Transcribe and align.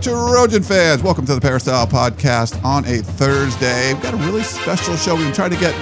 Trojan 0.00 0.62
fans. 0.62 1.02
Welcome 1.02 1.24
to 1.26 1.34
the 1.34 1.40
Peristyle 1.40 1.86
Podcast 1.86 2.62
on 2.62 2.84
a 2.84 2.98
Thursday. 2.98 3.94
We've 3.94 4.02
got 4.02 4.12
a 4.12 4.18
really 4.18 4.42
special 4.42 4.94
show. 4.96 5.14
We've 5.14 5.24
been 5.24 5.32
trying 5.32 5.52
to 5.52 5.56
get 5.58 5.74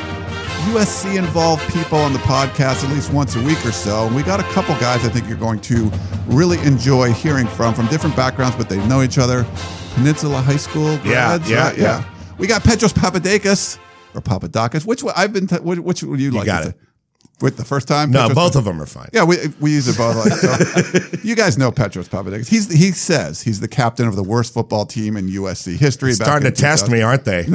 USC 0.73 1.19
involved 1.19 1.63
people 1.73 1.99
on 1.99 2.13
the 2.13 2.21
podcast 2.21 2.85
at 2.85 2.91
least 2.91 3.13
once 3.13 3.35
a 3.35 3.43
week 3.43 3.65
or 3.67 3.73
so. 3.73 4.07
And 4.07 4.15
we 4.15 4.23
got 4.23 4.39
a 4.39 4.45
couple 4.45 4.75
guys 4.77 5.05
I 5.05 5.09
think 5.09 5.29
you're 5.29 5.37
going 5.37 5.61
to 5.63 5.91
really 6.27 6.59
enjoy 6.61 7.13
hearing 7.13 7.49
from, 7.49 7.75
from 7.75 7.87
different 7.89 8.15
backgrounds, 8.15 8.57
but 8.57 8.69
they 8.69 8.85
know 8.87 9.03
each 9.03 9.19
other. 9.19 9.45
Peninsula 9.95 10.41
High 10.41 10.57
School 10.59 10.97
grads, 10.99 11.51
yeah, 11.51 11.69
right? 11.69 11.79
yeah. 11.79 12.05
We 12.39 12.47
got 12.47 12.63
Petros 12.63 12.93
Papadakis 12.93 13.79
or 14.15 14.21
Papadakis. 14.21 14.87
Which 14.87 15.03
one? 15.03 15.15
I've 15.17 15.33
been. 15.33 15.49
T- 15.49 15.57
which, 15.57 15.81
which 15.81 16.03
would 16.05 16.21
you 16.21 16.31
like? 16.31 16.47
got 16.47 16.63
to 16.63 16.69
it. 16.69 16.73
say? 16.73 16.79
With 17.41 17.57
the 17.57 17.65
first 17.65 17.89
time? 17.89 18.11
No, 18.11 18.29
Petros 18.29 18.35
both 18.35 18.57
of 18.57 18.65
them 18.65 18.81
are 18.81 18.87
fine. 18.87 19.09
yeah, 19.13 19.25
we, 19.25 19.37
we 19.61 19.73
use 19.73 19.89
it 19.89 19.99
both. 19.99 20.17
Like, 20.17 20.33
so. 20.35 21.19
you 21.25 21.35
guys 21.35 21.59
know 21.59 21.73
Petros 21.73 22.09
Papadakis. 22.09 22.49
He's 22.49 22.73
he 22.73 22.93
says 22.93 23.43
he's 23.43 23.61
the 23.61 23.69
captain 23.69 24.07
of 24.07 24.15
the 24.15 24.23
worst 24.23 24.55
football 24.55 24.87
team 24.87 25.17
in 25.17 25.29
USC 25.29 25.77
history. 25.77 26.13
back 26.13 26.27
Starting 26.27 26.51
to 26.51 26.57
test 26.57 26.89
me, 26.89 27.03
aren't 27.03 27.25
they? 27.25 27.47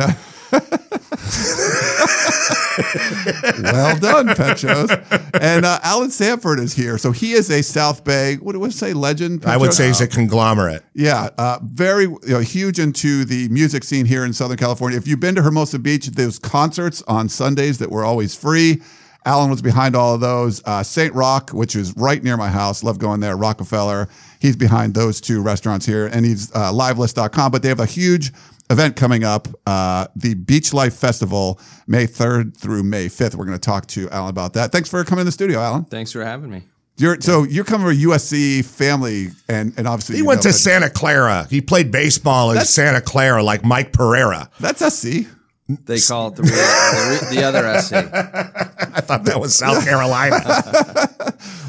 Well 3.62 3.98
done, 4.00 4.36
Petros. 4.36 4.90
And 5.34 5.66
uh, 5.66 5.80
Allen 5.84 6.12
Sanford 6.12 6.60
is 6.60 6.74
here, 6.74 6.98
so 6.98 7.12
he 7.12 7.34
is 7.34 7.50
a 7.50 7.62
South 7.62 8.04
Bay. 8.04 8.36
What 8.36 8.54
do 8.54 8.60
we 8.60 8.72
say? 8.72 8.94
Legend. 8.94 9.46
I 9.46 9.58
would 9.58 9.74
say 9.74 9.88
he's 9.88 10.02
a 10.02 10.08
conglomerate. 10.08 10.84
Yeah, 10.94 11.30
uh, 11.38 11.60
very 11.62 12.04
you 12.04 12.20
know, 12.26 12.40
huge 12.40 12.80
into 12.80 13.26
the 13.26 13.50
music 13.50 13.84
scene 13.84 14.06
here 14.06 14.24
in 14.24 14.34
Southern 14.34 14.58
California. 14.58 14.98
If 14.98 15.08
you've 15.08 15.20
been 15.20 15.36
to 15.36 15.42
Hermosa 15.42 15.80
Beach, 15.80 16.08
those 16.08 16.40
concerts 16.40 17.04
on 17.08 17.30
Sundays 17.30 17.78
that 17.80 17.92
were 17.92 18.04
always 18.04 18.36
free. 18.36 18.82
Allen 19.26 19.50
was 19.50 19.62
behind 19.62 19.96
all 19.96 20.16
of 20.16 20.22
those. 20.22 20.62
Uh, 20.66 20.82
St. 20.84 21.14
Rocke, 21.14 21.52
which 21.52 21.76
is 21.76 21.94
right 21.98 22.24
near 22.24 22.38
my 22.38 22.50
house, 22.50 22.84
love 22.84 23.00
going 23.00 23.20
there. 23.20 23.36
Rockefeller, 23.36 24.08
he's 24.40 24.56
behind 24.56 24.94
those 24.94 25.20
two 25.22 25.42
restaurants 25.42 25.86
here, 25.86 26.08
and 26.08 26.26
he's 26.26 26.54
uh, 26.56 26.72
livelist.com. 26.72 27.52
But 27.52 27.62
they 27.62 27.70
have 27.70 27.80
a 27.82 27.86
huge 27.86 28.32
event 28.72 28.96
coming 28.96 29.24
up, 29.24 29.48
uh, 29.66 30.08
the 30.16 30.36
Beach 30.36 30.74
Life 30.74 30.94
Festival, 30.94 31.60
May 31.88 32.06
3rd 32.08 32.56
through 32.56 32.84
May 32.84 33.08
5th. 33.08 33.36
We're 33.36 33.46
going 33.46 33.58
to 33.58 33.62
talk 33.62 33.88
to 33.88 34.10
Allen 34.10 34.30
about 34.30 34.54
that. 34.54 34.72
Thanks 34.72 34.90
for 34.90 35.04
coming 35.04 35.22
in 35.22 35.26
the 35.26 35.32
studio, 35.32 35.60
Allen. 35.60 35.86
Thanks 35.86 36.12
for 36.12 36.24
having 36.24 36.50
me. 36.50 36.64
You're, 36.98 37.20
so 37.22 37.44
you're 37.44 37.64
coming 37.64 37.88
from 37.88 37.96
a 37.96 38.00
USC 38.14 38.64
family, 38.66 39.30
and, 39.48 39.74
and 39.78 39.88
obviously 39.88 40.16
He 40.16 40.22
you 40.22 40.28
went 40.28 40.40
know 40.40 40.44
to 40.44 40.48
that- 40.50 40.54
Santa 40.54 40.90
Clara. 40.90 41.48
He 41.50 41.62
played 41.62 41.92
baseball 41.92 42.52
in 42.52 42.56
That's- 42.56 42.70
Santa 42.70 43.00
Clara 43.02 43.42
like 43.42 43.64
Mike 43.64 43.94
Pereira. 43.94 44.50
That's 44.60 44.82
SC. 44.94 45.26
They 45.86 46.00
call 46.00 46.30
it 46.30 46.36
the, 46.36 46.42
real, 46.44 46.52
the, 46.52 47.20
re- 47.30 47.36
the 47.36 47.44
other 47.44 47.80
SC. 47.80 47.94
I 48.98 49.02
thought 49.02 49.24
that 49.26 49.40
was 49.40 49.56
South 49.56 49.84
Carolina. 49.86 50.40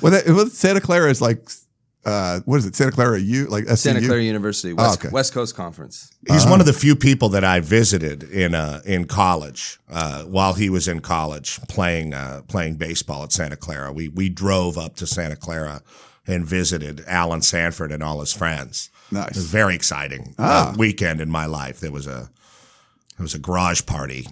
Well, 0.02 0.12
that, 0.12 0.26
well, 0.28 0.46
Santa 0.46 0.80
Clara 0.80 1.10
is 1.10 1.20
like, 1.20 1.46
uh, 2.06 2.40
what 2.46 2.56
is 2.56 2.64
it? 2.64 2.74
Santa 2.74 2.90
Clara 2.92 3.20
U, 3.20 3.44
like 3.48 3.64
SCU? 3.64 3.76
Santa 3.76 4.00
Clara 4.00 4.22
University, 4.22 4.72
West, 4.72 4.88
Oh, 4.90 5.06
okay. 5.06 5.12
West 5.12 5.34
Coast 5.34 5.54
Conference. 5.54 6.10
He's 6.26 6.46
one 6.46 6.58
of 6.58 6.64
the 6.66 6.72
few 6.72 6.96
people 6.96 7.28
that 7.30 7.44
I 7.44 7.60
visited 7.60 8.22
in 8.22 8.54
uh, 8.54 8.80
in 8.86 9.04
college 9.04 9.78
uh, 9.90 10.22
while 10.22 10.54
he 10.54 10.70
was 10.70 10.88
in 10.88 11.00
college 11.00 11.60
playing 11.68 12.14
uh, 12.14 12.40
playing 12.48 12.76
baseball 12.76 13.22
at 13.24 13.32
Santa 13.32 13.56
Clara. 13.56 13.92
We 13.92 14.08
we 14.08 14.30
drove 14.30 14.78
up 14.78 14.96
to 14.96 15.06
Santa 15.06 15.36
Clara 15.36 15.82
and 16.26 16.46
visited 16.46 17.04
Allen 17.06 17.42
Sanford 17.42 17.92
and 17.92 18.02
all 18.02 18.20
his 18.20 18.32
friends. 18.32 18.88
Nice. 19.12 19.28
It 19.32 19.36
was 19.36 19.46
very 19.50 19.74
exciting 19.74 20.34
Ah. 20.38 20.72
uh, 20.72 20.76
weekend 20.78 21.20
in 21.20 21.28
my 21.30 21.44
life. 21.44 21.78
There 21.80 21.92
was 21.92 22.06
a 22.06 22.30
there 23.20 23.24
was 23.24 23.34
a 23.34 23.38
garage 23.38 23.84
party. 23.84 24.26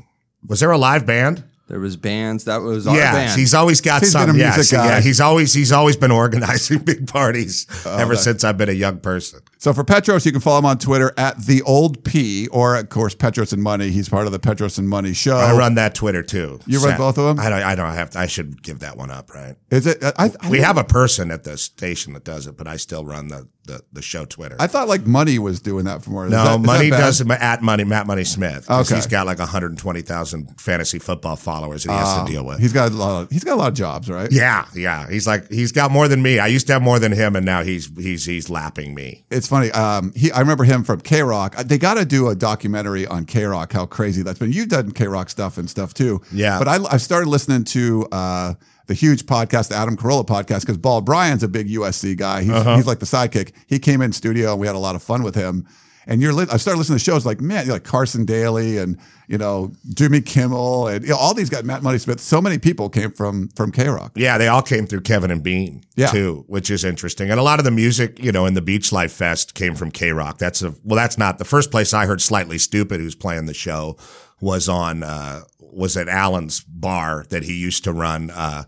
Was 0.47 0.61
there 0.61 0.71
a 0.71 0.79
live 0.79 1.05
band? 1.05 1.45
There 1.67 1.79
was 1.79 1.99
bands. 1.99 2.45
That 2.45 2.63
was 2.63 2.87
our 2.87 2.97
yeah, 2.97 3.13
band. 3.13 3.39
he's 3.39 3.53
always 3.53 3.83
got 3.83 4.01
He's 4.01 4.15
been 4.15 4.29
some. 4.29 4.37
a 4.37 4.39
yeah, 4.39 4.55
music 4.55 4.65
so- 4.65 4.83
yeah, 4.83 5.03
he's 5.03 5.21
always 5.21 5.53
he's 5.53 5.73
always 5.73 5.99
been 5.99 6.11
organizing 6.11 6.79
big 6.85 7.07
parties 7.07 7.67
oh, 7.85 7.99
ever 7.99 8.15
okay. 8.15 8.23
since 8.23 8.45
I've 8.45 8.57
been 8.57 8.71
a 8.71 8.73
young 8.73 9.01
person. 9.01 9.41
So 9.59 9.73
for 9.73 9.83
Petros, 9.83 10.25
you 10.25 10.31
can 10.33 10.41
follow 10.41 10.61
him 10.61 10.67
on 10.67 10.79
Twitter 10.79 11.13
at 11.17 11.37
the 11.39 11.63
old 11.63 12.05
P, 12.05 12.47
or 12.49 12.77
of 12.77 12.89
course 12.89 13.15
Petros 13.15 13.53
and 13.53 13.63
Money. 13.63 13.91
He's 13.91 14.09
part 14.09 14.27
of 14.27 14.33
the 14.33 14.39
Petros 14.39 14.79
and 14.79 14.89
Money 14.89 15.13
show. 15.13 15.37
I 15.37 15.57
run 15.57 15.75
that 15.75 15.95
Twitter 15.97 16.23
too. 16.23 16.61
You 16.67 16.79
run 16.79 16.97
both 16.97 17.19
of 17.19 17.25
them? 17.25 17.45
I 17.45 17.51
don't. 17.51 17.63
I 17.63 17.75
don't 17.75 17.93
have. 17.93 18.11
To, 18.11 18.21
I 18.21 18.27
should 18.27 18.63
give 18.63 18.79
that 18.81 18.97
one 18.97 19.11
up, 19.11 19.35
right? 19.35 19.57
Is 19.71 19.87
it? 19.87 20.03
I, 20.05 20.31
I, 20.41 20.49
We 20.51 20.61
have 20.61 20.79
a 20.79 20.85
person 20.85 21.31
at 21.31 21.45
the 21.45 21.59
station 21.59 22.13
that 22.13 22.25
does 22.25 22.47
it, 22.47 22.57
but 22.57 22.69
I 22.69 22.77
still 22.77 23.05
run 23.05 23.29
the 23.29 23.49
the, 23.69 23.83
the 23.93 24.03
show 24.03 24.25
Twitter. 24.25 24.57
I 24.59 24.67
thought 24.67 24.89
like 24.89 25.07
Money 25.07 25.39
was 25.39 25.61
doing 25.61 25.85
that 25.85 26.03
for 26.03 26.11
more. 26.11 26.29
No, 26.29 26.45
that 26.45 26.61
Money 26.61 26.91
does 26.91 27.21
it 27.21 27.31
at 27.31 27.63
Money 27.63 27.85
Matt 27.85 28.07
Money 28.07 28.25
Smith. 28.25 28.69
Okay. 28.69 28.95
he's 28.97 29.07
got 29.07 29.27
like 29.27 29.39
120,000 29.39 30.61
fantasy 30.61 30.99
football 30.99 31.37
followers 31.37 31.85
that 31.85 31.93
he 31.93 31.99
has 31.99 32.25
to 32.27 32.33
deal 32.33 32.45
with. 32.45 32.57
Uh, 32.57 32.61
He's 32.61 32.73
got 32.73 32.91
a 32.91 32.95
lot. 32.95 33.23
Of, 33.23 33.31
he's 33.31 33.45
got 33.45 33.55
a 33.55 33.57
lot 33.57 33.69
of 33.69 33.75
jobs, 33.75 34.11
right? 34.11 34.33
yeah, 34.33 34.67
yeah. 34.75 35.09
He's 35.09 35.27
like 35.27 35.49
he's 35.51 35.71
got 35.73 35.91
more 35.91 36.09
than 36.09 36.23
me. 36.23 36.39
I 36.39 36.49
used 36.49 36.67
to 36.69 36.73
have 36.73 36.83
more 36.83 36.99
than 36.99 37.13
him, 37.13 37.37
and 37.37 37.47
now 37.47 37.63
he's 37.63 37.95
he's 37.97 38.25
he's 38.25 38.51
lapping 38.51 38.95
me. 38.95 39.25
It's 39.31 39.48
funny. 39.49 39.71
Um, 39.73 40.13
he, 40.15 40.31
I 40.33 40.41
remember 40.41 40.65
him 40.65 40.85
from 40.85 41.01
KROQ. 41.01 41.67
They 41.69 41.79
got 41.79 41.95
to 41.95 42.05
do 42.05 42.29
a 42.29 42.35
documentary 42.35 43.07
on 43.07 43.25
KROQ. 43.27 43.73
How 43.73 43.87
crazy 43.87 44.23
that's 44.23 44.39
been. 44.39 44.53
You've 44.53 44.69
done 44.69 44.93
KROQ 44.93 45.29
stuff 45.31 45.59
and 45.59 45.69
stuff 45.69 45.95
too. 45.95 46.21
Yeah. 46.33 46.59
But 46.59 46.69
I, 46.69 46.79
I 46.93 46.97
started 46.99 47.29
listening 47.29 47.65
to 47.65 48.07
uh, 48.13 48.55
the 48.87 48.95
huge 48.95 49.25
podcast, 49.27 49.69
the 49.69 49.75
Adam 49.77 49.97
Carolla 49.97 50.27
podcast, 50.27 50.61
because 50.61 50.79
Bald 50.79 51.05
Bryan's 51.05 51.43
a 51.43 51.49
big 51.49 51.69
USC 51.69 52.17
guy. 52.17 52.43
He's, 52.43 52.53
Uh-huh. 52.53 52.77
he's 52.77 52.87
like 52.87 53.01
the 53.01 53.07
sidekick. 53.07 53.53
He 53.67 53.79
came 53.79 54.01
in 54.03 54.13
studio 54.13 54.53
and 54.53 54.61
we 54.61 54.67
had 54.67 54.77
a 54.77 54.81
lot 54.81 54.95
of 54.95 55.03
fun 55.03 55.23
with 55.23 55.35
him. 55.35 55.67
And 56.11 56.23
you're, 56.23 56.33
li- 56.33 56.47
I 56.51 56.57
started 56.57 56.79
listening 56.79 56.99
to 56.99 57.05
shows 57.05 57.25
like 57.27 57.41
man, 57.41 57.67
you're 57.67 57.75
like 57.75 57.85
Carson 57.85 58.25
Daly 58.25 58.79
and 58.79 58.99
you 59.29 59.37
know 59.37 59.71
Jimmy 59.95 60.23
Kimmel 60.23 60.89
and 60.89 61.05
you 61.05 61.11
know, 61.11 61.17
all 61.19 61.35
these 61.35 61.51
guys, 61.51 61.65
Matt 61.65 61.83
Money 61.83 61.99
Smith. 61.99 62.19
So 62.19 62.41
many 62.41 62.59
people 62.59 62.89
came 62.89 63.13
from 63.13 63.49
from 63.51 63.71
KROQ. 63.71 64.13
Yeah, 64.17 64.39
they 64.39 64.49
all 64.49 64.63
came 64.63 64.87
through 64.87 65.03
Kevin 65.03 65.31
and 65.31 65.43
Bean 65.43 65.85
Yeah. 65.97 66.07
too, 66.07 66.45
which 66.49 66.71
is 66.71 66.83
interesting. 66.83 67.31
And 67.31 67.39
a 67.39 67.43
lot 67.43 67.59
of 67.59 67.67
the 67.67 67.71
music, 67.71 68.19
you 68.19 68.33
know, 68.33 68.47
in 68.47 68.55
the 68.55 68.63
Beach 68.63 68.91
Life 68.91 69.13
Fest 69.13 69.55
came 69.55 69.75
from 69.75 69.93
KROQ. 69.93 70.39
That's 70.39 70.63
a 70.63 70.75
well, 70.83 70.97
that's 70.97 71.19
not 71.19 71.37
the 71.39 71.45
first 71.45 71.71
place 71.71 71.93
I 71.93 72.07
heard 72.07 72.23
Slightly 72.23 72.57
Stoopid, 72.57 72.97
who's 73.01 73.15
playing 73.15 73.45
the 73.45 73.53
show, 73.55 73.99
was 74.41 74.67
on 74.67 75.03
uh, 75.03 75.43
was 75.61 75.99
at 75.99 76.09
Allen's 76.09 76.61
bar 76.61 77.27
that 77.29 77.43
he 77.43 77.53
used 77.55 77.85
to 77.85 77.93
run. 77.93 78.31
Uh, 78.31 78.65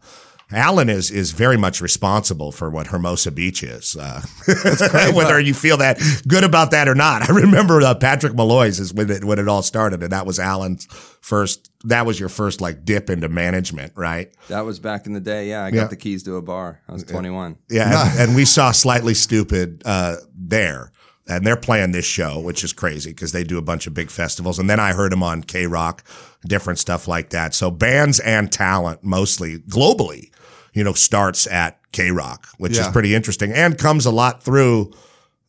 Allen 0.53 0.89
is 0.89 1.11
is 1.11 1.33
very 1.33 1.57
much 1.57 1.81
responsible 1.81 2.51
for 2.53 2.71
what 2.71 2.89
Hermosa 2.89 3.31
Beach 3.31 3.63
is, 3.63 3.97
uh, 3.97 4.21
whether 5.15 5.39
you 5.39 5.55
feel 5.55 5.77
that 5.79 6.01
good 6.27 6.45
about 6.45 6.73
that 6.73 6.89
or 6.89 6.95
not. 6.95 7.23
I 7.31 7.33
remember 7.33 7.81
uh, 7.83 7.95
Patrick 7.95 8.35
Molloy's 8.35 8.81
is 8.81 8.93
when 8.93 9.11
it 9.11 9.25
when 9.25 9.39
it 9.39 9.49
all 9.49 9.63
started, 9.63 10.03
and 10.03 10.13
that 10.13 10.27
was 10.27 10.39
Allen's 10.39 10.87
first. 11.21 11.71
That 11.85 12.05
was 12.05 12.21
your 12.21 12.29
first 12.29 12.61
like 12.61 12.85
dip 12.85 13.09
into 13.11 13.29
management, 13.29 13.93
right? 13.97 14.35
that 14.49 14.63
was 14.67 14.79
back 14.81 15.07
in 15.07 15.13
the 15.13 15.21
day. 15.21 15.49
Yeah, 15.49 15.65
I 15.65 15.71
got 15.71 15.77
Yeah. 15.83 15.87
the 15.87 15.97
keys 15.97 16.23
to 16.25 16.37
a 16.37 16.43
bar. 16.43 16.81
I 16.89 16.93
was 16.93 17.05
21. 17.05 17.57
Yeah, 17.71 18.11
and, 18.11 18.21
and 18.21 18.37
we 18.37 18.45
saw 18.45 18.71
Slightly 18.71 19.15
Stoopid 19.15 19.83
uh, 19.87 20.17
there, 20.35 20.93
and 21.27 21.47
they're 21.47 21.57
playing 21.57 21.93
this 21.93 22.05
show, 22.05 22.39
which 22.41 22.65
is 22.65 22.73
crazy 22.75 23.11
because 23.13 23.33
they 23.33 23.45
do 23.45 23.57
a 23.57 23.63
bunch 23.63 23.87
of 23.87 23.95
big 23.95 24.11
festivals. 24.11 24.59
And 24.59 24.69
then 24.69 24.79
I 24.81 24.93
heard 24.93 25.11
them 25.13 25.23
on 25.23 25.43
KROQ, 25.43 26.01
different 26.47 26.79
stuff 26.79 27.09
like 27.09 27.31
that. 27.31 27.55
So 27.55 27.71
bands 27.71 28.21
and 28.21 28.53
talent, 28.53 29.03
mostly 29.03 29.61
globally, 29.61 30.30
you 30.73 30.85
know, 30.85 30.93
starts 30.93 31.47
at 31.47 31.79
KROQ, 31.93 32.39
which 32.59 32.77
Yeah. 32.77 32.83
is 32.87 32.89
pretty 32.89 33.15
interesting, 33.15 33.53
and 33.53 33.77
comes 33.79 34.07
a 34.07 34.11
lot 34.11 34.43
through 34.43 34.93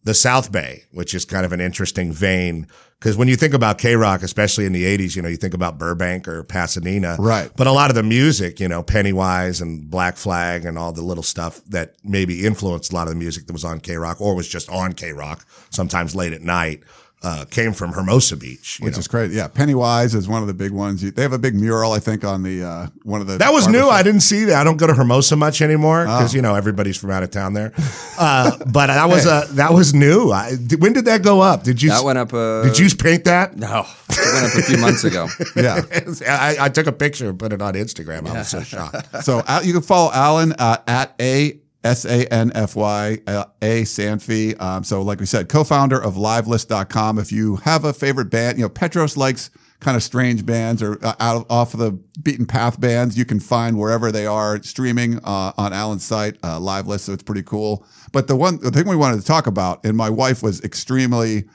the 0.03 0.13
South 0.15 0.51
Bay, 0.51 0.83
which 0.91 1.13
is 1.13 1.25
kind 1.25 1.45
of 1.45 1.51
an 1.53 1.61
interesting 1.61 2.11
vein. 2.11 2.65
Because 2.99 3.17
when 3.17 3.27
you 3.27 3.35
think 3.35 3.53
about 3.53 3.77
KROQ, 3.79 4.23
especially 4.23 4.65
in 4.65 4.73
the 4.73 4.83
80s, 4.85 5.15
you 5.15 5.21
know, 5.21 5.29
you 5.29 5.37
think 5.37 5.53
about 5.55 5.77
Burbank 5.79 6.27
or 6.27 6.43
Pasadena. 6.43 7.15
Right. 7.19 7.49
But 7.55 7.65
a 7.67 7.71
lot 7.71 7.89
of 7.89 7.95
the 7.95 8.03
music, 8.03 8.59
you 8.59 8.67
know, 8.67 8.81
Pennywise 8.83 9.59
and 9.61 9.89
Black 9.89 10.17
Flag 10.17 10.65
and 10.65 10.77
all 10.77 10.91
the 10.91 11.01
little 11.03 11.23
stuff 11.23 11.61
that 11.69 11.95
maybe 12.03 12.45
influenced 12.45 12.91
a 12.91 12.95
lot 12.95 13.07
of 13.07 13.13
the 13.13 13.19
music 13.19 13.47
that 13.47 13.53
was 13.53 13.63
on 13.65 13.79
KROQ 13.79 14.21
or 14.21 14.35
was 14.35 14.47
just 14.47 14.69
on 14.69 14.93
KROQ, 14.93 15.39
sometimes 15.71 16.15
late 16.15 16.33
at 16.33 16.41
night, 16.41 16.81
uh, 17.23 17.45
came 17.49 17.73
from 17.73 17.91
Hermosa 17.93 18.35
Beach. 18.35 18.79
Which 18.81 18.93
know. 18.93 18.99
is 18.99 19.07
crazy. 19.07 19.35
Yeah, 19.35 19.47
Pennywise 19.47 20.15
is 20.15 20.27
one 20.27 20.41
of 20.41 20.47
the 20.47 20.53
big 20.53 20.71
ones. 20.71 21.01
They 21.01 21.21
have 21.21 21.33
a 21.33 21.37
big 21.39 21.53
mural, 21.55 21.91
I 21.93 21.99
think, 21.99 22.23
on 22.23 22.41
the 22.43 22.63
uh, 22.63 22.87
one 23.03 23.21
of 23.21 23.27
the. 23.27 23.37
That 23.37 23.53
was 23.53 23.67
new. 23.67 23.79
barbershops. 23.81 23.91
I 23.91 24.03
didn't 24.03 24.21
see 24.21 24.45
that. 24.45 24.55
I 24.55 24.63
don't 24.63 24.77
go 24.77 24.87
to 24.87 24.93
Hermosa 24.93 25.35
much 25.35 25.61
anymore 25.61 26.01
Oh. 26.01 26.17
because 26.17 26.33
you 26.33 26.41
know 26.41 26.55
everybody's 26.55 26.97
from 26.97 27.11
out 27.11 27.23
of 27.23 27.31
town 27.31 27.53
there. 27.53 27.73
Uh, 28.17 28.55
but 28.67 28.87
that 28.87 29.09
was 29.09 29.25
uh, 29.25 29.47
that 29.51 29.73
was 29.73 29.95
new. 29.95 30.31
I, 30.31 30.51
when 30.77 30.93
did 30.93 31.05
that 31.05 31.23
go 31.23 31.41
up? 31.41 31.63
Did 31.63 31.81
you? 31.81 31.89
That 31.89 32.03
went 32.03 32.19
up. 32.19 32.31
Uh, 32.31 32.61
Did 32.63 32.77
you 32.77 32.87
paint 32.95 33.23
that? 33.23 33.57
No, 33.57 33.85
it 34.09 34.33
went 34.33 34.45
up 34.45 34.53
a 34.55 34.61
few 34.61 34.77
months 34.77 35.03
ago. 35.03 35.27
Yeah. 35.55 35.81
I, 36.27 36.57
I 36.59 36.69
took 36.69 36.85
a 36.87 36.91
picture 36.91 37.29
and 37.29 37.39
put 37.39 37.51
it 37.51 37.61
on 37.61 37.73
Instagram. 37.73 38.27
I 38.27 38.33
was 38.39 38.49
so 38.49 38.61
shocked. 38.61 39.23
So 39.23 39.39
uh, 39.47 39.61
you 39.63 39.73
can 39.73 39.81
follow 39.81 40.11
Allen 40.13 40.53
uh, 40.53 40.77
at 40.87 41.15
a 41.19 41.59
S 41.83 42.05
A 42.05 42.25
N 42.31 42.51
F 42.53 42.75
Y 42.75 43.19
uh, 43.27 43.45
A 43.61 43.81
Sanfy. 43.83 44.59
Um, 44.61 44.83
so, 44.83 45.01
like 45.01 45.19
we 45.19 45.25
said, 45.25 45.49
co-founder 45.49 46.01
of 46.01 46.15
Livelist.com. 46.15 47.17
If 47.17 47.31
you 47.31 47.57
have 47.57 47.85
a 47.85 47.93
favorite 47.93 48.29
band, 48.29 48.57
you 48.57 48.63
know 48.63 48.69
Petros 48.69 49.17
likes 49.17 49.49
kind 49.79 49.97
of 49.97 50.03
strange 50.03 50.45
bands 50.45 50.81
or 50.83 51.03
uh, 51.03 51.15
out 51.19 51.37
of, 51.37 51.51
off 51.51 51.73
of 51.73 51.79
the 51.79 51.91
beaten 52.21 52.45
path 52.45 52.79
bands. 52.79 53.17
You 53.17 53.25
can 53.25 53.39
find 53.39 53.77
wherever 53.77 54.11
they 54.11 54.27
are 54.27 54.61
streaming 54.63 55.17
uh, 55.23 55.53
on 55.57 55.73
Allen's 55.73 56.05
site, 56.05 56.37
uh, 56.43 56.59
Live 56.59 56.87
List. 56.87 57.05
So 57.05 57.13
it's 57.13 57.23
pretty 57.23 57.43
cool. 57.43 57.85
But 58.11 58.27
the 58.27 58.35
one 58.35 58.59
the 58.59 58.71
thing 58.71 58.87
we 58.87 58.95
wanted 58.95 59.19
to 59.19 59.25
talk 59.25 59.47
about, 59.47 59.83
and 59.83 59.97
my 59.97 60.09
wife 60.09 60.43
was 60.43 60.61
extremely 60.63 61.45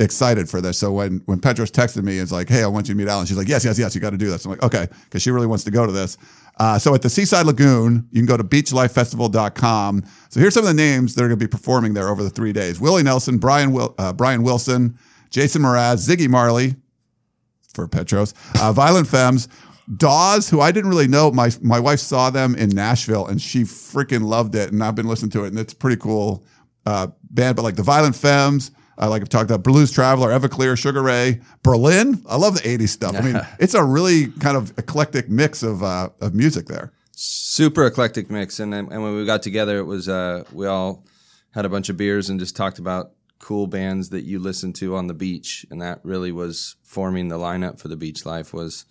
excited 0.00 0.48
for 0.48 0.60
this. 0.60 0.78
So 0.78 0.92
when 0.92 1.22
when 1.26 1.40
Petros 1.40 1.70
texted 1.70 2.02
me, 2.02 2.18
it's 2.18 2.32
like, 2.32 2.48
"Hey, 2.48 2.62
I 2.62 2.66
want 2.66 2.88
you 2.88 2.94
to 2.94 2.98
meet 2.98 3.08
Allen." 3.08 3.26
She's 3.26 3.36
like, 3.36 3.48
"Yes, 3.48 3.64
yes, 3.64 3.78
yes, 3.78 3.94
you 3.94 4.00
got 4.00 4.10
to 4.10 4.18
do 4.18 4.30
this." 4.30 4.44
I'm 4.44 4.52
like, 4.52 4.62
"Okay," 4.62 4.88
because 5.04 5.22
she 5.22 5.30
really 5.30 5.46
wants 5.46 5.64
to 5.64 5.70
go 5.70 5.86
to 5.86 5.92
this. 5.92 6.16
Uh, 6.58 6.78
so 6.78 6.94
at 6.94 7.02
the 7.02 7.10
Seaside 7.10 7.46
Lagoon, 7.46 8.08
you 8.10 8.20
can 8.20 8.26
go 8.26 8.36
to 8.36 8.44
beachlifefestival.com. 8.44 10.04
So 10.28 10.40
here's 10.40 10.54
some 10.54 10.64
of 10.64 10.68
the 10.68 10.74
names 10.74 11.14
that 11.14 11.22
are 11.22 11.28
going 11.28 11.38
to 11.38 11.44
be 11.44 11.50
performing 11.50 11.94
there 11.94 12.08
over 12.08 12.22
the 12.22 12.30
three 12.30 12.52
days: 12.52 12.80
Willie 12.80 13.02
Nelson, 13.02 13.38
Brian 13.38 13.72
Wil- 13.72 13.94
uh, 13.98 14.12
Brian 14.12 14.42
Wilson, 14.42 14.98
Jason 15.30 15.62
Mraz, 15.62 16.08
Ziggy 16.08 16.28
Marley 16.28 16.76
for 17.74 17.88
Petros, 17.88 18.34
uh, 18.60 18.72
Violent 18.72 19.06
Femmes. 19.06 19.48
Dawes, 19.96 20.50
who 20.50 20.60
I 20.60 20.70
didn't 20.70 20.90
really 20.90 21.08
know, 21.08 21.30
my 21.30 21.50
my 21.62 21.80
wife 21.80 22.00
saw 22.00 22.28
them 22.28 22.54
in 22.54 22.68
Nashville 22.68 23.26
and 23.26 23.40
she 23.40 23.62
freaking 23.62 24.22
loved 24.22 24.54
it, 24.54 24.70
and 24.70 24.84
I've 24.84 24.94
been 24.94 25.08
listening 25.08 25.30
to 25.30 25.44
it, 25.44 25.48
and 25.48 25.58
it's 25.58 25.72
pretty 25.72 25.96
cool 25.96 26.44
uh, 26.84 27.06
band. 27.30 27.56
But 27.56 27.62
like 27.62 27.76
the 27.76 27.82
Violent 27.82 28.14
Femmes, 28.14 28.70
uh, 29.00 29.08
like 29.08 29.22
I've 29.22 29.28
talked 29.28 29.50
about, 29.50 29.62
Blues 29.62 29.92
Traveler, 29.92 30.30
Everclear, 30.30 30.76
Sugar 30.76 31.02
Ray, 31.02 31.40
Berlin. 31.62 32.22
I 32.28 32.36
love 32.36 32.54
the 32.54 32.60
'80s 32.60 32.88
stuff. 32.88 33.16
I 33.16 33.20
mean, 33.20 33.40
it's 33.58 33.74
a 33.74 33.84
really 33.84 34.28
kind 34.28 34.56
of 34.56 34.76
eclectic 34.78 35.28
mix 35.28 35.62
of 35.62 35.82
uh, 35.82 36.10
of 36.20 36.34
music 36.34 36.66
there. 36.66 36.92
Super 37.12 37.86
eclectic 37.86 38.30
mix, 38.30 38.58
and 38.58 38.74
and 38.74 38.88
when 38.88 39.14
we 39.14 39.24
got 39.24 39.42
together, 39.42 39.78
it 39.78 39.84
was 39.84 40.08
uh, 40.08 40.44
we 40.52 40.66
all 40.66 41.04
had 41.52 41.64
a 41.64 41.68
bunch 41.68 41.88
of 41.88 41.96
beers 41.96 42.28
and 42.28 42.38
just 42.40 42.56
talked 42.56 42.78
about 42.78 43.12
cool 43.38 43.66
bands 43.66 44.10
that 44.10 44.22
you 44.22 44.38
listen 44.38 44.72
to 44.74 44.96
on 44.96 45.06
the 45.06 45.14
beach, 45.14 45.64
and 45.70 45.80
that 45.80 46.00
really 46.02 46.32
was 46.32 46.76
forming 46.82 47.28
the 47.28 47.38
lineup 47.38 47.80
for 47.80 47.88
the 47.88 47.96
beach 47.96 48.26
life. 48.26 48.52
Was 48.52 48.84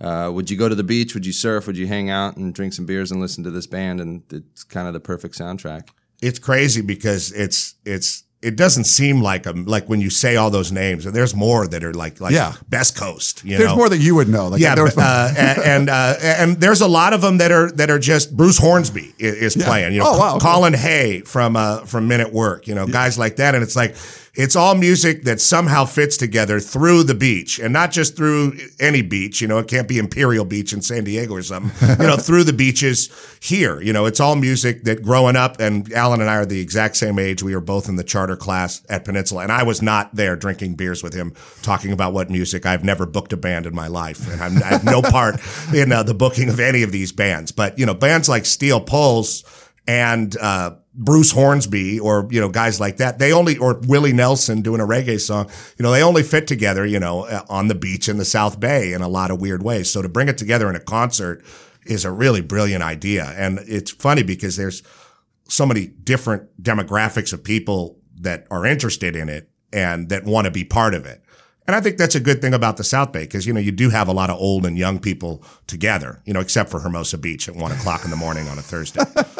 uh, 0.00 0.30
would 0.32 0.50
you 0.50 0.56
go 0.56 0.68
to 0.68 0.74
the 0.74 0.84
beach? 0.84 1.14
Would 1.14 1.26
you 1.26 1.32
surf? 1.32 1.66
Would 1.66 1.76
you 1.76 1.86
hang 1.86 2.10
out 2.10 2.36
and 2.36 2.54
drink 2.54 2.72
some 2.72 2.86
beers 2.86 3.10
and 3.10 3.20
listen 3.20 3.44
to 3.44 3.50
this 3.50 3.66
band? 3.66 4.00
And 4.00 4.22
it's 4.30 4.64
kind 4.64 4.86
of 4.86 4.94
the 4.94 5.00
perfect 5.00 5.38
soundtrack. 5.38 5.88
It's 6.22 6.38
crazy 6.38 6.80
because 6.80 7.32
it's 7.32 7.74
it's 7.84 8.24
it 8.46 8.56
doesn't 8.56 8.84
seem 8.84 9.20
like 9.20 9.44
a 9.46 9.52
like 9.52 9.88
when 9.88 10.00
you 10.00 10.10
say 10.10 10.36
all 10.36 10.50
those 10.50 10.70
names. 10.72 11.04
and 11.06 11.14
There's 11.14 11.34
more 11.34 11.66
that 11.66 11.82
are 11.84 11.92
like 11.94 12.20
like 12.20 12.32
Yeah. 12.32 12.54
Best 12.68 12.96
Coast. 12.96 13.44
You 13.44 13.58
There's 13.58 13.70
know? 13.70 13.76
more 13.76 13.88
that 13.88 13.98
you 13.98 14.14
would 14.14 14.28
know. 14.28 14.48
Like, 14.48 14.60
yeah, 14.60 14.74
there 14.74 14.86
uh, 14.86 15.34
and 15.38 15.58
and, 15.58 15.90
uh, 15.90 16.14
and 16.22 16.60
there's 16.60 16.80
a 16.80 16.88
lot 16.88 17.12
of 17.12 17.20
them 17.20 17.38
that 17.38 17.50
are 17.52 17.70
that 17.72 17.90
are 17.90 17.98
just 17.98 18.36
Bruce 18.36 18.58
Hornsby 18.58 19.14
i- 19.20 19.24
is, 19.24 19.56
playing. 19.56 19.92
You 19.94 20.00
know, 20.00 20.12
Oh, 20.14 20.18
wow. 20.18 20.38
Colin 20.38 20.74
Hay 20.74 21.20
from 21.22 21.56
uh, 21.56 21.80
from 21.86 22.06
Men 22.08 22.20
at 22.20 22.32
Work. 22.32 22.66
You 22.68 22.74
know, 22.74 22.86
guys 22.86 23.18
like 23.18 23.36
that, 23.36 23.54
and 23.54 23.62
it's 23.64 23.76
like 23.76 23.96
it's 24.36 24.54
all 24.54 24.74
music 24.74 25.22
that 25.22 25.40
somehow 25.40 25.86
fits 25.86 26.16
together 26.16 26.60
through 26.60 27.04
the 27.04 27.14
beach, 27.14 27.58
and 27.58 27.72
not 27.72 27.90
just 27.90 28.16
through 28.16 28.58
any 28.78 29.00
beach. 29.00 29.40
You 29.40 29.48
know, 29.48 29.58
it 29.58 29.66
can't 29.66 29.88
be 29.88 29.98
Imperial 29.98 30.44
Beach 30.44 30.72
in 30.74 30.82
San 30.82 31.04
Diego 31.04 31.34
or 31.34 31.42
something. 31.42 31.88
you 32.00 32.06
know, 32.06 32.16
through 32.16 32.44
the 32.44 32.52
beaches 32.52 33.10
here. 33.40 33.80
You 33.80 33.92
know, 33.92 34.04
it's 34.04 34.20
all 34.20 34.36
music 34.36 34.84
that 34.84 35.02
growing 35.02 35.36
up, 35.36 35.58
and 35.58 35.90
Allen 35.92 36.20
and 36.20 36.28
I 36.28 36.36
are 36.36 36.46
the 36.46 36.60
exact 36.60 36.96
same 36.96 37.18
age. 37.18 37.42
We 37.42 37.54
were 37.54 37.62
both 37.62 37.88
in 37.88 37.96
the 37.96 38.04
charter 38.04 38.36
class 38.36 38.82
at 38.90 39.04
Peninsula, 39.04 39.42
and 39.42 39.50
I 39.50 39.62
was 39.62 39.80
not 39.80 40.14
there 40.14 40.36
drinking 40.36 40.74
beers 40.74 41.02
with 41.02 41.14
him, 41.14 41.34
talking 41.62 41.92
about 41.92 42.12
what 42.12 42.30
music. 42.30 42.66
I've 42.66 42.84
never 42.84 43.06
booked 43.06 43.32
a 43.32 43.38
band 43.38 43.64
in 43.64 43.74
my 43.74 43.88
life, 43.88 44.30
and 44.30 44.42
I'm, 44.42 44.62
I 44.62 44.66
have 44.66 44.84
no 44.84 45.00
part 45.00 45.40
in 45.74 45.92
uh, 45.92 46.02
the 46.02 46.14
booking 46.14 46.50
of 46.50 46.60
any 46.60 46.82
of 46.82 46.92
these 46.92 47.10
bands. 47.10 47.52
But 47.52 47.78
you 47.78 47.86
know, 47.86 47.94
bands 47.94 48.28
like 48.28 48.44
Steel 48.44 48.80
Pulse 48.82 49.44
and 49.88 50.36
uh, 50.36 50.74
Bruce 50.96 51.30
Hornsby, 51.30 52.00
or 52.00 52.26
you 52.30 52.40
know, 52.40 52.48
guys 52.48 52.80
like 52.80 52.96
that, 52.96 53.18
they 53.18 53.32
only 53.32 53.58
or 53.58 53.78
Willie 53.86 54.12
Nelson 54.12 54.62
doing 54.62 54.80
a 54.80 54.86
reggae 54.86 55.20
song, 55.20 55.50
you 55.78 55.82
know, 55.82 55.90
they 55.90 56.02
only 56.02 56.22
fit 56.22 56.46
together, 56.46 56.86
you 56.86 56.98
know, 56.98 57.24
uh, 57.26 57.44
on 57.48 57.68
the 57.68 57.74
beach 57.74 58.08
in 58.08 58.16
the 58.16 58.24
South 58.24 58.58
Bay 58.58 58.92
in 58.92 59.02
a 59.02 59.08
lot 59.08 59.30
of 59.30 59.40
weird 59.40 59.62
ways. 59.62 59.90
So 59.90 60.00
to 60.00 60.08
bring 60.08 60.28
it 60.28 60.38
together 60.38 60.70
in 60.70 60.76
a 60.76 60.80
concert 60.80 61.44
is 61.84 62.04
a 62.04 62.10
really 62.10 62.40
brilliant 62.40 62.82
idea, 62.82 63.34
and 63.36 63.58
it's 63.66 63.90
funny 63.90 64.22
because 64.22 64.56
there's 64.56 64.82
so 65.48 65.66
many 65.66 65.86
different 65.86 66.62
demographics 66.62 67.32
of 67.32 67.44
people 67.44 67.98
that 68.20 68.46
are 68.50 68.66
interested 68.66 69.14
in 69.14 69.28
it 69.28 69.50
and 69.72 70.08
that 70.08 70.24
want 70.24 70.46
to 70.46 70.50
be 70.50 70.64
part 70.64 70.94
of 70.94 71.06
it. 71.06 71.22
And 71.66 71.74
I 71.74 71.80
think 71.80 71.98
that's 71.98 72.14
a 72.14 72.20
good 72.20 72.40
thing 72.40 72.54
about 72.54 72.76
the 72.76 72.84
South 72.84 73.12
Bay 73.12 73.22
because, 73.22 73.46
you 73.46 73.52
know, 73.52 73.60
you 73.60 73.72
do 73.72 73.90
have 73.90 74.06
a 74.06 74.12
lot 74.12 74.30
of 74.30 74.38
old 74.38 74.64
and 74.64 74.78
young 74.78 75.00
people 75.00 75.42
together, 75.66 76.22
you 76.24 76.32
know, 76.32 76.40
except 76.40 76.70
for 76.70 76.80
Hermosa 76.80 77.18
Beach 77.18 77.48
at 77.48 77.56
one 77.56 77.72
o'clock 77.72 78.04
in 78.04 78.10
the 78.10 78.16
morning 78.16 78.48
on 78.48 78.58
a 78.58 78.62
Thursday. 78.62 79.02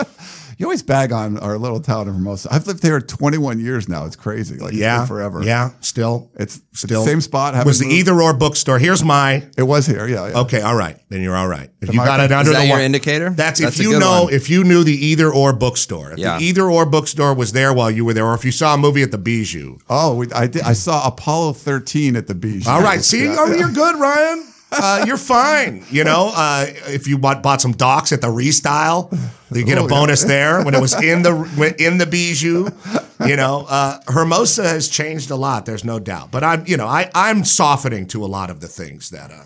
You 0.58 0.64
always 0.66 0.82
bag 0.82 1.12
on 1.12 1.36
our 1.38 1.58
little 1.58 1.80
town 1.80 2.08
of 2.08 2.14
Hermosa. 2.14 2.48
I've 2.50 2.66
lived 2.66 2.80
there 2.82 2.98
21 2.98 3.60
years 3.60 3.90
now. 3.90 4.06
It's 4.06 4.16
crazy. 4.16 4.56
Like 4.56 4.72
yeah. 4.72 4.98
been 5.00 5.06
forever. 5.06 5.42
Yeah. 5.42 5.72
Still. 5.80 6.30
It's 6.34 6.62
still. 6.72 7.02
the 7.04 7.06
same 7.10 7.20
spot. 7.20 7.52
haven't 7.54 7.66
Was 7.68 7.78
the 7.78 7.84
moved. 7.84 7.96
either 7.98 8.22
or 8.22 8.32
bookstore. 8.32 8.78
Here's 8.78 9.04
my. 9.04 9.46
It 9.58 9.64
was 9.64 9.86
here. 9.86 10.06
Yeah. 10.08 10.28
yeah. 10.28 10.38
Okay. 10.40 10.62
All 10.62 10.74
right. 10.74 10.98
Then 11.10 11.20
you're 11.20 11.36
all 11.36 11.46
right. 11.48 11.68
If 11.82 11.92
you 11.92 12.00
I- 12.00 12.06
got 12.06 12.20
it 12.20 12.30
Is 12.30 12.36
under 12.38 12.52
that 12.52 12.60
the 12.60 12.66
your 12.68 12.76
wire- 12.76 12.84
indicator? 12.86 13.28
That's, 13.30 13.60
That's 13.60 13.78
if 13.78 13.84
you 13.84 13.98
know, 13.98 14.24
one. 14.24 14.32
if 14.32 14.48
you 14.48 14.64
knew 14.64 14.82
the 14.82 14.94
either 15.06 15.30
or 15.30 15.52
bookstore. 15.52 16.12
If 16.12 16.18
Yeah. 16.18 16.38
the 16.38 16.44
either 16.44 16.64
or 16.70 16.86
bookstore 16.86 17.34
was 17.34 17.52
there 17.52 17.74
while 17.74 17.90
you 17.90 18.06
were 18.06 18.14
there, 18.14 18.24
or 18.24 18.34
if 18.34 18.44
you 18.44 18.52
saw 18.52 18.74
a 18.74 18.78
movie 18.78 19.02
at 19.02 19.10
the 19.10 19.18
Bijou. 19.18 19.76
Oh, 19.90 20.14
we, 20.14 20.32
I 20.32 20.46
did. 20.46 20.62
I 20.62 20.72
saw 20.72 21.06
Apollo 21.06 21.52
13 21.54 22.16
at 22.16 22.28
the 22.28 22.34
beach. 22.34 22.66
All 22.66 22.80
right. 22.80 23.02
See, 23.04 23.24
Yeah. 23.24 23.36
oh, 23.38 23.54
you're 23.54 23.68
good, 23.72 24.00
Ryan. 24.00 24.46
Uh, 24.72 25.04
you're 25.06 25.16
fine. 25.16 25.84
You 25.90 26.04
know, 26.04 26.32
uh, 26.34 26.66
if 26.88 27.06
you 27.06 27.18
bought, 27.18 27.42
bought 27.42 27.60
some 27.60 27.72
docks 27.72 28.12
at 28.12 28.20
the 28.20 28.26
Restyle, 28.26 29.10
you 29.54 29.64
get 29.64 29.78
Oh, 29.78 29.82
a 29.82 29.84
yeah. 29.84 29.88
bonus 29.88 30.24
there 30.24 30.62
when 30.64 30.74
it 30.74 30.80
was 30.80 30.92
in 31.02 31.22
the 31.22 31.74
in 31.78 31.98
the 31.98 32.06
Bijou. 32.06 32.68
You 33.26 33.36
know, 33.36 33.64
uh, 33.68 33.98
Hermosa 34.08 34.64
has 34.68 34.88
changed 34.88 35.30
a 35.30 35.36
lot. 35.36 35.66
There's 35.66 35.84
no 35.84 35.98
doubt. 35.98 36.30
But 36.32 36.42
I'm, 36.44 36.66
you 36.66 36.76
know, 36.76 36.86
I 36.86 37.10
I'm 37.14 37.44
softening 37.44 38.06
to 38.08 38.24
a 38.24 38.26
lot 38.26 38.50
of 38.50 38.60
the 38.60 38.68
things 38.68 39.10
that 39.10 39.30
uh, 39.30 39.44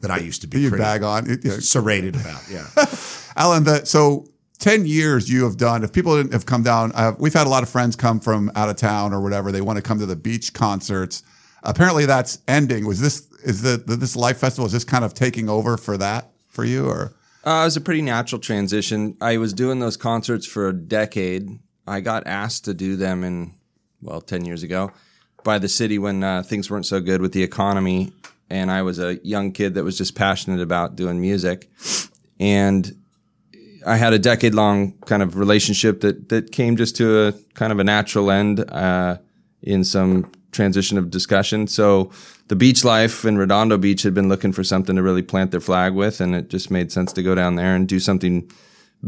that 0.00 0.10
I 0.10 0.18
used 0.18 0.40
to 0.42 0.46
be 0.46 0.60
you 0.60 0.68
pretty 0.70 0.84
bag 0.84 1.02
on. 1.02 1.28
It- 1.30 1.44
yeah. 1.44 1.56
serrated 1.58 2.14
about. 2.16 2.42
Yeah. 2.48 2.66
Allen, 3.36 3.64
the, 3.64 3.84
so 3.84 4.26
10 4.60 4.86
years 4.86 5.28
you 5.30 5.44
have 5.44 5.56
done, 5.56 5.82
if 5.84 5.92
people 5.92 6.16
didn't 6.16 6.32
have 6.32 6.46
come 6.46 6.62
down, 6.62 6.92
uh, 6.94 7.12
we've 7.18 7.34
had 7.34 7.46
a 7.46 7.50
lot 7.50 7.62
of 7.62 7.68
friends 7.68 7.96
come 7.96 8.20
from 8.20 8.50
out 8.54 8.68
of 8.68 8.76
town 8.76 9.12
or 9.12 9.20
whatever. 9.20 9.50
They 9.52 9.60
want 9.60 9.76
to 9.76 9.82
come 9.82 9.98
to 9.98 10.06
the 10.06 10.16
beach 10.16 10.52
concerts. 10.52 11.22
Apparently 11.62 12.06
that's 12.06 12.38
ending. 12.48 12.86
Was 12.86 13.00
this, 13.00 13.26
is 13.42 13.62
the 13.62 13.76
this 13.96 14.16
life 14.16 14.38
festival, 14.38 14.66
is 14.66 14.72
this 14.72 14.84
kind 14.84 15.04
of 15.04 15.14
taking 15.14 15.48
over 15.48 15.76
for 15.76 15.96
that 15.98 16.30
for 16.48 16.64
you 16.64 16.86
or? 16.88 17.14
Uh, 17.42 17.62
it 17.62 17.64
was 17.64 17.76
a 17.76 17.80
pretty 17.80 18.02
natural 18.02 18.38
transition. 18.38 19.16
I 19.20 19.38
was 19.38 19.54
doing 19.54 19.78
those 19.78 19.96
concerts 19.96 20.46
for 20.46 20.68
a 20.68 20.74
decade. 20.74 21.58
I 21.86 22.00
got 22.00 22.26
asked 22.26 22.66
to 22.66 22.74
do 22.74 22.96
them 22.96 23.24
in, 23.24 23.52
well, 24.02 24.20
10 24.20 24.44
years 24.44 24.62
ago 24.62 24.92
by 25.42 25.58
the 25.58 25.68
city 25.68 25.98
when 25.98 26.22
uh, 26.22 26.42
things 26.42 26.70
weren't 26.70 26.84
so 26.84 27.00
good 27.00 27.22
with 27.22 27.32
the 27.32 27.42
economy. 27.42 28.12
And 28.50 28.70
I 28.70 28.82
was 28.82 28.98
a 28.98 29.14
young 29.24 29.52
kid 29.52 29.74
that 29.74 29.84
was 29.84 29.96
just 29.96 30.14
passionate 30.14 30.60
about 30.60 30.96
doing 30.96 31.20
music. 31.20 31.70
And 32.38 32.94
I 33.86 33.96
had 33.96 34.12
a 34.12 34.18
decade 34.18 34.54
long 34.54 34.92
kind 35.06 35.22
of 35.22 35.36
relationship 35.36 36.00
that, 36.02 36.28
that 36.28 36.52
came 36.52 36.76
just 36.76 36.96
to 36.96 37.28
a 37.28 37.32
kind 37.54 37.72
of 37.72 37.78
a 37.78 37.84
natural 37.84 38.30
end 38.30 38.60
uh, 38.70 39.16
in 39.62 39.84
some 39.84 40.30
transition 40.52 40.98
of 40.98 41.10
discussion. 41.10 41.66
So 41.66 42.10
the 42.48 42.56
beach 42.56 42.84
life 42.84 43.24
in 43.24 43.38
Redondo 43.38 43.78
Beach 43.78 44.02
had 44.02 44.14
been 44.14 44.28
looking 44.28 44.52
for 44.52 44.64
something 44.64 44.96
to 44.96 45.02
really 45.02 45.22
plant 45.22 45.50
their 45.50 45.60
flag 45.60 45.94
with, 45.94 46.20
and 46.20 46.34
it 46.34 46.50
just 46.50 46.70
made 46.70 46.90
sense 46.90 47.12
to 47.12 47.22
go 47.22 47.34
down 47.34 47.56
there 47.56 47.74
and 47.74 47.88
do 47.88 48.00
something 48.00 48.50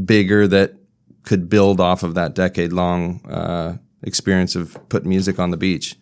bigger 0.05 0.47
that 0.49 0.75
could 1.23 1.49
build 1.49 1.81
off 1.81 2.03
of 2.03 2.15
that 2.15 2.35
decade 2.35 2.73
long 2.73 3.25
uh, 3.27 3.77
experience 4.03 4.57
of 4.57 4.77
putting 4.89 5.09
music 5.09 5.39
on 5.39 5.51
the 5.51 5.57
beach. 5.57 5.97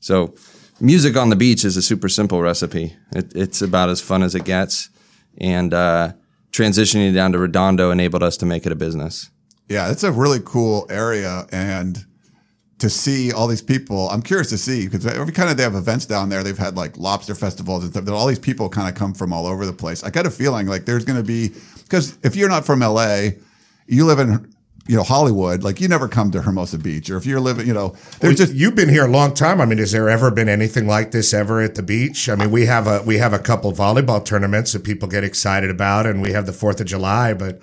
So 0.00 0.34
music 0.80 1.16
on 1.16 1.30
the 1.30 1.36
beach 1.36 1.64
is 1.64 1.76
a 1.76 1.82
super 1.82 2.08
simple 2.08 2.40
recipe. 2.40 2.96
It, 3.12 3.34
it's 3.34 3.62
about 3.62 3.88
as 3.88 4.00
fun 4.00 4.22
as 4.22 4.34
it 4.34 4.44
gets, 4.44 4.90
and 5.38 5.72
uh, 5.74 6.12
transitioning 6.52 7.14
down 7.14 7.32
to 7.32 7.38
Redondo 7.38 7.90
enabled 7.90 8.22
us 8.22 8.36
to 8.38 8.46
make 8.46 8.66
it 8.66 8.72
a 8.72 8.76
business. 8.76 9.30
Yeah, 9.68 9.90
it's 9.90 10.04
a 10.04 10.12
really 10.12 10.40
cool 10.44 10.86
area. 10.90 11.46
And 11.50 12.04
to 12.84 12.90
see 12.90 13.32
all 13.32 13.46
these 13.46 13.62
people, 13.62 14.10
I'm 14.10 14.20
curious 14.20 14.50
to 14.50 14.58
see 14.58 14.84
because 14.86 15.06
every 15.06 15.32
kind 15.32 15.48
of 15.48 15.56
they 15.56 15.62
have 15.62 15.74
events 15.74 16.04
down 16.04 16.28
there. 16.28 16.42
They've 16.42 16.56
had 16.56 16.76
like 16.76 16.98
lobster 16.98 17.34
festivals 17.34 17.82
and 17.82 17.92
stuff. 17.92 18.04
That 18.04 18.12
all 18.12 18.26
these 18.26 18.38
people 18.38 18.68
kind 18.68 18.90
of 18.90 18.94
come 18.94 19.14
from 19.14 19.32
all 19.32 19.46
over 19.46 19.64
the 19.64 19.72
place. 19.72 20.04
I 20.04 20.10
got 20.10 20.26
a 20.26 20.30
feeling 20.30 20.66
like 20.66 20.84
there's 20.84 21.06
going 21.06 21.18
to 21.18 21.24
be 21.24 21.50
because 21.82 22.18
if 22.22 22.36
you're 22.36 22.50
not 22.50 22.66
from 22.66 22.80
LA, 22.80 23.28
you 23.86 24.04
live 24.04 24.18
in 24.18 24.52
you 24.86 24.96
know 24.96 25.02
Hollywood. 25.02 25.64
Like 25.64 25.80
you 25.80 25.88
never 25.88 26.08
come 26.08 26.30
to 26.32 26.42
Hermosa 26.42 26.78
Beach, 26.78 27.08
or 27.08 27.16
if 27.16 27.24
you're 27.24 27.40
living, 27.40 27.66
you 27.66 27.72
know, 27.72 27.96
there's 28.20 28.36
just 28.36 28.52
You've 28.52 28.74
been 28.74 28.90
here 28.90 29.06
a 29.06 29.10
long 29.10 29.32
time. 29.32 29.62
I 29.62 29.64
mean, 29.64 29.78
has 29.78 29.92
there 29.92 30.10
ever 30.10 30.30
been 30.30 30.50
anything 30.50 30.86
like 30.86 31.10
this 31.10 31.32
ever 31.32 31.62
at 31.62 31.76
the 31.76 31.82
beach? 31.82 32.28
I 32.28 32.34
mean, 32.34 32.50
we 32.50 32.66
have 32.66 32.86
a 32.86 33.02
we 33.02 33.16
have 33.16 33.32
a 33.32 33.38
couple 33.38 33.72
volleyball 33.72 34.22
tournaments 34.22 34.74
that 34.74 34.84
people 34.84 35.08
get 35.08 35.24
excited 35.24 35.70
about, 35.70 36.04
and 36.04 36.20
we 36.20 36.32
have 36.32 36.44
the 36.44 36.52
Fourth 36.52 36.82
of 36.82 36.86
July. 36.86 37.32
But 37.32 37.60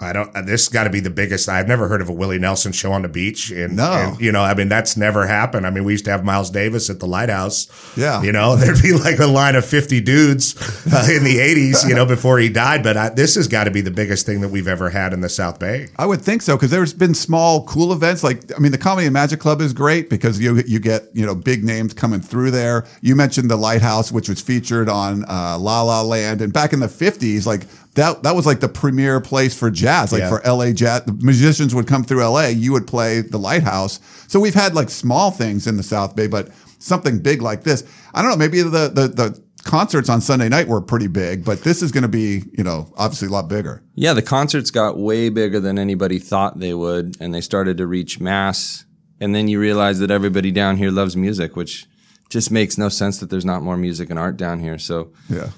I 0.00 0.12
don't. 0.12 0.34
uh, 0.36 0.42
This 0.42 0.68
got 0.68 0.84
to 0.84 0.90
be 0.90 1.00
the 1.00 1.10
biggest. 1.10 1.48
I've 1.48 1.66
never 1.66 1.88
heard 1.88 2.00
of 2.00 2.08
a 2.08 2.12
Willie 2.12 2.38
Nelson 2.38 2.70
show 2.72 2.92
on 2.92 3.02
the 3.02 3.08
beach. 3.08 3.50
And, 3.50 3.76
No. 3.76 3.90
and, 3.92 4.20
you 4.20 4.30
know, 4.30 4.42
I 4.42 4.54
mean, 4.54 4.68
that's 4.68 4.96
never 4.96 5.26
happened. 5.26 5.66
I 5.66 5.70
mean, 5.70 5.82
we 5.84 5.92
used 5.92 6.04
to 6.04 6.10
have 6.12 6.24
Miles 6.24 6.50
Davis 6.50 6.88
at 6.88 7.00
the 7.00 7.06
Lighthouse. 7.06 7.66
Yeah. 7.96 8.22
you 8.22 8.30
know, 8.30 8.54
there'd 8.60 8.80
be 8.80 8.92
like 8.92 9.18
a 9.18 9.26
line 9.26 9.56
of 9.56 9.64
fifty 9.64 10.00
dudes 10.00 10.54
uh, 10.92 11.08
in 11.10 11.24
the 11.24 11.38
'80s, 11.38 11.88
you 11.88 11.94
know, 11.96 12.06
before 12.06 12.38
he 12.38 12.48
died. 12.48 12.82
But 12.84 12.96
I, 12.96 13.08
this 13.08 13.34
has 13.34 13.48
got 13.48 13.64
to 13.64 13.70
be 13.72 13.80
the 13.80 13.90
biggest 13.90 14.24
thing 14.24 14.40
that 14.42 14.50
we've 14.50 14.68
ever 14.68 14.88
had 14.90 15.12
in 15.12 15.20
the 15.20 15.28
South 15.28 15.58
Bay. 15.58 15.88
I 15.96 16.06
would 16.06 16.20
think 16.22 16.42
so 16.42 16.56
because 16.56 16.70
there's 16.70 16.94
been 16.94 17.14
small, 17.14 17.64
cool 17.64 17.92
events. 17.92 18.22
Like, 18.22 18.54
I 18.56 18.60
mean, 18.60 18.70
the 18.72 18.78
Comedy 18.78 19.06
and 19.08 19.14
Magic 19.14 19.40
Club 19.40 19.60
is 19.60 19.72
great 19.72 20.08
because 20.08 20.38
you 20.40 20.62
you 20.66 20.78
get 20.78 21.08
you 21.12 21.26
know 21.26 21.34
big 21.34 21.64
names 21.64 21.92
coming 21.92 22.20
through 22.20 22.52
there. 22.52 22.86
You 23.00 23.16
mentioned 23.16 23.50
the 23.50 23.56
Lighthouse, 23.56 24.12
which 24.12 24.28
was 24.28 24.40
featured 24.40 24.88
on 24.88 25.24
uh, 25.28 25.58
La 25.58 25.82
La 25.82 26.02
Land, 26.02 26.40
and 26.40 26.52
back 26.52 26.72
in 26.72 26.78
the 26.78 26.86
'50s, 26.86 27.46
like 27.46 27.62
that 27.98 28.22
that 28.22 28.34
was 28.34 28.46
like 28.46 28.60
the 28.60 28.68
premier 28.68 29.20
place 29.20 29.56
for 29.58 29.70
jazz, 29.70 30.12
like 30.12 30.20
Yeah. 30.20 30.30
for 30.30 30.40
LA 30.44 30.72
jazz. 30.72 31.02
The 31.04 31.12
musicians 31.12 31.74
would 31.74 31.86
come 31.86 32.04
through 32.04 32.22
LA. 32.24 32.46
You 32.48 32.72
would 32.72 32.86
play 32.86 33.20
the 33.20 33.38
Lighthouse. 33.38 34.00
So 34.26 34.40
we've 34.40 34.54
had 34.54 34.74
like 34.74 34.90
small 34.90 35.30
things 35.30 35.66
in 35.66 35.76
the 35.76 35.82
South 35.82 36.16
Bay, 36.16 36.26
but 36.26 36.48
something 36.78 37.18
big 37.18 37.42
like 37.42 37.64
this, 37.64 37.84
I 38.14 38.22
don't 38.22 38.30
know. 38.30 38.36
Maybe 38.36 38.62
the 38.62 38.88
the 38.88 39.08
the 39.08 39.42
concerts 39.64 40.08
on 40.08 40.20
Sunday 40.20 40.48
night 40.48 40.68
were 40.68 40.80
pretty 40.80 41.08
big, 41.08 41.44
but 41.44 41.62
this 41.62 41.82
is 41.82 41.92
going 41.92 42.02
to 42.02 42.08
be 42.08 42.44
you 42.56 42.64
know 42.64 42.92
obviously 42.96 43.28
a 43.28 43.30
lot 43.32 43.48
bigger. 43.48 43.82
Yeah, 43.94 44.14
the 44.14 44.22
concerts 44.22 44.70
got 44.70 44.96
way 44.98 45.28
bigger 45.28 45.60
than 45.60 45.78
anybody 45.78 46.18
thought 46.18 46.58
they 46.60 46.74
would, 46.74 47.16
and 47.20 47.34
they 47.34 47.40
started 47.42 47.76
to 47.78 47.86
reach 47.86 48.20
mass. 48.20 48.84
And 49.20 49.34
then 49.34 49.48
you 49.48 49.58
realize 49.58 49.98
that 49.98 50.12
everybody 50.12 50.52
down 50.52 50.76
here 50.76 50.92
loves 50.92 51.16
music, 51.16 51.56
which 51.56 51.86
just 52.30 52.50
makes 52.52 52.78
no 52.78 52.88
sense 52.88 53.18
that 53.18 53.30
there's 53.30 53.44
not 53.44 53.62
more 53.62 53.76
music 53.76 54.10
and 54.10 54.18
art 54.18 54.36
down 54.36 54.60
here. 54.60 54.78
So 54.78 55.10
Yeah. 55.28 55.48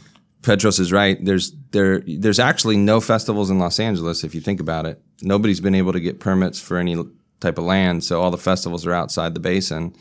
Petros 0.42 0.78
is 0.78 0.92
right. 0.92 1.22
There's 1.22 1.52
there 1.70 2.00
there's 2.00 2.38
actually 2.38 2.76
no 2.76 3.00
festivals 3.00 3.50
in 3.50 3.58
Los 3.58 3.78
Angeles 3.78 4.24
if 4.24 4.34
you 4.34 4.40
think 4.40 4.60
about 4.60 4.86
it. 4.86 5.00
Nobody's 5.22 5.60
been 5.60 5.74
able 5.74 5.92
to 5.92 6.00
get 6.00 6.20
permits 6.20 6.60
for 6.60 6.78
any 6.78 6.96
type 7.40 7.58
of 7.58 7.64
land, 7.64 8.04
so 8.04 8.20
all 8.22 8.30
the 8.30 8.38
festivals 8.38 8.86
are 8.86 8.94
outside 8.94 9.34
the 9.34 9.40
basin. 9.40 9.94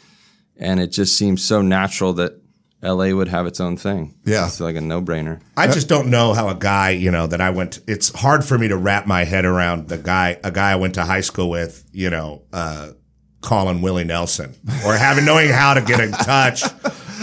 And 0.57 0.79
it 0.79 0.87
just 0.87 1.17
seems 1.17 1.43
so 1.43 1.61
natural 1.61 2.13
that 2.13 2.41
LA 2.81 3.11
would 3.11 3.27
have 3.27 3.45
its 3.45 3.59
own 3.59 3.77
thing. 3.77 4.15
Yeah. 4.25 4.47
It's 4.47 4.59
like 4.59 4.75
a 4.75 4.81
no-brainer. 4.81 5.41
I 5.57 5.67
just 5.67 5.87
don't 5.87 6.09
know 6.09 6.33
how 6.33 6.49
a 6.49 6.55
guy, 6.55 6.91
you 6.91 7.11
know, 7.11 7.27
that 7.27 7.41
I 7.41 7.49
went. 7.49 7.79
It's 7.87 8.09
hard 8.17 8.45
for 8.45 8.57
me 8.57 8.67
to 8.69 8.77
wrap 8.77 9.05
my 9.05 9.25
head 9.25 9.45
around 9.45 9.89
the 9.89 9.97
guy, 9.97 10.37
a 10.43 10.51
guy 10.51 10.71
I 10.71 10.75
went 10.75 10.95
to 10.95 11.03
high 11.03 11.21
school 11.21 11.49
with, 11.49 11.85
you 11.91 12.09
know, 12.09 12.43
uh, 12.53 12.91
calling 13.41 13.81
Willie 13.81 14.03
Nelson 14.03 14.55
or 14.85 14.95
having 14.95 15.25
knowing 15.25 15.49
how 15.49 15.73
to 15.73 15.81
get 15.81 15.99
in 15.99 16.11
touch, 16.11 16.63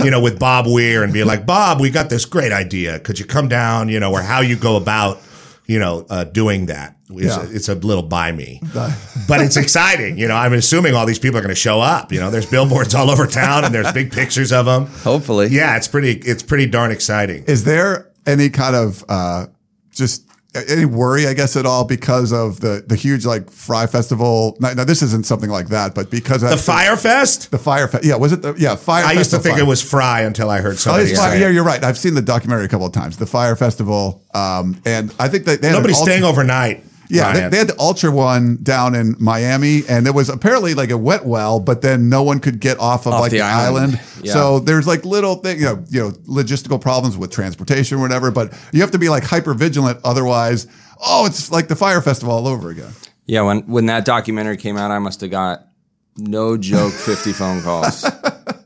you 0.05 0.11
know, 0.11 0.21
with 0.21 0.39
Bob 0.39 0.67
Weir 0.67 1.03
and 1.03 1.13
be 1.13 1.25
like, 1.25 1.47
Bob, 1.47 1.81
we 1.81 1.91
got 1.91 2.11
this 2.11 2.25
great 2.25 2.53
idea. 2.53 2.99
Could 3.01 3.19
you 3.19 3.25
come 3.25 3.49
down? 3.49 3.89
You 3.89 4.01
know, 4.01 4.13
or 4.13 4.21
how 4.23 4.41
you 4.41 4.57
go 4.57 4.77
about, 4.77 5.21
you 5.67 5.79
know, 5.79 6.07
uh, 6.11 6.25
doing 6.25 6.67
that. 6.67 6.97
It's, 7.09 7.37
Yeah. 7.37 7.47
it's 7.51 7.69
a 7.69 7.75
little 7.77 8.03
by 8.03 8.33
me, 8.33 8.61
but 8.75 9.41
it's 9.41 9.57
exciting. 9.57 10.19
You 10.19 10.27
know, 10.27 10.35
I'm 10.35 10.53
assuming 10.53 10.95
all 10.97 11.07
these 11.07 11.21
people 11.21 11.39
are 11.39 11.41
going 11.43 11.55
to 11.55 11.61
show 11.61 11.81
up. 11.81 12.13
You 12.13 12.19
know, 12.19 12.31
there's 12.31 12.47
billboards 12.47 12.95
all 12.97 13.11
over 13.11 13.27
town 13.29 13.65
and 13.65 13.73
there's 13.75 13.93
big 13.93 14.11
pictures 14.13 14.53
of 14.53 14.67
them. 14.67 14.87
Hopefully. 15.05 15.47
Yeah, 15.49 15.77
it's 15.77 15.87
pretty. 15.87 16.13
It's 16.29 16.43
pretty 16.43 16.67
darn 16.67 16.91
exciting. 16.91 17.45
Is 17.45 17.63
there 17.65 18.11
any 18.27 18.51
kind 18.51 18.75
of 18.75 19.05
uh, 19.09 19.47
just 19.93 20.25
any 20.55 20.85
worry, 20.87 21.27
I 21.27 21.35
guess, 21.35 21.57
at 21.57 21.67
all 21.67 21.85
because 21.85 22.33
of 22.33 22.61
the 22.61 22.83
the 22.87 22.97
huge 22.97 23.27
like 23.27 23.51
Fry 23.51 23.87
Festival? 23.87 24.57
Now, 24.61 24.73
now 24.73 24.85
this 24.85 25.03
isn't 25.03 25.27
something 25.27 25.51
like 25.51 25.69
that, 25.69 25.95
but 25.95 26.11
because 26.11 26.43
of 26.43 26.51
The 26.51 26.57
Fyre 26.57 26.97
Fest. 26.97 27.51
the 27.51 27.59
Fire 27.59 27.89
Fe- 27.89 28.01
yeah, 28.05 28.17
was 28.17 28.33
it 28.33 28.41
the 28.43 28.55
yeah 28.57 28.75
Fire? 28.77 29.05
I 29.05 29.13
used 29.13 29.31
to 29.33 29.39
think 29.39 29.57
Fire. 29.57 29.65
it 29.65 29.67
was 29.67 29.83
Fry 29.83 30.21
until 30.23 30.49
I 30.49 30.61
heard 30.61 30.75
Oh, 30.75 30.79
somebody 30.79 31.15
say. 31.15 31.41
yeah, 31.41 31.49
you're 31.49 31.65
right. 31.65 31.83
I've 31.85 31.99
seen 31.99 32.15
the 32.15 32.23
documentary 32.23 32.65
a 32.65 32.69
couple 32.69 32.87
of 32.87 32.93
times. 32.93 33.17
The 33.19 33.27
Fyre 33.27 33.55
Festival, 33.57 34.23
um, 34.35 34.81
and 34.87 35.13
I 35.19 35.29
think 35.29 35.45
that 35.45 35.61
they 35.61 35.69
had 35.69 35.75
Nobody's 35.75 35.99
staying 36.01 36.25
overnight. 36.25 36.85
Yeah, 37.09 37.33
they, 37.33 37.49
they 37.49 37.59
had 37.59 37.69
the 37.69 37.79
Ultra 37.79 38.11
one 38.11 38.59
down 38.63 38.95
in 38.95 39.15
Miami, 39.19 39.83
and 39.89 40.07
it 40.07 40.15
was 40.15 40.29
apparently 40.29 40.75
like 40.75 40.91
it 40.91 41.01
went 41.01 41.25
well, 41.25 41.61
but 41.61 41.83
then 41.83 42.09
no 42.09 42.23
one 42.23 42.41
could 42.41 42.61
get 42.61 42.79
off 42.81 43.07
of 43.07 43.15
Off 43.15 43.21
like 43.21 43.31
the, 43.31 43.39
the 43.39 43.45
island. 43.45 43.93
island. 43.95 44.01
Yeah. 44.23 44.33
So 44.33 44.59
there's 44.59 44.89
like 44.89 45.05
little 45.05 45.37
thing, 45.37 45.59
you 45.61 45.67
know, 45.67 45.85
you 45.89 46.01
know, 46.01 46.11
logistical 46.27 46.81
problems 46.81 47.17
with 47.17 47.31
transportation 47.31 47.99
or 47.99 48.01
whatever. 48.01 48.33
But 48.33 48.53
you 48.73 48.81
have 48.81 48.91
to 48.93 48.99
be 48.99 49.09
like 49.09 49.23
hyper 49.23 49.55
vigilant, 49.55 50.01
otherwise, 50.03 50.67
oh, 51.07 51.27
it's 51.27 51.53
like 51.53 51.69
the 51.69 51.77
Fyre 51.77 52.03
festival 52.03 52.35
all 52.35 52.49
over 52.49 52.71
again. 52.71 52.91
Yeah, 53.27 53.43
when 53.43 53.61
when 53.69 53.87
that 53.87 54.05
documentary 54.05 54.57
came 54.57 54.77
out, 54.77 54.91
I 54.91 54.99
must 54.99 55.21
have 55.21 55.31
got 55.31 55.69
no 56.17 56.57
joke 56.57 56.93
fifty 57.11 57.33
phone 57.33 57.63
calls. 57.63 58.05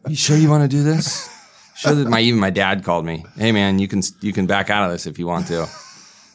you 0.08 0.16
sure 0.16 0.36
you 0.38 0.48
want 0.48 0.62
to 0.62 0.68
do 0.68 0.82
this? 0.82 1.28
Sure 1.76 1.94
that 1.94 2.08
my 2.08 2.20
even 2.20 2.40
my 2.40 2.50
dad 2.50 2.82
called 2.84 3.04
me. 3.04 3.24
Hey 3.36 3.52
man, 3.52 3.78
you 3.78 3.88
can 3.88 4.02
you 4.22 4.32
can 4.32 4.46
back 4.46 4.70
out 4.70 4.84
of 4.86 4.92
this 4.92 5.06
if 5.06 5.18
you 5.18 5.26
want 5.26 5.46
to. 5.48 5.66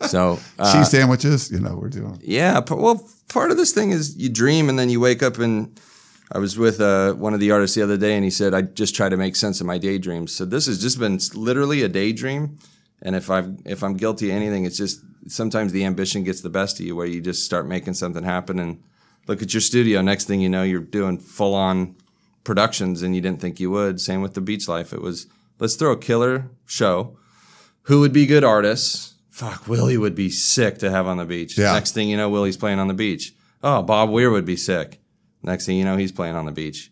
So 0.02 0.40
uh, 0.60 0.74
Cheese 0.74 0.92
sandwiches, 0.92 1.52
you 1.52 1.60
know, 1.60 1.76
we're 1.76 1.90
doing. 1.90 2.20
yeah, 2.24 2.62
p- 2.62 2.76
well, 2.76 3.08
part 3.30 3.52
of 3.52 3.58
this 3.58 3.72
thing 3.72 3.92
is 3.92 4.16
you 4.18 4.30
dream 4.30 4.70
and 4.70 4.78
then 4.78 4.90
you 4.90 5.00
wake 5.00 5.24
up 5.24 5.40
and 5.40 5.80
I 6.32 6.40
was 6.40 6.58
with 6.58 6.82
uh, 6.82 7.14
one 7.14 7.34
of 7.34 7.40
the 7.40 7.52
artists 7.52 7.76
the 7.76 7.82
other 7.82 7.98
day 7.98 8.16
and 8.16 8.24
he 8.24 8.30
said 8.32 8.54
I 8.54 8.62
just 8.64 8.96
try 8.96 9.10
to 9.10 9.18
make 9.18 9.36
sense 9.36 9.62
of 9.62 9.68
my 9.68 9.78
daydreams. 9.78 10.34
So 10.34 10.46
this 10.46 10.66
has 10.66 10.82
just 10.82 11.00
been 11.00 11.20
literally 11.34 11.84
a 11.84 11.88
daydream. 11.88 12.58
And 13.02 13.16
if 13.16 13.30
I 13.30 13.44
if 13.66 13.84
I'm 13.84 13.96
guilty 13.96 14.30
of 14.32 14.36
anything, 14.36 14.66
it's 14.66 14.78
just 14.78 15.02
sometimes 15.28 15.72
the 15.72 15.86
ambition 15.86 16.24
gets 16.24 16.42
the 16.42 16.50
best 16.50 16.80
of 16.80 16.86
you, 16.86 16.96
where 16.96 17.06
you 17.06 17.22
just 17.22 17.46
start 17.46 17.68
making 17.68 17.94
something 17.94 18.24
happen 18.24 18.58
and 18.58 18.82
look 19.28 19.42
at 19.42 19.54
your 19.54 19.62
studio. 19.62 20.02
Next 20.02 20.26
thing 20.26 20.40
you 20.42 20.50
know, 20.50 20.64
you're 20.64 20.80
doing 20.80 21.20
full 21.20 21.54
on 21.54 21.96
productions, 22.44 23.02
and 23.04 23.16
you 23.16 23.22
didn't 23.22 23.42
think 23.42 23.60
you 23.60 23.70
would. 23.70 24.00
Same 24.00 24.22
with 24.22 24.34
the 24.34 24.42
beach 24.42 24.68
life. 24.68 24.94
It 24.94 25.02
was 25.02 25.28
let's 25.60 25.76
throw 25.76 25.92
a 25.92 25.98
killer 25.98 26.50
show. 26.66 27.18
Who 27.84 28.00
would 28.00 28.14
be 28.14 28.26
good 28.26 28.44
artists? 28.44 29.15
Fuck, 29.36 29.68
Willie 29.68 29.98
would 29.98 30.16
be 30.16 30.30
sick 30.30 30.78
to 30.78 30.90
have 30.90 31.08
on 31.08 31.18
the 31.18 31.26
beach. 31.26 31.58
Yeah. 31.58 31.74
Next 31.74 31.92
thing 31.92 32.08
you 32.08 32.16
know, 32.16 32.30
Willie's 32.30 32.56
playing 32.56 32.80
on 32.80 32.88
the 32.88 32.94
beach. 32.94 33.34
Oh, 33.62 33.82
Bob 33.82 34.10
Weir 34.10 34.32
would 34.32 34.46
be 34.46 34.56
sick. 34.56 35.02
Next 35.44 35.66
thing 35.66 35.76
you 35.78 35.84
know, 35.84 35.98
he's 35.98 36.14
playing 36.14 36.36
on 36.36 36.46
the 36.46 36.54
beach. 36.54 36.90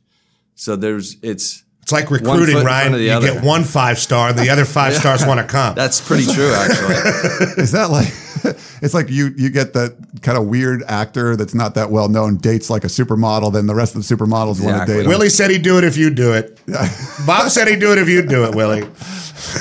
So 0.55 0.75
there's 0.75 1.15
it's 1.23 1.63
It's 1.83 1.93
like 1.93 2.11
recruiting, 2.11 2.57
in 2.57 2.63
front 2.63 2.65
Ryan. 2.65 2.93
of 2.95 2.99
the 2.99 3.05
You 3.05 3.11
other. 3.11 3.33
get 3.35 3.43
one 3.45 3.63
five 3.63 3.97
star, 3.97 4.27
and 4.27 4.37
the 4.37 4.49
other 4.49 4.65
five 4.65 4.93
stars 5.01 5.25
want 5.25 5.39
to 5.39 5.47
come. 5.47 5.73
that's 5.75 6.01
pretty 6.01 6.25
true 6.25 6.53
actually. 6.53 6.95
Is 7.63 7.71
that 7.71 7.89
like? 7.89 8.11
it's 8.81 8.93
like 8.93 9.09
you 9.09 9.31
you 9.37 9.49
get 9.49 9.73
that 9.73 9.95
kind 10.21 10.37
of 10.37 10.45
weird 10.47 10.83
actor 10.87 11.35
that's 11.35 11.53
not 11.53 11.75
that 11.75 11.89
well 11.91 12.09
known 12.09 12.37
dates 12.37 12.69
like 12.69 12.83
a 12.83 12.87
supermodel, 12.87 13.51
then 13.53 13.65
the 13.67 13.75
rest 13.75 13.95
of 13.95 14.05
the 14.07 14.15
supermodels 14.15 14.59
want 14.59 14.59
to 14.59 14.69
Exactly. 14.69 14.95
date 14.95 15.03
him. 15.03 15.09
Willie 15.09 15.29
said 15.29 15.51
he'd 15.51 15.61
do 15.61 15.77
it 15.77 15.83
if 15.83 15.97
you 15.97 16.09
do 16.09 16.33
it. 16.33 16.59
Bob 17.25 17.49
said 17.49 17.67
he'd 17.67 17.79
do 17.79 17.91
it 17.91 17.97
if 17.97 18.07
you 18.09 18.25
do 18.25 18.45
it, 18.45 18.55
Willie. 18.55 18.83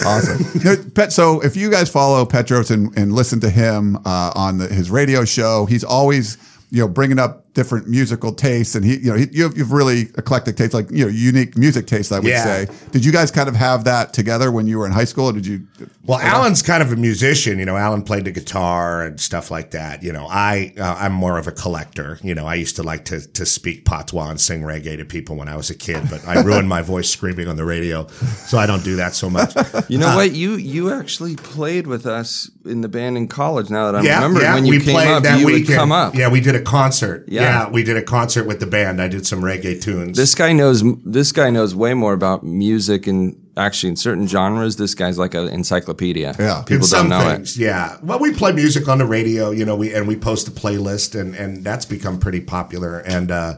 Awesome. 0.05 0.91
Pet, 0.93 1.12
so 1.12 1.41
if 1.43 1.57
you 1.57 1.71
guys 1.71 1.91
follow 1.91 2.25
Petros 2.25 2.71
and, 2.71 2.97
and 2.97 3.12
listen 3.12 3.41
to 3.41 3.50
him 3.50 3.97
uh, 4.05 4.33
on 4.35 4.59
the, 4.59 4.69
his 4.69 4.91
radio 4.91 5.25
show, 5.25 5.67
he's 5.67 5.85
always 5.85 6.37
you 6.71 6.81
know 6.81 6.88
bringing 6.88 7.19
up 7.19 7.51
different 7.54 7.87
musical 7.88 8.32
tastes, 8.32 8.75
and 8.75 8.85
he 8.85 8.99
you 8.99 9.11
know 9.11 9.16
he, 9.16 9.26
you 9.30 9.42
have, 9.42 9.56
you 9.56 9.62
have 9.64 9.73
really 9.73 10.02
eclectic 10.16 10.56
tastes, 10.56 10.75
like 10.75 10.90
you 10.90 11.04
know 11.04 11.11
unique 11.11 11.56
music 11.56 11.87
tastes. 11.87 12.11
I 12.12 12.18
would 12.18 12.28
Yeah. 12.28 12.44
say. 12.44 12.68
Did 12.92 13.04
you 13.04 13.12
guys 13.12 13.30
kind 13.30 13.49
of 13.49 13.56
have 13.56 13.85
that 13.85 14.12
together 14.12 14.50
when 14.50 14.66
you 14.66 14.78
were 14.78 14.87
in 14.87 14.92
high 14.92 15.04
school, 15.04 15.26
or 15.28 15.32
did 15.32 15.47
you? 15.47 15.66
Well, 16.04 16.18
Allen's 16.18 16.62
kind 16.62 16.82
of 16.82 16.90
a 16.92 16.97
musician. 16.97 17.59
You 17.59 17.64
know, 17.64 17.76
Allen 17.76 18.02
played 18.02 18.25
the 18.25 18.30
guitar 18.32 19.02
and 19.04 19.21
stuff 19.21 19.50
like 19.50 19.71
that. 19.73 20.02
You 20.02 20.12
know, 20.12 20.26
I 20.30 20.73
uh, 20.78 20.97
I'm 20.99 21.12
more 21.12 21.38
of 21.38 21.47
a 21.47 21.52
collector. 21.52 22.18
You 22.23 22.35
know, 22.35 22.47
I 22.47 22.54
used 22.54 22.76
to 22.76 22.82
like 22.82 23.04
to 23.06 23.21
to 23.21 23.44
speak 23.47 23.85
patois 23.85 24.30
and 24.30 24.40
sing 24.40 24.62
reggae 24.62 24.97
to 24.97 25.04
people 25.04 25.37
when 25.37 25.49
I 25.49 25.56
was 25.56 25.71
a 25.71 25.75
kid, 25.75 26.09
but 26.11 26.26
I 26.26 26.40
ruined 26.42 26.68
my 26.68 26.82
voice 26.82 27.09
screaming 27.11 27.49
on 27.49 27.56
the 27.56 27.64
radio, 27.64 28.06
so 28.47 28.59
I 28.59 28.66
don't 28.66 28.82
do 28.85 28.97
that 28.97 29.14
so 29.14 29.28
much. 29.30 29.54
You 29.88 29.99
know 29.99 30.16
what? 30.16 30.32
You 30.32 30.54
you 30.54 30.92
actually 30.92 31.37
played 31.37 31.87
with 31.87 32.06
us 32.06 32.50
in 32.64 32.80
the 32.80 32.88
band 32.88 33.16
in 33.16 33.28
college. 33.28 33.71
Now 33.71 33.90
that 33.90 34.00
I 34.00 34.02
Yeah, 34.04 34.14
remember, 34.16 34.40
yeah, 34.40 34.54
when 34.54 34.64
you 34.64 34.73
we 34.73 34.80
came 34.80 34.94
played 34.94 35.09
up, 35.09 35.23
that 35.25 35.38
you 35.40 35.47
weekend. 35.47 35.68
would 35.68 35.75
come 35.76 35.92
up. 35.92 36.14
Yeah, 36.14 36.28
we 36.28 36.40
did 36.40 36.54
a 36.54 36.61
concert. 36.62 37.25
Yeah. 37.28 37.42
Yeah. 37.43 37.69
we 37.69 37.83
did 37.83 37.97
a 37.97 38.03
concert 38.03 38.47
with 38.47 38.61
the 38.61 38.67
band. 38.67 39.01
I 39.01 39.09
did 39.09 39.27
some 39.27 39.43
reggae 39.43 39.81
tunes. 39.81 40.17
This 40.17 40.35
guy 40.35 40.53
knows. 40.53 40.83
This 41.05 41.33
guy 41.33 41.51
knows 41.51 41.75
way 41.75 41.95
more 41.95 42.13
about 42.13 42.43
music 42.43 43.07
and 43.07 43.39
actually 43.57 43.91
in 43.91 43.97
certain 43.97 44.27
genres. 44.27 44.77
This 44.77 44.95
guy's 44.95 45.19
like 45.19 45.35
an 45.35 45.49
encyclopedia. 45.49 46.35
Yeah. 46.39 46.63
People 46.67 46.87
don't 46.89 47.09
know 47.09 47.21
things, 47.21 47.59
yeah. 47.59 47.99
Well, 48.03 48.19
we 48.19 48.33
play 48.33 48.53
music 48.53 48.89
on 48.89 48.99
the 48.99 49.07
radio, 49.07 49.51
you 49.51 49.65
know, 49.65 49.77
we 49.77 49.95
and 49.95 50.09
we 50.09 50.17
post 50.17 50.49
a 50.49 50.51
playlist, 50.51 51.19
and 51.19 51.35
and 51.35 51.65
that's 51.65 51.85
become 51.85 52.19
pretty 52.19 52.41
popular. 52.41 53.01
And 53.01 53.31
uh, 53.31 53.55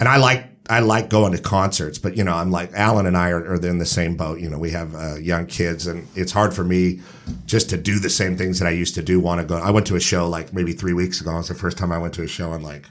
and 0.00 0.08
I 0.08 0.16
like 0.16 0.46
I 0.70 0.80
like 0.80 1.08
going 1.08 1.32
to 1.32 1.38
concerts, 1.40 1.98
but 1.98 2.16
you 2.16 2.24
know, 2.24 2.34
I'm 2.34 2.50
like 2.50 2.70
Allen 2.74 3.06
and 3.06 3.16
I 3.16 3.30
are, 3.30 3.54
are 3.54 3.66
in 3.66 3.78
the 3.78 3.86
same 3.86 4.16
boat. 4.16 4.40
You 4.40 4.50
know, 4.50 4.58
we 4.58 4.70
have 4.70 4.94
uh, 4.94 5.16
young 5.16 5.46
kids, 5.46 5.86
and 5.86 6.06
it's 6.14 6.32
hard 6.32 6.52
for 6.52 6.64
me 6.64 7.00
just 7.46 7.70
to 7.70 7.76
do 7.76 7.98
the 7.98 8.10
same 8.10 8.36
things 8.36 8.58
that 8.58 8.66
I 8.66 8.72
used 8.72 8.94
to 8.96 9.02
do. 9.02 9.18
Want 9.18 9.40
to 9.40 9.46
go? 9.46 9.56
I 9.56 9.70
went 9.70 9.86
to 9.86 9.96
a 9.96 10.00
show 10.00 10.28
like 10.28 10.52
maybe 10.52 10.72
three 10.72 10.92
weeks 10.92 11.20
ago. 11.20 11.32
It 11.32 11.38
was 11.38 11.48
the 11.48 11.54
first 11.54 11.78
time 11.78 11.90
I 11.90 11.98
went 11.98 12.14
to 12.14 12.22
a 12.22 12.28
show 12.28 12.52
in 12.52 12.62
like 12.62 12.86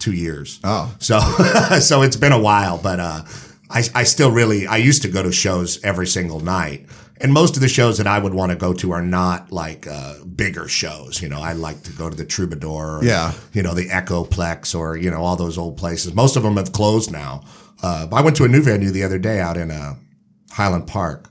two 0.00 0.12
years. 0.12 0.58
Oh. 0.64 0.92
So 0.98 1.20
so 1.80 2.02
it's 2.02 2.16
been 2.16 2.32
a 2.32 2.40
while, 2.40 2.78
but 2.82 2.98
uh, 2.98 3.22
I 3.70 3.82
I 3.94 4.02
still 4.04 4.32
really 4.32 4.66
I 4.66 4.78
used 4.78 5.02
to 5.02 5.08
go 5.08 5.22
to 5.22 5.30
shows 5.30 5.78
every 5.84 6.06
single 6.08 6.40
night. 6.40 6.86
And 7.22 7.34
most 7.34 7.54
of 7.54 7.60
the 7.60 7.68
shows 7.68 7.98
that 7.98 8.06
I 8.06 8.18
would 8.18 8.32
want 8.32 8.50
to 8.50 8.56
go 8.56 8.72
to 8.72 8.92
are 8.92 9.02
not 9.02 9.52
like 9.52 9.86
uh, 9.86 10.24
bigger 10.24 10.66
shows. 10.68 11.20
You 11.20 11.28
know, 11.28 11.42
I 11.42 11.52
like 11.52 11.82
to 11.82 11.92
go 11.92 12.08
to 12.08 12.16
the 12.16 12.24
Troubadour, 12.24 12.96
or, 13.00 13.04
Yeah. 13.04 13.34
you 13.52 13.62
know, 13.62 13.74
the 13.74 13.88
Echoplex, 13.90 14.74
or 14.74 14.96
you 14.96 15.10
know, 15.10 15.20
all 15.22 15.36
those 15.36 15.58
old 15.58 15.76
places. 15.76 16.14
Most 16.14 16.36
of 16.36 16.42
them 16.44 16.56
have 16.56 16.72
closed 16.72 17.12
now. 17.12 17.44
Uh, 17.82 18.06
I 18.10 18.22
went 18.22 18.36
to 18.38 18.44
a 18.44 18.48
new 18.48 18.62
venue 18.62 18.90
the 18.90 19.04
other 19.04 19.18
day 19.18 19.38
out 19.38 19.58
in 19.58 19.70
uh, 19.70 19.96
Highland 20.52 20.86
Park 20.86 21.28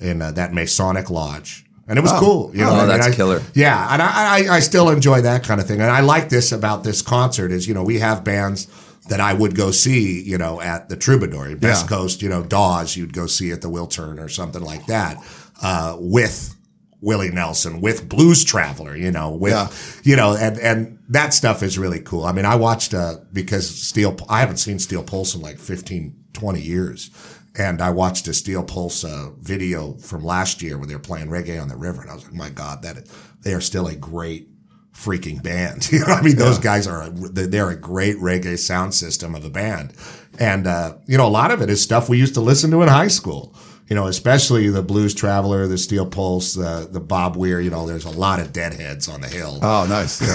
in 0.00 0.20
uh, 0.22 0.32
that 0.32 0.52
Masonic 0.52 1.08
Lodge, 1.08 1.64
and 1.88 1.98
it 1.98 2.02
was 2.02 2.12
cool. 2.12 2.50
You 2.54 2.60
know, 2.60 2.80
Oh, 2.80 2.86
that's 2.86 3.06
I- 3.08 3.14
killer. 3.14 3.42
Yeah, 3.54 3.88
and 3.92 4.00
I, 4.02 4.08
I 4.50 4.56
I 4.56 4.60
still 4.60 4.90
enjoy 4.90 5.22
that 5.22 5.42
kind 5.44 5.60
of 5.60 5.66
thing, 5.66 5.80
and 5.80 5.90
I 5.90 6.00
like 6.00 6.28
this 6.28 6.52
about 6.52 6.84
this 6.84 7.02
concert 7.02 7.50
is 7.52 7.66
you 7.66 7.74
know 7.74 7.82
we 7.82 7.98
have 7.98 8.22
bands 8.24 8.66
that 9.08 9.20
I 9.20 9.32
would 9.32 9.54
go 9.56 9.70
see 9.70 10.22
you 10.22 10.36
know 10.38 10.60
at 10.60 10.88
the 10.88 10.96
Troubadour, 10.96 11.56
Best 11.56 11.84
Yeah. 11.84 11.96
Coast, 11.96 12.22
you 12.22 12.28
know 12.28 12.42
Dawes, 12.42 12.96
you'd 12.96 13.12
go 13.14 13.26
see 13.26 13.50
at 13.52 13.62
the 13.62 13.68
Wiltern 13.70 14.18
or 14.22 14.28
something 14.28 14.62
like 14.62 14.86
that 14.86 15.16
uh, 15.62 15.96
with. 15.98 16.54
Willie 17.00 17.30
Nelson 17.30 17.80
with 17.80 18.08
Blues 18.08 18.42
Traveler, 18.44 18.96
you 18.96 19.12
know, 19.12 19.30
with 19.30 19.52
Yeah. 19.52 19.68
you 20.02 20.16
know, 20.16 20.34
and 20.34 20.58
and 20.58 20.98
that 21.10 21.32
stuff 21.32 21.62
is 21.62 21.78
really 21.78 22.00
cool. 22.00 22.24
I 22.24 22.32
mean, 22.32 22.44
I 22.44 22.56
watched 22.56 22.92
uh 22.92 23.18
because 23.32 23.70
Steel 23.70 24.16
I 24.28 24.40
haven't 24.40 24.56
seen 24.56 24.80
Steel 24.80 25.04
Pulse 25.04 25.36
in 25.36 25.40
like 25.40 25.60
15 25.60 26.12
20 26.32 26.60
years. 26.60 27.10
And 27.58 27.82
I 27.82 27.90
watched 27.90 28.28
a 28.28 28.32
Steel 28.34 28.62
Pulse 28.62 29.02
uh, 29.04 29.30
video 29.40 29.94
from 29.94 30.24
last 30.24 30.62
year 30.62 30.78
where 30.78 30.86
they 30.86 30.94
were 30.94 31.00
playing 31.00 31.26
reggae 31.28 31.60
on 31.60 31.68
the 31.68 31.76
river, 31.76 32.00
and 32.02 32.10
I 32.10 32.14
was 32.14 32.24
like, 32.24 32.32
"My 32.34 32.50
God, 32.50 32.82
that 32.82 33.08
they 33.42 33.52
are 33.52 33.60
still 33.60 33.88
a 33.88 33.96
great 33.96 34.48
freaking 34.94 35.42
band." 35.42 35.90
You 35.92 36.00
know, 36.00 36.06
I 36.06 36.22
mean, 36.22 36.36
those 36.36 36.58
guys 36.58 36.86
are 36.86 37.02
a, 37.02 37.10
they're 37.10 37.70
a 37.70 37.76
great 37.76 38.16
reggae 38.18 38.58
sound 38.58 38.94
system 38.94 39.34
of 39.34 39.44
a 39.44 39.50
band, 39.50 39.92
and 40.38 40.68
uh, 40.68 40.98
you 41.06 41.18
know, 41.18 41.26
a 41.26 41.28
lot 41.28 41.50
of 41.50 41.60
it 41.60 41.68
is 41.68 41.82
stuff 41.82 42.08
we 42.08 42.16
used 42.16 42.34
to 42.34 42.40
listen 42.40 42.70
to 42.70 42.82
in 42.82 42.88
high 42.88 43.08
school. 43.08 43.54
You 43.88 43.96
know, 43.96 44.06
especially 44.06 44.68
the 44.68 44.82
Blues 44.82 45.14
Traveler, 45.14 45.66
the 45.66 45.78
Steel 45.78 46.06
Pulse, 46.06 46.54
the 46.54 46.86
the 46.88 47.00
Bob 47.00 47.36
Weir. 47.36 47.58
You 47.58 47.70
know, 47.70 47.86
there's 47.88 48.04
a 48.04 48.10
lot 48.10 48.38
of 48.38 48.52
deadheads 48.52 49.08
on 49.08 49.20
the 49.22 49.28
hill. 49.28 49.58
Oh, 49.62 49.86
nice. 49.88 50.20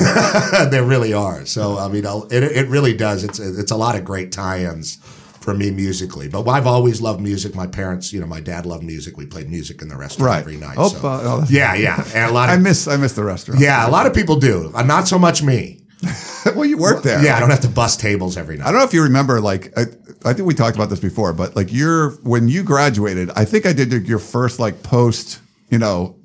Yeah. 0.54 0.66
there 0.66 0.84
really 0.84 1.14
are. 1.14 1.46
So 1.46 1.78
I 1.78 1.88
mean, 1.88 2.04
it 2.32 2.44
it 2.44 2.68
really 2.68 2.98
does. 2.98 3.24
It's 3.24 3.40
it's 3.40 3.72
a 3.72 3.78
lot 3.78 3.96
of 3.96 4.04
great 4.04 4.32
tie-ins 4.32 4.98
for 5.44 5.54
me 5.54 5.70
musically. 5.72 6.30
But 6.30 6.48
I've 6.48 6.66
always 6.66 7.02
loved 7.02 7.20
music. 7.20 7.54
My 7.54 7.68
parents, 7.68 8.14
you 8.14 8.22
know, 8.22 8.26
my 8.26 8.40
dad 8.40 8.66
loved 8.66 8.84
music. 8.84 9.18
We 9.18 9.26
played 9.26 9.50
music 9.50 9.82
in 9.82 9.90
the 9.90 9.98
restaurant 9.98 10.30
Right. 10.30 10.40
every 10.40 10.56
night. 10.58 10.76
Oh, 10.78 10.88
so- 10.88 11.06
uh, 11.08 11.46
yeah, 11.50 11.76
yeah, 11.76 12.02
and 12.16 12.32
a 12.32 12.34
lot 12.34 12.50
I 12.50 12.58
miss 12.58 12.88
I 12.88 12.96
miss 12.98 13.14
the 13.14 13.24
restaurant. 13.26 13.60
yeah, 13.60 13.88
a 13.88 13.92
lot 13.92 14.06
of 14.08 14.14
people 14.14 14.38
do. 14.38 14.72
Uh, 14.74 14.84
not 14.84 15.08
so 15.08 15.20
much 15.20 15.44
me. 15.44 15.82
well, 16.56 16.66
you 16.66 16.78
work 16.78 17.04
there. 17.04 17.24
Yeah, 17.24 17.36
I 17.38 17.40
don't 17.40 17.50
have 17.50 17.62
to 17.62 17.70
bust 17.70 18.00
tables 18.00 18.36
every 18.38 18.58
night. 18.58 18.68
I 18.68 18.72
don't 18.72 18.80
know 18.80 18.86
if 18.86 18.94
you 18.94 19.04
remember, 19.04 19.40
like, 19.40 19.72
I, 19.78 19.84
I 20.26 20.34
think 20.34 20.46
we 20.48 20.54
talked 20.54 20.76
about 20.76 20.90
this 20.90 21.00
before, 21.00 21.32
but 21.34 21.56
like, 21.56 21.72
you're 21.72 22.12
when 22.24 22.48
you 22.50 22.64
graduated, 22.64 23.30
I 23.36 23.46
think 23.46 23.66
I 23.66 23.72
did 23.74 23.92
your 24.08 24.20
first 24.20 24.60
like 24.60 24.84
post, 24.84 25.40
you 25.70 25.78
know, 25.78 26.16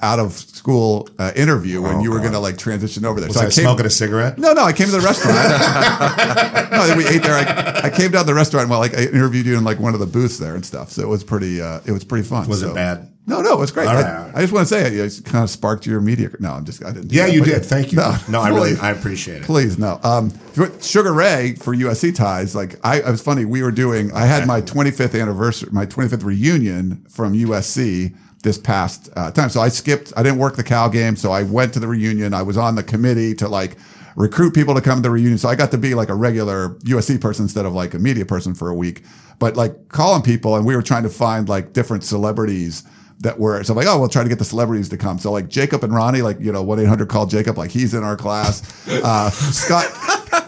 out 0.00 0.18
of 0.18 0.32
school 0.32 1.08
uh, 1.18 1.32
interview 1.36 1.82
when 1.82 2.00
you 2.00 2.10
were 2.10 2.18
going 2.20 2.32
to 2.32 2.38
like 2.38 2.58
transition 2.58 3.04
over 3.04 3.20
there. 3.20 3.28
Oh, 3.28 3.42
Was 3.44 3.58
I, 3.58 3.62
smoking 3.62 3.86
a 3.86 3.90
cigarette? 3.90 4.38
No, 4.38 4.52
no, 4.52 4.62
I 4.64 4.72
came 4.72 4.86
to 4.86 4.92
the 4.92 5.00
restaurant. 5.00 5.36
no, 6.70 6.96
we 6.96 7.06
ate 7.06 7.22
there. 7.22 7.34
I, 7.34 7.82
I 7.86 7.90
came 7.90 8.10
down 8.10 8.22
to 8.24 8.26
the 8.26 8.34
restaurant 8.34 8.68
while 8.68 8.78
like 8.80 8.94
I 8.96 9.02
interviewed 9.04 9.46
you 9.46 9.56
in 9.56 9.64
like 9.64 9.78
one 9.78 9.94
of 9.94 10.00
the 10.00 10.06
booths 10.06 10.38
there 10.38 10.54
and 10.54 10.64
stuff. 10.64 10.90
So 10.90 11.02
it 11.02 11.08
was 11.08 11.24
pretty, 11.24 11.60
uh, 11.60 11.80
it 11.86 11.92
was 11.92 12.04
pretty 12.04 12.26
fun. 12.26 12.48
Was 12.48 12.60
So- 12.60 12.70
it 12.70 12.74
bad? 12.74 13.08
No, 13.26 13.42
no, 13.42 13.52
it 13.52 13.58
was 13.58 13.70
great. 13.72 13.86
All 13.86 13.94
I, 13.94 14.00
right. 14.02 14.32
I 14.36 14.40
just 14.40 14.54
want 14.54 14.66
to 14.66 14.74
say 14.74 14.86
it, 14.86 14.94
it 14.94 15.24
kind 15.26 15.44
of 15.44 15.50
sparked 15.50 15.84
your 15.84 16.00
media. 16.00 16.30
No, 16.40 16.52
I'm 16.52 16.64
just, 16.64 16.82
I 16.82 16.92
didn't. 16.92 17.08
do 17.08 17.16
Yeah, 17.16 17.26
that, 17.26 17.34
you 17.34 17.44
did. 17.44 17.62
Thank 17.62 17.92
you. 17.92 17.98
No, 17.98 18.16
No, 18.26 18.40
I 18.40 18.48
really. 18.48 18.74
I 18.80 18.90
appreciate 18.90 19.42
it. 19.42 19.44
Please, 19.44 19.78
no. 19.78 20.00
Um, 20.02 20.32
Sugar 20.80 21.12
Ray 21.12 21.54
for 21.56 21.76
USC 21.76 22.14
ties. 22.14 22.54
Like 22.56 22.76
I, 22.82 23.00
it 23.00 23.04
was 23.04 23.20
funny. 23.20 23.44
We 23.44 23.62
were 23.62 23.70
doing. 23.70 24.12
I 24.14 24.24
had 24.24 24.46
my 24.46 24.62
25th 24.62 25.20
anniversary, 25.20 25.68
my 25.72 25.84
25th 25.84 26.24
reunion 26.24 27.04
from 27.10 27.34
USC 27.34 28.16
this 28.42 28.58
past 28.58 29.10
uh, 29.16 29.30
time. 29.30 29.50
So 29.50 29.60
I 29.60 29.68
skipped. 29.68 30.12
I 30.16 30.22
didn't 30.22 30.38
work 30.38 30.56
the 30.56 30.64
Cal 30.64 30.88
game, 30.88 31.16
so 31.16 31.32
I 31.32 31.42
went 31.42 31.74
to 31.74 31.80
the 31.80 31.88
reunion. 31.88 32.34
I 32.34 32.42
was 32.42 32.56
on 32.56 32.74
the 32.74 32.82
committee 32.82 33.34
to 33.36 33.48
like 33.48 33.76
recruit 34.16 34.54
people 34.54 34.74
to 34.74 34.80
come 34.80 34.98
to 34.98 35.02
the 35.02 35.10
reunion. 35.10 35.38
So 35.38 35.48
I 35.48 35.54
got 35.54 35.70
to 35.70 35.78
be 35.78 35.94
like 35.94 36.08
a 36.08 36.14
regular 36.14 36.70
USC 36.80 37.20
person 37.20 37.44
instead 37.44 37.66
of 37.66 37.72
like 37.72 37.94
a 37.94 37.98
media 37.98 38.26
person 38.26 38.54
for 38.54 38.68
a 38.68 38.74
week. 38.74 39.04
But 39.38 39.56
like 39.56 39.88
calling 39.88 40.22
people, 40.22 40.56
and 40.56 40.66
we 40.66 40.74
were 40.74 40.82
trying 40.82 41.04
to 41.04 41.08
find 41.08 41.48
like 41.48 41.72
different 41.72 42.04
celebrities 42.04 42.84
that 43.20 43.38
were 43.38 43.62
so 43.64 43.72
I'm 43.72 43.76
like, 43.76 43.86
oh, 43.88 43.98
we'll 43.98 44.08
try 44.08 44.22
to 44.22 44.28
get 44.28 44.38
the 44.38 44.44
celebrities 44.44 44.88
to 44.90 44.96
come. 44.96 45.18
So 45.18 45.32
like 45.32 45.48
Jacob 45.48 45.82
and 45.84 45.94
Ronnie, 45.94 46.22
like 46.22 46.38
you 46.40 46.52
know, 46.52 46.62
one 46.62 46.78
eight 46.78 46.86
hundred 46.86 47.08
called 47.08 47.30
Jacob, 47.30 47.58
like 47.58 47.70
he's 47.70 47.94
in 47.94 48.02
our 48.04 48.16
class. 48.16 48.62
Uh, 48.88 49.30
Scott, 49.30 49.86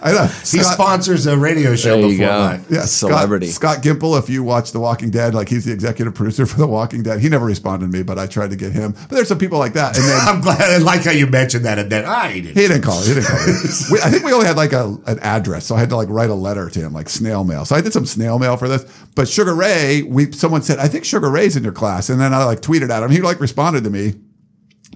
I 0.02 0.12
know 0.12 0.26
He 0.26 0.58
Scott, 0.58 0.74
sponsors 0.74 1.26
a 1.26 1.36
radio 1.36 1.76
show 1.76 2.00
There 2.00 2.10
you 2.10 2.18
before 2.18 2.26
go. 2.26 2.38
mine. 2.40 2.64
yeah, 2.70 2.84
Celebrity. 2.84 3.46
Scott, 3.48 3.82
Scott 3.82 3.84
Gimple. 3.84 4.18
If 4.18 4.28
you 4.28 4.42
watch 4.42 4.72
The 4.72 4.80
Walking 4.80 5.10
Dead, 5.10 5.34
like 5.34 5.48
he's 5.48 5.64
the 5.64 5.72
executive 5.72 6.14
producer 6.14 6.46
for 6.46 6.58
The 6.58 6.66
Walking 6.66 7.02
Dead. 7.02 7.20
He 7.20 7.28
never 7.28 7.44
responded 7.46 7.90
to 7.90 7.96
me, 7.98 8.02
but 8.02 8.18
I 8.18 8.26
tried 8.26 8.50
to 8.50 8.56
get 8.56 8.72
him. 8.72 8.92
But 8.92 9.10
there's 9.10 9.28
some 9.28 9.38
people 9.38 9.58
like 9.58 9.74
that, 9.74 9.96
and 9.96 10.06
then. 10.06 10.18
I'm 10.22 10.40
glad. 10.40 10.60
I 10.60 10.78
like 10.78 11.04
how 11.04 11.10
you 11.10 11.26
mentioned 11.26 11.64
that, 11.64 11.78
and 11.78 11.90
then 11.90 12.04
ah, 12.06 12.28
he 12.28 12.40
didn't. 12.40 12.56
He 12.56 12.68
didn't 12.68 12.82
call. 12.82 13.00
He 13.02 13.14
didn't 13.14 13.26
call. 13.26 13.38
we, 13.92 14.00
I 14.02 14.10
think 14.10 14.24
we 14.24 14.32
only 14.32 14.46
had 14.46 14.56
like 14.56 14.72
a, 14.72 14.96
an 15.06 15.18
address, 15.20 15.66
so 15.66 15.74
I 15.76 15.80
had 15.80 15.88
to 15.90 15.96
like 15.96 16.08
write 16.08 16.30
a 16.30 16.34
letter 16.34 16.68
to 16.70 16.78
him, 16.80 16.92
like 16.92 17.08
snail 17.08 17.44
mail. 17.44 17.64
So 17.64 17.76
I 17.76 17.80
did 17.80 17.92
some 17.92 18.06
snail 18.06 18.38
mail 18.38 18.56
for 18.56 18.68
this. 18.68 18.84
But 19.14 19.28
Sugar 19.28 19.54
Ray, 19.54 20.02
we 20.02 20.32
someone 20.32 20.62
said, 20.62 20.78
I 20.78 20.88
think 20.88 21.04
Sugar 21.04 21.30
Ray's 21.30 21.56
in 21.56 21.62
your 21.62 21.72
class, 21.72 22.08
and 22.08 22.20
then 22.20 22.32
I 22.34 22.44
like 22.44 22.60
tweeted 22.60 22.90
at 22.90 23.02
him. 23.02 23.10
He 23.10 23.20
like 23.20 23.40
responded 23.40 23.84
to 23.84 23.90
me, 23.90 24.14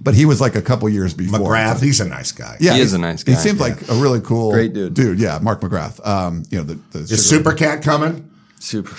but 0.01 0.13
he 0.13 0.25
was 0.25 0.41
like 0.41 0.55
a 0.55 0.61
couple 0.61 0.87
years 0.89 1.13
before. 1.13 1.39
McGrath, 1.39 1.81
he's 1.81 1.99
a 2.01 2.07
nice 2.07 2.31
guy. 2.31 2.57
Yeah, 2.59 2.73
He 2.73 2.79
is 2.81 2.91
he's- 2.91 2.93
a 2.93 2.97
nice 2.99 3.23
guy. 3.23 3.31
He 3.31 3.35
guy. 3.37 3.41
seems 3.41 3.59
like 3.59 3.81
a 3.89 3.93
really 3.95 4.21
cool, 4.21 4.51
Great 4.51 4.73
dude. 4.73 4.93
Dude, 4.93 5.19
yeah, 5.19 5.39
Mark 5.41 5.61
McGrath. 5.61 6.05
Um, 6.05 6.43
you 6.49 6.57
know 6.59 6.63
the, 6.63 6.79
the 6.91 6.99
Is 6.99 7.29
Sugar- 7.29 7.51
Supercat 7.51 7.83
coming? 7.83 8.31
Super. 8.57 8.95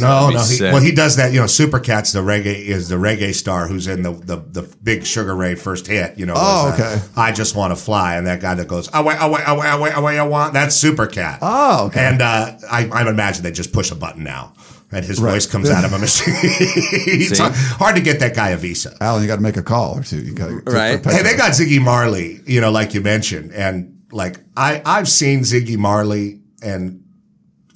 No, 0.00 0.30
no. 0.30 0.42
He, 0.42 0.60
well, 0.62 0.80
he 0.80 0.90
does 0.90 1.16
that. 1.16 1.32
You 1.32 1.38
know, 1.38 1.44
Supercat's 1.46 2.12
the 2.12 2.20
reggae 2.20 2.56
is 2.56 2.88
the 2.88 2.96
reggae 2.96 3.32
star 3.34 3.68
who's 3.68 3.86
in 3.86 4.02
the 4.02 4.10
the, 4.12 4.36
the 4.36 4.62
big 4.82 5.04
Sugar 5.04 5.36
Ray 5.36 5.54
first 5.54 5.86
hit. 5.86 6.18
You 6.18 6.26
know, 6.26 6.32
Oh, 6.36 6.70
was, 6.70 6.80
uh, 6.80 6.84
okay. 6.96 7.02
I 7.16 7.30
just 7.30 7.54
want 7.54 7.70
to 7.76 7.76
fly, 7.76 8.16
and 8.16 8.26
that 8.26 8.40
guy 8.40 8.54
that 8.54 8.66
goes 8.66 8.88
away, 8.92 9.14
away, 9.20 9.42
away, 9.46 9.68
away, 9.70 9.92
away, 9.94 10.18
I 10.18 10.24
want. 10.24 10.52
That's 10.54 10.82
Supercat. 10.82 11.38
Oh, 11.42 11.86
okay. 11.86 12.00
And 12.06 12.22
uh, 12.22 12.52
I, 12.68 12.88
I 12.92 13.08
imagine 13.08 13.44
they 13.44 13.52
just 13.52 13.72
push 13.72 13.90
a 13.92 13.94
button 13.94 14.24
now, 14.24 14.54
and 14.94 15.04
his 15.04 15.20
Right. 15.20 15.32
voice 15.32 15.46
comes 15.46 15.68
out 15.70 15.84
of 15.84 15.92
a 15.92 15.98
machine. 15.98 16.34
it's 16.42 17.36
See? 17.38 17.44
hard 17.76 17.96
to 17.96 18.02
get 18.02 18.20
that 18.20 18.34
guy 18.34 18.50
a 18.50 18.56
visa. 18.56 18.96
Allen, 19.00 19.22
you 19.22 19.28
got 19.28 19.36
to 19.36 19.42
make 19.42 19.56
a 19.56 19.62
call 19.62 19.98
or 19.98 20.02
two. 20.02 20.18
You 20.22 20.32
got 20.34 20.48
to 20.48 20.54
Right. 20.70 21.04
Hey, 21.04 21.22
they 21.22 21.36
got 21.36 21.52
Ziggy 21.52 21.80
Marley, 21.82 22.40
you 22.46 22.60
know, 22.60 22.70
like 22.70 22.94
you 22.94 23.00
mentioned, 23.00 23.52
and 23.52 23.98
like 24.12 24.38
I 24.56 24.80
I've 24.84 25.08
seen 25.08 25.40
Ziggy 25.40 25.76
Marley, 25.76 26.40
and 26.62 27.02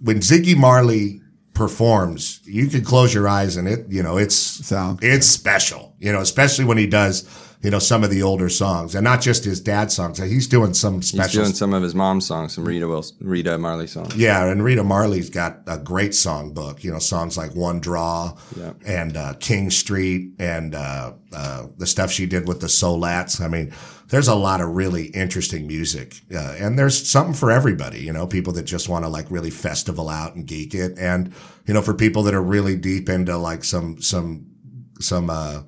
when 0.01 0.19
Ziggy 0.21 0.57
Marley 0.57 1.21
performs, 1.55 2.41
you 2.45 2.69
can 2.69 2.85
close 2.85 3.13
your 3.13 3.27
eyes 3.29 3.57
and 3.57 3.67
it, 3.67 3.87
you 3.89 4.03
know, 4.03 4.17
it's 4.17 4.37
Sound. 4.37 5.01
it's 5.03 5.27
special, 5.27 5.95
you 5.99 6.13
know, 6.13 6.21
especially 6.21 6.65
when 6.65 6.79
he 6.79 6.87
does, 6.87 7.25
you 7.61 7.71
know, 7.71 7.81
some 7.81 8.05
of 8.05 8.11
the 8.11 8.23
older 8.23 8.49
songs, 8.49 8.95
and 8.95 9.03
not 9.03 9.21
just 9.21 9.43
his 9.45 9.61
dad's 9.61 9.93
songs. 9.93 10.19
He's 10.19 10.47
doing 10.47 10.75
some 10.75 11.03
special. 11.03 11.25
He's 11.25 11.33
doing 11.33 11.55
some 11.57 11.75
of 11.75 11.83
his 11.83 11.93
mom's 11.95 12.25
songs, 12.25 12.55
some 12.55 12.65
Rita 12.65 12.87
Wilson, 12.87 13.17
Rita 13.21 13.59
Marley 13.59 13.89
songs. 13.89 14.15
Yeah, 14.15 14.47
and 14.47 14.63
Rita 14.63 14.85
Marley's 14.85 15.29
got 15.29 15.59
a 15.67 15.77
great 15.77 16.15
song 16.15 16.55
book. 16.55 16.85
You 16.85 16.93
know, 16.93 17.01
songs 17.01 17.37
like 17.37 17.57
One 17.57 17.81
Draw 17.81 18.37
Yeah. 18.57 18.73
and 18.87 19.17
uh, 19.17 19.35
King 19.41 19.71
Street 19.71 20.35
and 20.39 20.77
uh, 20.77 21.15
uh, 21.33 21.67
the 21.77 21.87
stuff 21.87 22.13
she 22.13 22.27
did 22.27 22.47
with 22.47 22.61
the 22.61 22.69
Soulettes. 22.69 23.41
I 23.41 23.49
mean, 23.49 23.73
there's 24.07 24.29
a 24.29 24.37
lot 24.37 24.61
of 24.61 24.69
really 24.77 25.07
interesting 25.07 25.67
music, 25.67 26.15
uh, 26.33 26.55
and 26.61 26.79
there's 26.79 27.11
something 27.11 27.35
for 27.35 27.51
everybody. 27.51 27.99
You 28.01 28.13
know, 28.13 28.29
people 28.29 28.53
that 28.53 28.63
just 28.67 28.89
want 28.89 29.05
to 29.05 29.09
like 29.09 29.27
really 29.33 29.51
festival 29.51 30.09
out 30.09 30.37
and 30.37 30.47
geek 30.47 30.75
it, 30.75 30.97
and 30.97 31.35
you 31.67 31.75
know, 31.75 31.83
for 31.83 31.93
people 31.93 32.23
that 32.23 32.35
are 32.35 32.43
really 32.43 32.77
deep 32.77 33.09
into 33.09 33.37
like 33.37 33.65
some 33.65 34.01
some 34.01 34.47
some. 35.01 35.29
uh 35.29 35.63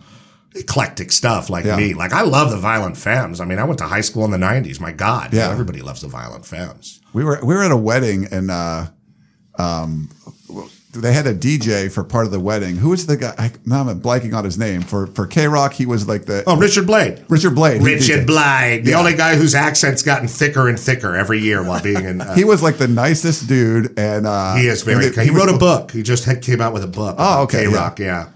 eclectic 0.55 1.13
stuff 1.13 1.49
like 1.49 1.65
Yeah. 1.65 1.77
me 1.77 1.95
like 1.95 2.13
i 2.13 2.23
love 2.23 2.51
the 2.51 2.57
violent 2.59 2.97
femmes 2.97 3.41
i 3.41 3.45
mean 3.45 3.59
i 3.59 3.65
went 3.65 3.79
to 3.79 3.85
high 3.87 4.01
school 4.01 4.25
in 4.25 4.31
the 4.33 4.37
90s 4.39 4.81
my 4.81 4.91
god 4.93 5.33
Yeah. 5.33 5.49
everybody 5.51 5.81
loves 5.81 6.01
the 6.01 6.09
violent 6.09 6.45
femmes 6.45 7.01
We 7.13 7.23
were 7.25 7.39
we 7.43 7.55
were 7.55 7.63
at 7.63 7.71
a 7.71 7.77
wedding 7.77 8.27
and 8.33 8.51
uh, 8.51 8.87
um, 9.59 10.11
they 10.93 11.13
had 11.13 11.27
a 11.29 11.35
DJ 11.35 11.91
for 11.91 12.03
part 12.03 12.25
of 12.27 12.33
the 12.33 12.41
wedding. 12.41 12.77
Who 12.77 12.89
was 12.91 13.07
the 13.07 13.17
guy? 13.17 13.33
I, 13.39 13.53
now 13.65 13.83
I'm 13.89 14.01
blanking 14.01 14.35
on 14.35 14.45
his 14.45 14.59
name. 14.59 14.83
For 14.83 15.07
for 15.07 15.27
KROQ, 15.29 15.73
he 15.73 15.87
was 15.87 16.09
like 16.09 16.25
the 16.27 16.43
oh 16.49 16.57
richard 16.57 16.87
blade 16.87 17.25
Richard 17.29 17.55
Blade. 17.55 17.81
Richard 17.83 18.27
DJ'd. 18.27 18.85
The 18.87 18.91
Yeah. 18.91 18.99
only 18.99 19.15
guy 19.15 19.37
whose 19.37 19.55
accent's 19.55 20.03
gotten 20.03 20.27
thicker 20.27 20.69
and 20.69 20.79
thicker 20.79 21.15
every 21.15 21.39
year 21.41 21.63
while 21.63 21.81
being 21.83 22.05
in. 22.05 22.21
Uh, 22.21 22.35
He 22.35 22.43
was 22.45 22.61
like 22.63 22.79
the 22.79 22.89
nicest 22.89 23.47
dude, 23.47 23.97
and 23.99 24.27
uh, 24.27 24.57
he 24.57 24.67
is 24.67 24.83
very. 24.83 25.13
He, 25.13 25.31
was- 25.31 25.47
wrote 25.47 25.55
a 25.55 25.59
book. 25.59 25.93
He 25.93 26.03
just 26.03 26.25
had, 26.25 26.43
came 26.43 26.61
out 26.61 26.73
with 26.73 26.83
a 26.83 26.89
book. 26.89 27.15
Oh, 27.19 27.43
okay, 27.43 27.65
KROQ, 27.67 27.99
yeah. 28.01 28.27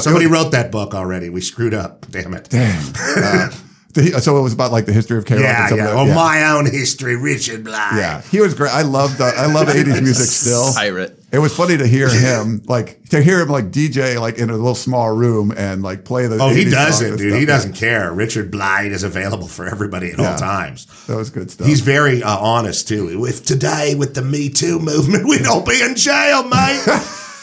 Somebody 0.00 0.26
wrote 0.26 0.50
that 0.52 0.70
book 0.72 0.94
already. 0.94 1.28
We 1.30 1.40
screwed 1.40 1.74
up. 1.74 2.06
Damn 2.10 2.34
it. 2.34 2.48
Damn. 2.50 2.88
Uh, 2.96 3.50
the- 3.94 4.20
so 4.20 4.36
it 4.38 4.42
was 4.42 4.52
about 4.52 4.72
like 4.72 4.86
the 4.86 4.92
history 4.92 5.16
of 5.18 5.24
KROQ. 5.24 5.40
Yeah, 5.40 5.74
yeah. 5.74 5.88
of 5.90 5.96
Oh, 5.96 6.06
the, 6.06 6.14
my 6.14 6.50
own 6.50 6.66
history, 6.66 7.16
Richard 7.16 7.64
Blythe. 7.64 7.96
yeah. 7.98 8.20
He 8.22 8.40
was 8.40 8.54
great. 8.54 8.72
I 8.72 8.82
loved. 8.82 9.20
Uh, 9.20 9.32
I 9.36 9.46
love 9.52 9.68
'80s 9.68 10.02
music 10.02 10.26
still. 10.26 10.72
Pirate. 10.74 11.22
It 11.32 11.38
was 11.40 11.54
funny 11.54 11.76
to 11.76 11.86
hear 11.86 12.08
him 12.08 12.62
like 12.66 13.02
to 13.10 13.20
hear 13.22 13.40
him 13.40 13.48
like 13.48 13.70
DJ 13.70 14.18
like 14.18 14.38
in 14.38 14.48
a 14.48 14.52
little 14.54 14.74
small 14.76 15.14
room 15.14 15.52
and 15.54 15.82
like 15.82 16.04
play 16.04 16.26
the. 16.28 16.38
Oh, 16.38 16.48
he 16.48 16.64
doesn't, 16.64 17.16
dude. 17.18 17.28
stuff. 17.30 17.40
He 17.40 17.44
doesn't 17.46 17.72
care. 17.74 18.12
Richard 18.12 18.50
Blythe 18.50 18.92
is 18.92 19.02
available 19.02 19.48
for 19.48 19.66
everybody 19.66 20.12
at 20.12 20.18
Yeah. 20.18 20.32
all 20.32 20.38
times. 20.38 20.86
That 21.06 21.16
was 21.16 21.28
good 21.30 21.50
stuff. 21.50 21.66
He's 21.66 21.80
very 21.80 22.22
uh, 22.22 22.38
honest 22.38 22.88
too. 22.88 23.18
With 23.18 23.44
today, 23.44 23.94
with 23.96 24.14
the 24.14 24.22
Me 24.22 24.48
Too 24.48 24.78
movement, 24.78 25.24
we'd 25.28 25.46
all 25.46 25.62
be 25.64 25.82
in 25.82 25.94
jail, 25.96 26.44
mate. 26.44 26.82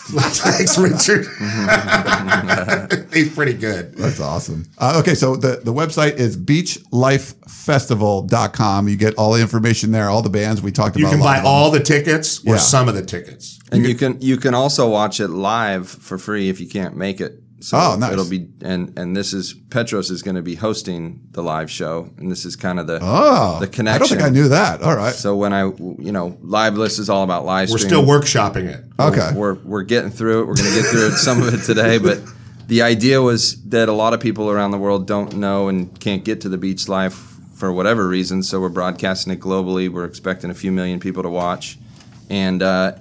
Thanks, 0.06 0.78
Richard. 0.78 1.26
He's 3.13 3.34
pretty 3.34 3.54
good. 3.54 3.96
That's 3.96 4.20
awesome. 4.20 4.66
Uh, 4.78 5.00
okay, 5.02 5.16
so 5.16 5.36
the, 5.36 5.62
the 5.63 5.74
website 5.74 6.16
is 6.16 6.36
beachlifefestival.com. 6.36 8.89
You 8.89 8.98
get 8.98 9.16
all 9.16 9.34
the 9.34 9.42
information 9.42 9.92
there, 9.92 10.10
all 10.10 10.22
the 10.22 10.30
bands 10.30 10.62
we 10.62 10.72
talked 10.72 10.98
You 10.98 11.06
about. 11.06 11.12
You 11.18 11.24
can 11.24 11.26
buy 11.26 11.42
all 11.48 11.72
the 11.72 11.80
tickets 11.80 12.39
or 12.46 12.56
Yeah. 12.56 12.58
some 12.58 12.89
of 12.89 12.96
the 12.96 13.06
tickets. 13.06 13.60
And 13.72 13.86
you 13.86 13.96
can 13.96 14.20
you 14.22 14.38
can 14.38 14.54
also 14.54 14.89
watch 14.89 15.20
it 15.20 15.30
live 15.30 15.89
for 15.89 16.18
free 16.18 16.50
if 16.50 16.60
you 16.60 16.68
can't 16.68 16.96
make 16.96 17.22
it 17.22 17.42
So 17.63 17.78
Oh, 17.78 17.95
nice. 17.97 18.12
it'll 18.12 18.30
be 18.30 18.47
and 18.62 18.97
and 18.99 19.15
this 19.15 19.32
is 19.34 19.54
Petros 19.54 20.12
is 20.12 20.21
going 20.21 20.36
to 20.36 20.41
be 20.41 20.56
hosting 20.56 21.21
the 21.32 21.41
live 21.41 21.71
show, 21.71 22.10
and 22.17 22.30
this 22.30 22.43
is 22.43 22.58
kind 22.58 22.78
of 22.78 22.88
the 22.88 22.99
Oh, 23.02 23.58
the 23.62 23.67
connection. 23.67 23.95
I 23.95 23.97
don't 23.99 24.10
think 24.10 24.21
I 24.21 24.30
knew 24.30 24.49
that. 24.49 24.82
All 24.82 24.95
right. 24.97 25.13
So 25.15 25.36
when 25.38 25.54
I 25.54 25.62
you 25.63 26.12
know 26.12 26.38
live 26.41 26.76
list 26.78 26.99
is 26.99 27.10
all 27.10 27.23
about 27.23 27.45
live. 27.45 27.69
We're 27.69 27.78
stream. 27.78 27.89
still 27.89 28.04
workshopping 28.06 28.65
it. 28.65 28.84
Okay. 28.99 29.32
We're 29.34 29.54
we're 29.56 29.84
getting 29.84 30.12
through 30.12 30.41
it. 30.41 30.47
We're 30.47 30.56
going 30.56 30.69
to 30.73 30.82
get 30.82 30.86
through 30.91 31.08
it, 31.08 31.12
some 31.13 31.41
of 31.41 31.54
it 31.54 31.63
today, 31.63 31.97
but 31.99 32.19
the 32.67 32.82
idea 32.82 33.21
was 33.21 33.62
that 33.69 33.88
a 33.88 33.93
lot 33.93 34.13
of 34.13 34.19
people 34.19 34.49
around 34.49 34.71
the 34.71 34.78
world 34.78 35.08
don't 35.08 35.36
know 35.38 35.69
and 35.69 35.97
can't 36.02 36.26
get 36.26 36.41
to 36.41 36.49
the 36.49 36.58
beach 36.58 36.89
live 36.89 37.13
for 37.13 37.71
whatever 37.71 38.08
reason. 38.08 38.43
So 38.43 38.60
we're 38.60 38.69
broadcasting 38.69 39.32
it 39.32 39.39
globally. 39.39 39.88
We're 39.89 40.06
expecting 40.06 40.49
a 40.49 40.54
few 40.54 40.71
million 40.73 40.99
people 40.99 41.23
to 41.23 41.30
watch, 41.30 41.78
and 42.30 42.62
uh, 42.62 42.95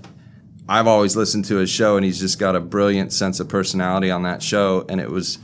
I've 0.69 0.87
always 0.87 1.17
listened 1.17 1.45
to 1.47 1.57
his 1.57 1.71
show, 1.71 1.97
and 1.97 2.05
he's 2.05 2.21
just 2.21 2.39
got 2.39 2.57
a 2.57 2.61
brilliant 2.61 3.13
sense 3.13 3.41
of 3.41 3.49
personality 3.49 4.11
on 4.11 4.23
that 4.23 4.43
show, 4.43 4.85
and 4.89 5.01
it 5.01 5.11
was 5.11 5.39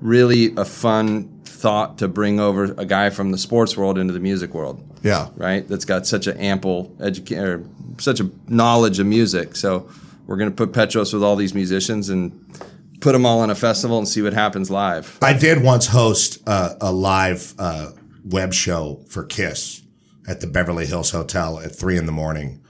really 0.00 0.54
a 0.56 0.64
fun 0.64 1.40
thought 1.44 1.98
to 1.98 2.08
bring 2.08 2.40
over 2.40 2.74
a 2.76 2.84
guy 2.84 3.10
from 3.10 3.30
the 3.30 3.38
sports 3.38 3.76
world 3.76 3.98
into 3.98 4.12
the 4.12 4.20
music 4.20 4.52
world 4.52 4.82
yeah. 5.04 5.28
right? 5.36 5.68
That's 5.68 5.84
got 5.84 6.06
such 6.06 6.26
an 6.26 6.38
ample 6.38 6.96
education 6.98 7.44
or 7.44 7.64
such 7.98 8.18
a 8.20 8.30
knowledge 8.48 8.98
of 8.98 9.06
music. 9.06 9.54
So 9.54 9.88
we're 10.26 10.38
going 10.38 10.50
to 10.50 10.56
put 10.56 10.72
Petros 10.72 11.12
with 11.12 11.22
all 11.22 11.36
these 11.36 11.54
musicians 11.54 12.08
and 12.08 12.32
put 13.00 13.12
them 13.12 13.26
all 13.26 13.44
in 13.44 13.50
a 13.50 13.54
festival 13.54 13.98
and 13.98 14.08
see 14.08 14.22
what 14.22 14.32
happens 14.32 14.70
live. 14.70 15.18
I 15.22 15.34
did 15.34 15.62
once 15.62 15.86
host 15.86 16.42
uh, 16.46 16.74
a 16.80 16.90
live 16.90 17.54
uh, 17.58 17.90
web 18.24 18.54
show 18.54 19.04
for 19.08 19.24
Kiss 19.24 19.82
at 20.26 20.40
the 20.40 20.46
Beverly 20.46 20.86
Hills 20.86 21.10
Hotel 21.10 21.60
at 21.60 21.76
three 21.76 21.98
in 21.98 22.06
the 22.06 22.12
morning, 22.12 22.64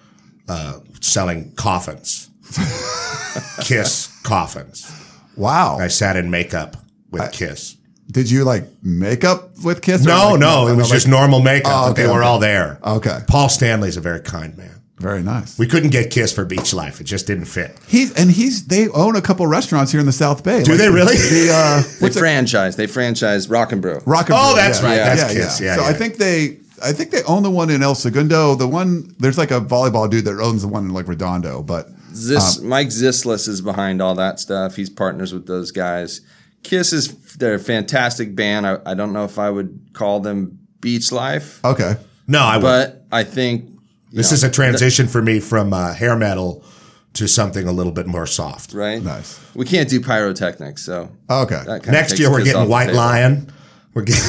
uh, 0.49 0.81
selling 1.05 1.53
coffins. 1.55 2.31
Kiss 3.63 4.09
coffins. 4.23 4.91
Wow. 5.37 5.79
I 5.79 5.89
sat 5.89 6.17
in 6.17 6.31
makeup 6.31 6.77
with 7.11 7.33
Kiss. 7.33 7.77
Did 8.11 8.31
you 8.31 8.45
like 8.45 8.65
makeup 8.83 9.51
with 9.65 9.83
Kiss? 9.83 10.05
No, 10.05 10.31
like, 10.33 10.41
no, 10.41 10.69
it 10.69 10.77
was 10.77 10.91
like- 10.91 10.97
just 10.97 11.09
normal 11.09 11.41
makeup. 11.41 11.73
Oh, 11.75 11.83
but 11.87 11.91
okay, 11.93 12.03
they 12.03 12.09
were 12.09 12.21
okay. 12.23 12.27
all 12.29 12.39
there. 12.39 12.79
Okay. 12.85 13.21
Paul 13.27 13.49
Stanley's 13.49 13.97
a 13.97 14.01
very 14.01 14.21
kind 14.21 14.57
man. 14.57 14.81
very 14.99 15.23
nice. 15.23 15.59
We 15.59 15.67
couldn't 15.67 15.91
get 15.91 16.11
Kiss 16.11 16.33
for 16.33 16.45
Beach 16.45 16.73
Life. 16.75 17.01
It 17.01 17.05
just 17.05 17.27
didn't 17.27 17.47
fit. 17.47 17.77
He's 17.89 18.13
and 18.15 18.31
he's 18.31 18.67
they 18.67 18.89
own 18.91 19.17
a 19.17 19.23
couple 19.23 19.47
restaurants 19.47 19.91
here 19.91 20.01
in 20.01 20.07
the 20.07 20.13
South 20.13 20.45
Bay. 20.45 20.63
Do 20.63 20.77
they 20.77 20.89
really? 20.91 21.17
The 21.17 21.51
uh, 21.53 21.83
They 21.83 21.89
what's 22.05 22.17
it? 22.17 22.21
franchise. 22.21 22.77
They 22.77 22.87
franchise 22.87 23.49
Rock 23.49 23.73
and 23.73 23.83
Brew. 23.83 24.01
Rock 24.07 24.29
and 24.29 24.39
Oh, 24.39 24.53
Brew, 24.55 24.63
that's 24.63 24.81
yeah. 24.83 24.87
right. 24.89 24.97
Yeah, 24.97 25.15
That's 25.15 25.35
yeah, 25.35 25.41
Kiss. 25.45 25.61
yeah. 25.61 25.67
Yeah, 25.67 25.77
so 25.77 25.85
I 25.85 25.93
think 25.95 26.17
they 26.17 26.59
I 26.85 26.93
think 26.93 27.11
they 27.11 27.23
own 27.25 27.43
the 27.43 27.51
one 27.51 27.71
in 27.71 27.83
El 27.83 27.95
Segundo. 27.95 28.55
The 28.55 28.69
one 28.69 29.15
there's 29.19 29.39
like 29.39 29.51
a 29.51 29.61
volleyball 29.61 30.09
dude 30.11 30.25
that 30.27 30.39
owns 30.41 30.63
the 30.63 30.69
one 30.69 30.85
in 30.85 30.91
like 30.93 31.09
Redondo, 31.09 31.63
but 31.63 31.89
Zis, 32.15 32.59
Um, 32.61 32.69
Mike 32.69 32.89
Zislis 32.89 33.49
is 33.49 33.61
behind 33.61 34.01
all 34.03 34.15
that 34.15 34.39
stuff. 34.39 34.77
He's 34.77 34.91
partners 34.91 35.33
with 35.33 35.47
those 35.47 35.71
guys. 35.73 36.21
Kiss 36.63 36.93
is 36.93 37.09
they're 37.37 37.55
a 37.55 37.59
fantastic 37.59 38.35
band. 38.37 38.67
I, 38.67 38.79
I 38.87 38.95
don't 38.95 39.13
know 39.13 39.25
if 39.25 39.39
I 39.39 39.51
would 39.51 39.91
call 39.95 40.21
them 40.21 40.59
beach 40.81 41.11
life, 41.13 41.65
okay. 41.65 41.97
No, 42.27 42.41
I 42.41 42.57
would. 42.57 42.63
but 42.63 43.05
I 43.13 43.25
think 43.25 43.71
This 44.13 44.31
know, 44.31 44.35
is 44.35 44.45
a 44.45 44.51
transition 44.51 45.09
for 45.09 45.21
me 45.23 45.41
from 45.41 45.73
uh, 45.73 45.93
hair 45.95 46.17
metal 46.17 46.65
to 47.15 47.27
something 47.29 47.67
a 47.69 47.73
little 47.73 47.93
bit 47.93 48.07
more 48.07 48.27
soft. 48.27 48.73
right. 48.75 49.03
Nice. 49.03 49.39
We 49.55 49.65
can't 49.67 49.89
do 49.89 50.01
pyrotechnics, 50.01 50.83
so 50.85 51.11
Okay. 51.31 51.63
Next 51.87 52.19
year 52.19 52.31
we're 52.31 52.39
getting 52.45 52.57
off 52.63 52.67
the 52.67 52.71
White 52.71 52.87
table, 52.87 52.97
Lion. 52.99 53.53
We're 53.95 54.03
getting. 54.03 54.23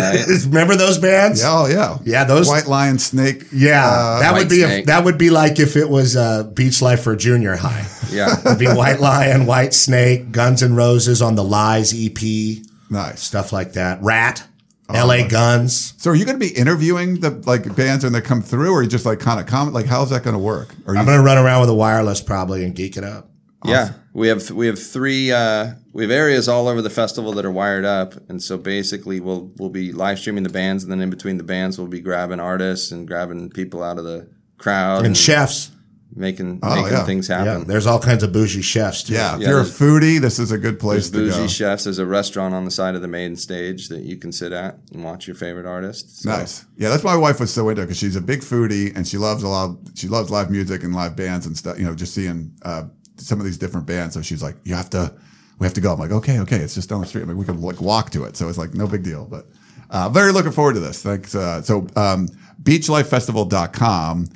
right? 0.00 0.24
Remember 0.46 0.76
those 0.76 0.98
bands? 0.98 1.40
Yeah, 1.42 1.48
oh 1.50 1.66
yeah. 1.66 1.98
Yeah, 2.04 2.24
those- 2.24 2.46
White 2.48 2.66
Lion 2.68 2.98
Snake. 2.98 3.44
Yeah, 3.52 3.84
uh, 3.86 4.20
that 4.20 4.34
would 4.34 4.48
be 4.48 4.62
if, 4.62 4.86
that 4.86 5.04
would 5.04 5.18
be 5.18 5.30
like 5.30 5.58
if 5.58 5.76
it 5.76 5.88
was 5.88 6.16
uh, 6.16 6.44
Beach 6.44 6.80
Life 6.80 7.02
for 7.02 7.16
junior 7.16 7.56
high. 7.56 7.86
Yeah. 8.10 8.36
It'd 8.46 8.58
be 8.58 8.66
White 8.68 9.00
Lion, 9.00 9.46
White 9.46 9.74
Snake, 9.74 10.30
Guns 10.32 10.62
and 10.62 10.76
Roses 10.76 11.20
on 11.20 11.34
the 11.34 11.44
Lies 11.44 11.92
EP, 11.92 12.62
nice. 12.88 13.20
stuff 13.20 13.52
like 13.52 13.72
that. 13.72 14.00
Ratt, 14.02 14.44
Oh, 14.90 14.94
L.A. 14.94 15.28
Guns. 15.28 15.92
So 15.98 16.10
are 16.12 16.14
you 16.14 16.24
going 16.24 16.38
to 16.40 16.46
be 16.46 16.54
interviewing 16.54 17.20
the 17.20 17.28
like 17.44 17.76
bands 17.76 18.04
when 18.04 18.14
they 18.14 18.22
come 18.22 18.40
through, 18.40 18.72
or 18.72 18.78
are 18.78 18.82
you 18.82 18.88
just 18.88 19.04
like 19.04 19.18
kind 19.20 19.38
of 19.38 19.44
comment? 19.46 19.74
Like, 19.74 19.84
how's 19.84 20.08
that 20.10 20.22
going 20.22 20.32
to 20.32 20.38
work? 20.42 20.74
Are 20.86 20.94
you 20.94 21.00
I'm 21.00 21.04
gonna 21.04 21.22
run 21.22 21.36
around 21.36 21.60
with 21.60 21.68
a 21.68 21.74
wireless 21.74 22.22
probably 22.22 22.64
and 22.64 22.74
geek 22.74 22.96
it 22.96 23.04
up. 23.04 23.27
Yeah, 23.64 23.92
we 24.12 24.28
have 24.28 24.50
we 24.52 24.66
have 24.68 24.78
three 24.80 25.32
uh, 25.32 25.72
we 25.92 26.04
have 26.04 26.12
areas 26.12 26.48
all 26.48 26.68
over 26.68 26.80
the 26.80 26.90
festival 26.90 27.32
that 27.32 27.44
are 27.44 27.50
wired 27.50 27.84
up, 27.84 28.14
and 28.28 28.40
so 28.42 28.56
basically 28.56 29.18
we'll 29.20 29.50
we'll 29.58 29.68
be 29.70 29.92
live 29.92 30.18
streaming 30.20 30.44
the 30.44 30.48
bands, 30.48 30.84
and 30.84 30.92
then 30.92 31.00
in 31.00 31.10
between 31.10 31.38
the 31.38 31.44
bands 31.44 31.76
we'll 31.78 31.88
be 31.88 32.00
grabbing 32.00 32.38
artists 32.40 32.92
and 32.92 33.06
grabbing 33.08 33.50
people 33.50 33.82
out 33.82 33.98
of 33.98 34.04
the 34.04 34.28
crowd 34.58 35.04
And 35.06 35.16
chefs. 35.16 35.72
making 36.14 36.60
Oh, 36.62 36.74
making 36.76 36.92
yeah. 36.98 37.04
things 37.04 37.28
Yeah, 37.28 37.44
happen. 37.44 37.66
there's 37.66 37.86
all 37.86 37.98
kinds 38.00 38.22
of 38.22 38.32
bougie 38.32 38.62
chefs 38.62 39.02
too. 39.04 39.14
yeah? 39.14 39.34
If 39.34 39.40
Yeah, 39.42 39.48
you're 39.50 39.60
a 39.60 39.64
foodie, 39.64 40.20
this 40.20 40.38
is 40.38 40.52
a 40.52 40.58
good 40.58 40.78
place 40.80 41.10
There's 41.10 41.10
to 41.10 41.18
bougie 41.18 41.30
go. 41.30 41.36
Bougie 41.42 41.54
chefs. 41.54 41.84
There's 41.84 41.98
a 41.98 42.06
restaurant 42.06 42.54
on 42.54 42.64
the 42.64 42.70
side 42.70 42.94
of 42.94 43.02
the 43.02 43.08
main 43.08 43.34
stage 43.36 43.88
that 43.88 44.02
you 44.02 44.16
can 44.16 44.30
sit 44.32 44.52
at 44.52 44.78
and 44.92 45.02
watch 45.04 45.26
your 45.26 45.36
favorite 45.36 45.66
artists. 45.66 46.22
So, 46.22 46.30
Nice. 46.30 46.64
Yeah, 46.76 46.88
that's 46.90 47.02
why 47.04 47.12
my 47.14 47.20
wife 47.20 47.40
was 47.40 47.52
so 47.52 47.68
into 47.68 47.82
it 47.82 47.86
because 47.86 47.98
she's 47.98 48.16
a 48.16 48.20
big 48.20 48.40
foodie 48.40 48.94
and 48.96 49.06
she 49.06 49.18
loves 49.18 49.42
a 49.42 49.48
lot. 49.48 49.70
Of, 49.70 49.78
she 49.96 50.06
loves 50.08 50.30
live 50.30 50.48
music 50.50 50.82
and 50.84 50.94
live 50.94 51.14
bands 51.16 51.44
and 51.46 51.56
stuff. 51.56 51.76
You 51.78 51.84
know, 51.86 51.94
just 51.94 52.14
seeing 52.14 52.52
uh, 52.62 52.84
some 53.20 53.38
of 53.38 53.44
these 53.44 53.58
different 53.58 53.86
bands. 53.86 54.14
So 54.14 54.22
she's 54.22 54.42
like, 54.42 54.56
"You 54.64 54.74
have 54.74 54.90
to, 54.90 55.12
we 55.58 55.66
have 55.66 55.74
to 55.74 55.80
go." 55.80 55.92
I'm 55.92 55.98
like, 55.98 56.10
"Okay, 56.10 56.40
okay, 56.40 56.56
it's 56.56 56.74
just 56.74 56.88
down 56.88 57.00
the 57.00 57.06
street. 57.06 57.22
I 57.22 57.24
mean, 57.26 57.36
we 57.36 57.44
can 57.44 57.60
like 57.60 57.80
walk 57.80 58.10
to 58.10 58.24
it." 58.24 58.36
So 58.36 58.48
it's 58.48 58.58
like 58.58 58.74
no 58.74 58.86
big 58.86 59.02
deal. 59.02 59.24
But 59.24 59.46
uh, 59.90 60.08
very 60.08 60.32
looking 60.32 60.52
forward 60.52 60.74
to 60.74 60.80
this. 60.80 61.02
Thanks. 61.02 61.34
Uh, 61.34 61.62
so 61.62 61.86
um, 61.96 62.28
beachlifefestival.com. 62.62 64.26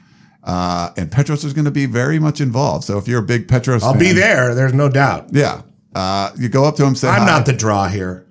Uh, 0.44 0.90
and 0.96 1.12
Petros 1.12 1.44
is 1.44 1.52
going 1.52 1.66
to 1.66 1.70
be 1.70 1.86
very 1.86 2.18
much 2.18 2.40
involved. 2.40 2.84
So 2.84 2.98
if 2.98 3.06
you're 3.06 3.20
a 3.20 3.24
big 3.24 3.46
Petros, 3.46 3.84
I'll 3.84 3.92
fan, 3.92 4.00
be 4.00 4.12
there. 4.12 4.54
There's 4.54 4.74
no 4.74 4.88
doubt. 4.88 5.28
Yeah, 5.30 5.62
uh, 5.94 6.32
you 6.36 6.48
go 6.48 6.64
up 6.64 6.76
to 6.76 6.84
him, 6.84 6.96
say, 6.96 7.08
I'm 7.08 7.20
hi. 7.20 7.26
not 7.26 7.46
the 7.46 7.52
draw 7.52 7.86
here. 7.86 8.26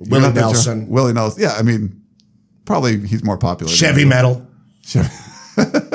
You're 0.00 0.20
Willie 0.20 0.32
Nelson, 0.32 0.88
Willie 0.88 1.12
Nelson. 1.12 1.42
Yeah, 1.42 1.52
I 1.52 1.62
mean, 1.62 2.02
probably 2.64 3.06
he's 3.06 3.22
more 3.22 3.36
popular. 3.36 3.70
Chevy 3.70 4.06
Metal. 4.06 4.46
Metal. 4.94 5.10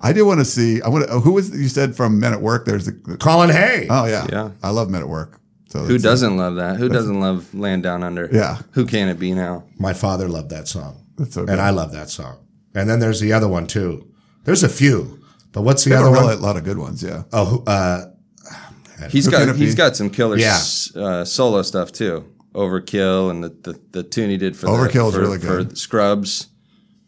I 0.00 0.12
do 0.12 0.24
want 0.26 0.40
to 0.40 0.44
see. 0.44 0.80
I 0.82 0.88
want 0.88 1.06
to. 1.08 1.20
Who 1.20 1.32
was 1.32 1.50
you 1.50 1.68
said 1.68 1.94
from 1.96 2.18
Men 2.20 2.32
at 2.32 2.40
Work? 2.40 2.64
There's 2.64 2.86
the. 2.86 2.92
Colin 3.18 3.50
Hay. 3.50 3.86
Oh 3.90 4.06
yeah, 4.06 4.26
Yeah. 4.30 4.50
I 4.62 4.70
love 4.70 4.88
Men 4.90 5.02
at 5.02 5.08
Work. 5.08 5.38
So 5.68 5.80
Who 5.84 5.98
doesn't 5.98 6.36
love 6.36 6.56
that? 6.56 6.76
Who 6.78 6.88
doesn't 6.88 7.20
love 7.20 7.54
Land 7.54 7.82
Down 7.84 8.02
Under? 8.02 8.28
Yeah. 8.32 8.58
Who 8.72 8.86
can 8.86 9.08
it 9.08 9.18
be 9.20 9.32
now? 9.34 9.64
My 9.78 9.92
father 9.92 10.26
loved 10.28 10.50
that 10.50 10.66
song. 10.66 11.04
That's 11.16 11.34
so 11.34 11.42
good. 11.42 11.50
and 11.52 11.60
I 11.60 11.70
love 11.70 11.92
that 11.92 12.10
song. 12.10 12.38
And 12.74 12.88
then 12.90 12.98
there's 12.98 13.20
the 13.20 13.32
other 13.32 13.46
one 13.46 13.66
too. 13.68 14.10
There's 14.44 14.62
a 14.64 14.68
few. 14.68 15.20
But 15.52 15.62
what's 15.62 15.84
the 15.84 15.90
There 15.90 15.98
other 16.00 16.10
really 16.12 16.26
one? 16.26 16.38
a 16.38 16.40
lot 16.40 16.56
of 16.56 16.64
good 16.64 16.78
ones. 16.78 17.02
Yeah. 17.02 17.22
Oh, 17.32 17.44
who- 17.44 17.64
uh, 17.66 18.06
He's 19.10 19.24
Who 19.26 19.30
got 19.32 19.48
it 19.48 19.56
he's 19.56 19.74
be? 19.74 19.76
got 19.78 19.96
some 19.96 20.10
killer 20.10 20.36
Yeah. 20.36 20.56
s- 20.56 20.94
uh, 20.94 21.24
solo 21.24 21.62
stuff 21.62 21.90
too. 21.92 22.24
Overkill 22.54 23.30
and 23.30 23.42
the, 23.44 23.48
the, 23.48 23.80
the 23.92 24.02
tune 24.02 24.28
he 24.28 24.36
did 24.36 24.56
for 24.56 24.66
Overkill 24.66 25.08
is 25.08 25.14
for- 25.14 25.20
really 25.20 25.38
for 25.38 25.46
good. 25.64 25.78
Scrubs, 25.78 26.48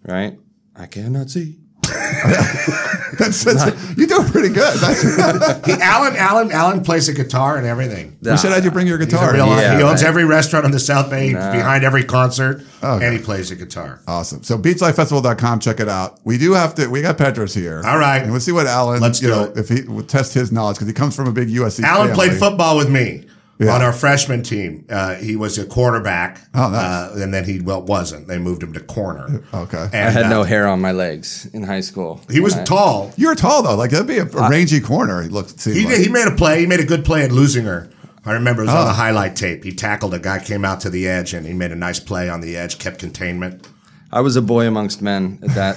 right? 0.04 0.38
I 0.74 0.86
cannot 0.86 1.30
see. 1.30 1.58
That's, 3.18 3.44
that's 3.44 3.96
you 3.98 4.06
do 4.06 4.22
pretty 4.24 4.48
good. 4.48 4.74
That's, 4.80 5.02
he, 5.66 5.72
Allen, 5.80 6.16
Allen, 6.16 6.50
Allen 6.50 6.82
plays 6.82 7.06
the 7.06 7.12
guitar 7.12 7.56
and 7.58 7.66
everything. 7.66 8.16
we 8.22 8.36
should 8.38 8.50
have 8.52 8.64
you 8.64 8.70
bring 8.70 8.86
your 8.86 8.96
guitar. 8.98 9.32
real- 9.32 9.46
Yeah, 9.48 9.76
he 9.76 9.82
owns 9.82 10.02
right. 10.02 10.08
every 10.08 10.24
restaurant 10.24 10.64
on 10.64 10.70
the 10.70 10.80
South 10.80 11.10
Bay, 11.10 11.26
He's 11.26 11.34
behind 11.34 11.84
every 11.84 12.04
concert, 12.04 12.62
Okay. 12.82 13.04
and 13.06 13.16
he 13.16 13.22
plays 13.22 13.50
the 13.50 13.54
guitar. 13.56 14.00
Awesome. 14.08 14.42
So 14.42 14.56
beachlifefestival.com, 14.58 15.60
check 15.60 15.78
it 15.78 15.88
out. 15.90 16.20
We 16.24 16.38
do 16.38 16.52
have 16.54 16.74
to, 16.76 16.88
we 16.88 17.02
got 17.02 17.18
Petros 17.18 17.52
here. 17.54 17.82
All 17.84 17.98
right. 17.98 18.22
And 18.22 18.32
we'll 18.32 18.40
see 18.40 18.50
what 18.52 18.66
Allen, 18.66 19.00
Let's 19.00 19.20
you 19.20 19.28
do 19.28 19.34
know, 19.34 19.44
it. 19.44 19.58
if 19.58 19.68
he 19.68 19.82
will 19.82 20.02
test 20.04 20.32
his 20.34 20.50
knowledge 20.50 20.76
because 20.76 20.88
he 20.88 20.94
comes 20.94 21.14
from 21.14 21.28
a 21.28 21.32
big 21.32 21.48
USC 21.48 21.84
Allen 21.84 22.08
family. 22.08 22.28
played 22.28 22.38
football 22.40 22.76
with 22.78 22.90
me 22.90 23.26
Yeah. 23.64 23.74
on 23.74 23.82
our 23.82 23.92
freshman 23.92 24.42
team. 24.42 24.84
Uh, 24.88 25.14
he 25.14 25.36
was 25.36 25.58
a 25.58 25.66
quarterback. 25.66 26.40
Oh, 26.54 26.70
nice. 26.70 26.74
uh, 26.74 27.14
and 27.22 27.32
then 27.32 27.44
he 27.44 27.60
well 27.60 27.82
wasn't. 27.82 28.28
They 28.28 28.38
moved 28.38 28.62
him 28.62 28.72
to 28.72 28.80
corner. 28.80 29.44
Okay. 29.54 29.88
And, 29.92 30.08
I 30.08 30.10
had 30.10 30.24
uh, 30.24 30.28
no 30.30 30.42
hair 30.42 30.66
on 30.68 30.80
my 30.80 30.92
legs 30.92 31.46
in 31.52 31.62
high 31.62 31.80
school. 31.82 32.20
He 32.30 32.40
was 32.40 32.54
I- 32.56 32.64
tall. 32.64 33.12
You're 33.16 33.34
tall 33.34 33.62
though. 33.62 33.76
Like 33.76 33.90
that'd 33.90 34.06
be 34.06 34.18
a, 34.18 34.24
a 34.24 34.48
rangy 34.50 34.80
corner. 34.80 35.22
He 35.22 35.28
looked. 35.28 35.62
He 35.64 35.84
like. 35.84 35.96
did, 35.96 36.06
he 36.06 36.12
made 36.12 36.26
a 36.26 36.34
play. 36.34 36.60
He 36.60 36.66
made 36.66 36.80
a 36.80 36.84
good 36.86 37.04
play 37.04 37.22
at 37.24 37.32
losing 37.32 37.64
her. 37.64 37.90
I 38.24 38.34
remember 38.34 38.62
it 38.62 38.66
was 38.66 38.74
on 38.74 38.82
Oh. 38.82 38.84
the 38.84 38.92
highlight 38.92 39.34
tape. 39.34 39.64
He 39.64 39.72
tackled 39.72 40.14
a 40.14 40.18
guy, 40.20 40.38
came 40.38 40.64
out 40.64 40.80
to 40.82 40.90
the 40.90 41.08
edge, 41.08 41.34
and 41.34 41.44
he 41.44 41.52
made 41.52 41.72
a 41.72 41.76
nice 41.76 41.98
play 41.98 42.28
on 42.28 42.40
the 42.40 42.56
edge, 42.56 42.78
kept 42.78 43.00
containment. 43.00 43.66
I 44.12 44.20
was 44.20 44.36
a 44.36 44.42
boy 44.42 44.66
amongst 44.68 45.02
men 45.02 45.38
at 45.42 45.54
that 45.56 45.76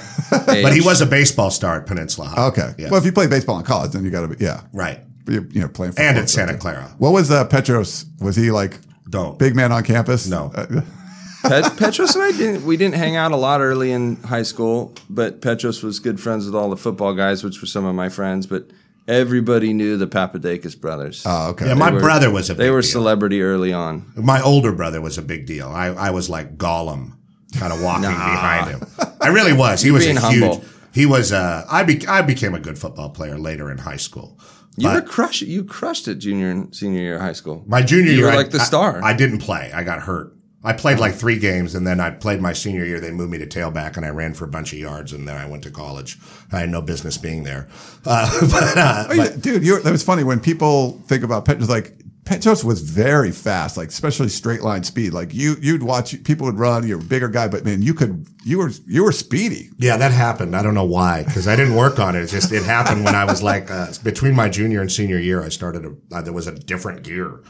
age. 0.50 0.62
But 0.64 0.74
he 0.74 0.82
was 0.82 1.02
a 1.02 1.06
baseball 1.06 1.50
star 1.50 1.80
at 1.82 1.88
Peninsula 1.88 2.28
High. 2.28 2.48
Okay. 2.48 2.74
Yeah. 2.78 2.90
Well, 2.92 3.00
if 3.00 3.06
you 3.06 3.12
play 3.14 3.26
baseball 3.28 3.58
in 3.58 3.66
college, 3.66 3.92
then 3.94 4.04
you 4.06 4.12
got 4.12 4.22
to 4.22 4.28
be 4.28 4.44
yeah. 4.44 4.62
right. 4.74 5.00
You, 5.28 5.48
you 5.52 5.62
know, 5.62 5.68
playing 5.68 5.94
football 5.94 6.06
And 6.08 6.18
at 6.18 6.30
Santa. 6.30 6.58
Clara. 6.58 6.94
What 7.00 7.12
was 7.12 7.32
uh, 7.32 7.46
Petros? 7.46 8.06
Was 8.22 8.36
he 8.36 8.52
like 8.52 8.80
Don't. 9.10 9.38
big 9.40 9.56
man 9.56 9.72
on 9.72 9.84
campus? 9.84 10.28
No. 10.28 10.52
Uh, 10.56 10.82
Pet- 11.44 11.78
Petros 11.78 12.16
and 12.16 12.24
I 12.24 12.32
didn't 12.32 12.66
we 12.66 12.76
didn't 12.78 12.96
hang 12.96 13.16
out 13.16 13.32
a 13.32 13.36
lot 13.36 13.62
early 13.62 13.92
in 13.92 14.16
high 14.24 14.42
school, 14.44 14.94
but 15.10 15.42
Petros 15.42 15.84
was 15.84 16.00
good 16.00 16.20
friends 16.20 16.46
with 16.46 16.56
all 16.56 16.70
the 16.70 16.78
football 16.78 17.14
guys, 17.14 17.44
which 17.44 17.62
were 17.62 17.68
some 17.68 17.86
of 17.86 17.94
my 17.96 18.10
friends. 18.10 18.48
But 18.48 18.72
everybody 19.08 19.72
knew 19.74 19.98
the 19.98 20.08
Papadakis 20.08 20.80
brothers. 20.80 21.24
oh, 21.26 21.50
okay. 21.52 21.68
Yeah, 21.68 21.74
my 21.76 21.92
were- 21.92 22.00
brother 22.00 22.32
was 22.32 22.50
a 22.50 22.54
big 22.56 22.60
they 22.60 22.70
were 22.72 22.82
deal. 22.82 22.90
celebrity 22.92 23.42
early 23.44 23.72
on. 23.74 24.12
My 24.16 24.42
older 24.42 24.72
brother 24.72 25.02
was 25.02 25.18
a 25.18 25.22
big 25.22 25.46
deal. 25.46 25.68
I, 25.68 25.88
I 25.88 26.10
was 26.10 26.30
like 26.30 26.58
Gollum, 26.58 27.14
kind 27.58 27.72
of 27.72 27.82
walking 27.82 28.10
behind 28.10 28.70
him. 28.72 28.82
I 29.22 29.28
really 29.28 29.54
was. 29.54 29.82
He 29.84 29.92
was 29.92 30.04
being 30.06 30.18
a 30.18 30.30
huge. 30.32 30.42
humble. 30.44 30.66
He 30.94 31.06
was. 31.06 31.32
Uh, 31.32 31.66
I 31.70 31.84
be, 31.84 32.08
I 32.08 32.22
became 32.24 32.56
a 32.56 32.60
good 32.60 32.80
football 32.80 33.10
player 33.10 33.38
later 33.38 33.70
in 33.70 33.78
high 33.78 33.98
school, 33.98 34.40
You 34.78 34.90
But- 34.90 34.96
were 35.06 35.10
crush 35.10 35.42
You 35.42 35.64
crushed 35.64 36.08
it 36.08 36.16
junior 36.16 36.50
and 36.52 36.76
senior 36.76 37.00
year 37.02 37.16
of 37.16 37.22
high 37.22 37.34
school. 37.34 37.64
My 37.68 37.82
junior 37.82 38.12
You 38.12 38.18
year, 38.18 38.26
were 38.28 38.32
I- 38.32 38.36
like 38.36 38.52
the 38.52 38.60
star. 38.60 39.02
I, 39.04 39.14
didn't 39.14 39.40
play. 39.40 39.72
I 39.74 39.84
got 39.84 40.02
hurt. 40.02 40.34
I 40.64 40.74
played 40.74 40.98
like 41.00 41.14
three 41.14 41.38
games, 41.38 41.76
and 41.76 41.86
then 41.86 42.00
I 42.00 42.10
played 42.10 42.42
my 42.42 42.52
senior 42.52 42.84
year. 42.86 43.00
They 43.00 43.12
moved 43.12 43.32
me 43.32 43.38
to 43.38 43.46
tailback, 43.46 43.98
and 43.98 44.06
I 44.06 44.10
ran 44.10 44.34
for 44.34 44.46
a 44.46 44.48
bunch 44.48 44.74
of 44.74 44.80
yards, 44.80 45.14
and 45.14 45.28
then 45.28 45.38
I 45.38 45.46
went 45.46 45.62
to 45.64 45.70
college. 45.70 46.18
I 46.52 46.60
had 46.62 46.70
no 46.70 46.82
business 46.82 47.18
being 47.20 47.44
there. 47.44 47.68
Uh, 48.08 48.30
but, 48.52 48.78
uh, 48.78 49.06
Oh, 49.10 49.14
yeah, 49.14 49.30
dude, 49.40 49.64
you're, 49.64 49.80
that 49.82 49.92
was 49.92 50.04
funny 50.04 50.24
when 50.24 50.40
people 50.40 51.02
think 51.08 51.24
about 51.24 51.46
Petros. 51.46 51.70
Like 51.70 51.98
Petros 52.26 52.64
was 52.64 52.82
very 52.82 53.32
fast, 53.32 53.78
like 53.78 53.90
especially 53.90 54.30
straight 54.30 54.64
line 54.64 54.84
speed. 54.84 55.14
Like 55.14 55.32
you, 55.32 55.56
you'd 55.62 55.84
watch 55.84 56.24
people 56.24 56.48
would 56.48 56.58
run. 56.58 56.88
You're 56.88 57.00
a 57.00 57.04
bigger 57.04 57.28
guy, 57.28 57.48
but 57.48 57.64
man, 57.64 57.84
you 57.84 57.94
could, 57.94 58.28
you 58.44 58.58
were, 58.58 58.72
you 58.88 59.04
were 59.04 59.12
speedy. 59.12 59.70
Yeah, 59.78 59.96
that 59.98 60.12
happened. 60.12 60.56
I 60.56 60.64
don't 60.64 60.74
know 60.74 60.86
why, 60.86 61.24
because 61.24 61.48
I 61.48 61.56
didn't 61.56 61.76
work 61.76 62.00
on 62.00 62.16
it. 62.16 62.24
It's 62.24 62.32
just 62.32 62.52
it 62.52 62.64
happened 62.64 63.06
when 63.06 63.14
I 63.14 63.26
was 63.26 63.44
like 63.44 63.70
uh, 63.70 63.88
between 64.04 64.34
my 64.34 64.50
junior 64.50 64.82
and 64.82 64.92
senior 64.92 65.20
year. 65.20 65.44
I 65.44 65.50
started. 65.50 65.86
A, 65.86 66.16
uh, 66.16 66.22
there 66.24 66.34
was 66.34 66.48
a 66.48 66.52
different 66.56 67.04
gear, 67.04 67.44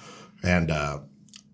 and 0.44 0.70
uh, 0.70 1.00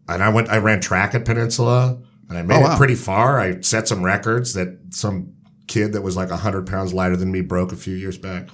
and 0.09 0.23
I 0.23 0.29
went. 0.29 0.49
I 0.49 0.57
ran 0.57 0.81
track 0.81 1.13
at 1.13 1.23
Peninsula, 1.23 2.01
and 2.27 2.37
I 2.39 2.41
made 2.41 2.63
Oh, 2.63 2.73
it 2.73 2.77
pretty 2.77 2.95
far. 2.95 3.39
I 3.39 3.61
set 3.61 3.87
some 3.87 4.03
records 4.03 4.55
that 4.55 4.79
some 4.89 5.35
kid 5.67 5.93
that 5.93 6.01
was 6.01 6.17
like 6.17 6.31
hundred 6.31 6.65
pounds 6.65 6.91
lighter 6.91 7.15
than 7.15 7.31
me 7.31 7.41
broke 7.41 7.71
a 7.71 7.75
few 7.75 7.93
years 7.95 8.17
back, 8.17 8.49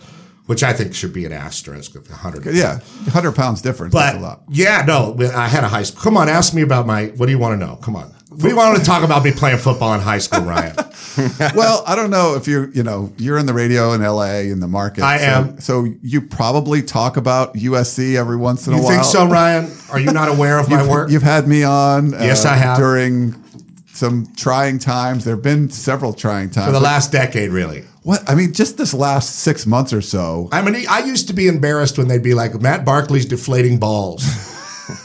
which 0.47 0.63
I 0.63 0.73
think 0.73 0.95
should 0.95 1.13
be 1.13 1.25
an 1.25 1.31
asterisk 1.31 1.95
of 1.95 2.07
hundred. 2.07 2.45
Yeah, 2.53 2.79
hundred 3.09 3.33
pounds 3.33 3.61
difference. 3.61 3.93
But 3.93 3.99
That's 3.99 4.17
a 4.17 4.21
lot. 4.21 4.43
yeah, 4.49 4.83
no, 4.87 5.15
I 5.35 5.47
had 5.47 5.63
a 5.63 5.67
high 5.69 5.83
school. 5.83 6.01
Come 6.01 6.17
on, 6.17 6.27
ask 6.27 6.53
me 6.53 6.61
about 6.63 6.87
my. 6.87 7.07
What 7.07 7.27
do 7.27 7.31
you 7.31 7.39
want 7.39 7.59
to 7.59 7.65
know? 7.65 7.75
Come 7.77 7.95
on. 7.95 8.13
We 8.29 8.53
want 8.53 8.77
to 8.77 8.83
talk 8.83 9.03
about 9.03 9.23
me 9.23 9.31
playing 9.31 9.57
football 9.57 9.93
in 9.95 10.01
high 10.01 10.19
school, 10.19 10.41
Ryan. 10.41 10.75
well, 11.55 11.83
I 11.87 11.95
don't 11.95 12.11
know 12.11 12.35
if 12.35 12.45
you're, 12.45 12.69
you 12.69 12.83
know, 12.83 13.11
you're 13.17 13.39
in 13.39 13.47
the 13.47 13.53
radio 13.53 13.93
in 13.93 14.01
LA 14.03 14.41
in 14.41 14.59
the 14.59 14.67
market. 14.67 15.03
I 15.03 15.17
so, 15.17 15.23
am. 15.23 15.59
So 15.61 15.87
you 16.03 16.21
probably 16.21 16.83
talk 16.83 17.17
about 17.17 17.55
USC 17.55 18.15
every 18.15 18.35
once 18.37 18.67
in 18.67 18.73
a 18.73 18.77
while. 18.77 18.91
You 18.91 18.97
think 18.97 19.05
so, 19.05 19.27
Ryan? 19.27 19.71
Are 19.91 19.99
you 19.99 20.11
not 20.11 20.29
aware 20.29 20.59
of 20.59 20.69
my 20.69 20.87
work? 20.87 21.09
you've 21.09 21.23
had 21.23 21.47
me 21.47 21.63
on. 21.63 22.13
uh, 22.13 22.17
Yes, 22.19 22.45
I 22.45 22.55
have. 22.57 22.77
During 22.77 23.33
some 23.97 24.27
trying 24.35 24.77
times. 24.79 25.25
There 25.25 25.35
have 25.35 25.43
been 25.43 25.69
several 25.69 26.13
trying 26.13 26.49
times. 26.51 26.67
For 26.67 26.71
the 26.71 26.79
last 26.79 27.11
decade, 27.11 27.49
really. 27.49 27.83
What? 28.07 28.23
I 28.25 28.35
mean, 28.35 28.53
just 28.53 28.77
this 28.77 28.93
last 28.93 29.39
six 29.39 29.65
months 29.65 29.91
or 29.91 30.01
so. 30.01 30.47
I 30.53 30.61
mean, 30.61 30.85
I 30.89 30.99
used 30.99 31.27
to 31.27 31.33
be 31.33 31.49
embarrassed 31.49 31.97
when 31.97 32.07
they'd 32.07 32.23
be 32.23 32.33
like, 32.33 32.53
Matt 32.61 32.85
Barkley's 32.85 33.25
deflating 33.25 33.79
balls. 33.79 34.23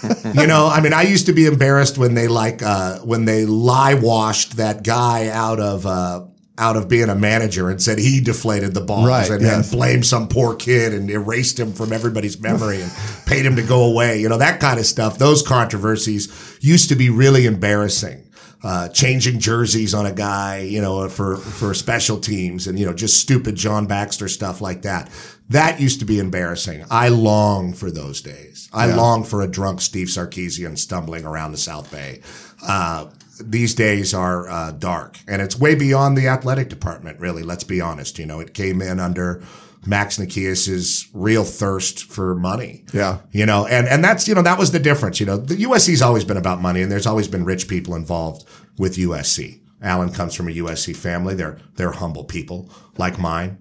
you 0.36 0.46
know, 0.46 0.68
I 0.68 0.80
mean, 0.80 0.92
I 0.92 1.02
used 1.02 1.26
to 1.26 1.32
be 1.32 1.46
embarrassed 1.46 1.98
when 1.98 2.14
they 2.14 2.28
like 2.28 2.62
uh, 2.62 3.00
when 3.00 3.24
they 3.24 3.44
lie 3.44 3.94
washed 3.94 4.56
that 4.58 4.84
guy 4.84 5.30
out 5.30 5.58
of 5.58 5.84
uh, 5.84 6.26
out 6.56 6.76
of 6.76 6.88
being 6.88 7.08
a 7.08 7.16
manager 7.16 7.68
and 7.70 7.82
said 7.82 7.98
he 7.98 8.20
deflated 8.20 8.72
the 8.72 8.80
balls 8.80 9.08
Right, 9.08 9.28
and 9.28 9.42
yes. 9.42 9.68
then 9.68 9.76
blamed 9.76 10.06
some 10.06 10.28
poor 10.28 10.54
kid 10.54 10.94
and 10.94 11.10
erased 11.10 11.58
him 11.58 11.72
from 11.72 11.92
everybody's 11.92 12.40
memory 12.40 12.82
and 12.82 12.92
paid 13.26 13.44
him 13.44 13.56
to 13.56 13.64
go 13.64 13.82
away. 13.82 14.20
You 14.20 14.28
know, 14.28 14.38
that 14.38 14.60
kind 14.60 14.78
of 14.78 14.86
stuff. 14.86 15.18
Those 15.18 15.42
controversies 15.42 16.56
used 16.60 16.88
to 16.90 16.94
be 16.94 17.10
really 17.10 17.46
embarrassing. 17.46 18.21
Uh, 18.64 18.88
changing 18.90 19.40
jerseys 19.40 19.92
on 19.92 20.06
a 20.06 20.12
guy, 20.12 20.60
you 20.60 20.80
know, 20.80 21.08
for, 21.08 21.36
for 21.36 21.74
special 21.74 22.20
teams 22.20 22.68
and, 22.68 22.78
you 22.78 22.86
know, 22.86 22.92
just 22.92 23.20
stupid 23.20 23.56
John 23.56 23.86
Baxter 23.86 24.28
stuff 24.28 24.60
like 24.60 24.82
that. 24.82 25.10
That 25.48 25.80
used 25.80 25.98
to 25.98 26.04
be 26.04 26.20
embarrassing. 26.20 26.84
I 26.88 27.08
long 27.08 27.72
for 27.72 27.90
those 27.90 28.22
days. 28.22 28.70
I 28.72 28.86
long 28.86 29.24
for 29.24 29.42
a 29.42 29.48
drunk 29.48 29.80
Steve 29.80 30.06
Sarkisian 30.06 30.78
stumbling 30.78 31.24
around 31.24 31.50
the 31.50 31.58
South 31.58 31.90
Bay. 31.90 32.20
Uh, 32.66 33.10
these 33.40 33.74
days 33.74 34.14
are 34.14 34.48
uh, 34.48 34.70
dark 34.72 35.18
and 35.26 35.42
it's 35.42 35.58
way 35.58 35.74
beyond 35.74 36.16
the 36.16 36.28
athletic 36.28 36.68
department, 36.68 37.18
really. 37.18 37.42
Let's 37.42 37.64
be 37.64 37.80
honest. 37.80 38.18
You 38.18 38.26
know, 38.26 38.40
it 38.40 38.54
came 38.54 38.80
in 38.80 39.00
under 39.00 39.42
Max 39.84 40.16
Nikias's 40.18 41.08
real 41.12 41.44
thirst 41.44 42.04
for 42.04 42.34
money. 42.34 42.84
Yeah. 42.92 43.18
You 43.32 43.46
know, 43.46 43.66
and, 43.66 43.88
and 43.88 44.04
that's, 44.04 44.28
you 44.28 44.34
know, 44.34 44.42
that 44.42 44.58
was 44.58 44.70
the 44.70 44.78
difference. 44.78 45.18
You 45.18 45.26
know, 45.26 45.36
the 45.36 45.56
USC's 45.64 46.02
always 46.02 46.24
been 46.24 46.36
about 46.36 46.60
money 46.60 46.82
and 46.82 46.90
there's 46.92 47.06
always 47.06 47.26
been 47.28 47.44
rich 47.44 47.66
people 47.68 47.94
involved 47.96 48.44
with 48.78 48.96
USC. 48.96 49.60
Allen 49.82 50.12
comes 50.12 50.34
from 50.34 50.48
a 50.48 50.52
USC 50.52 50.94
family. 50.94 51.34
They're, 51.34 51.58
they're 51.74 51.90
humble 51.92 52.22
people 52.24 52.70
like 52.96 53.18
mine, 53.18 53.58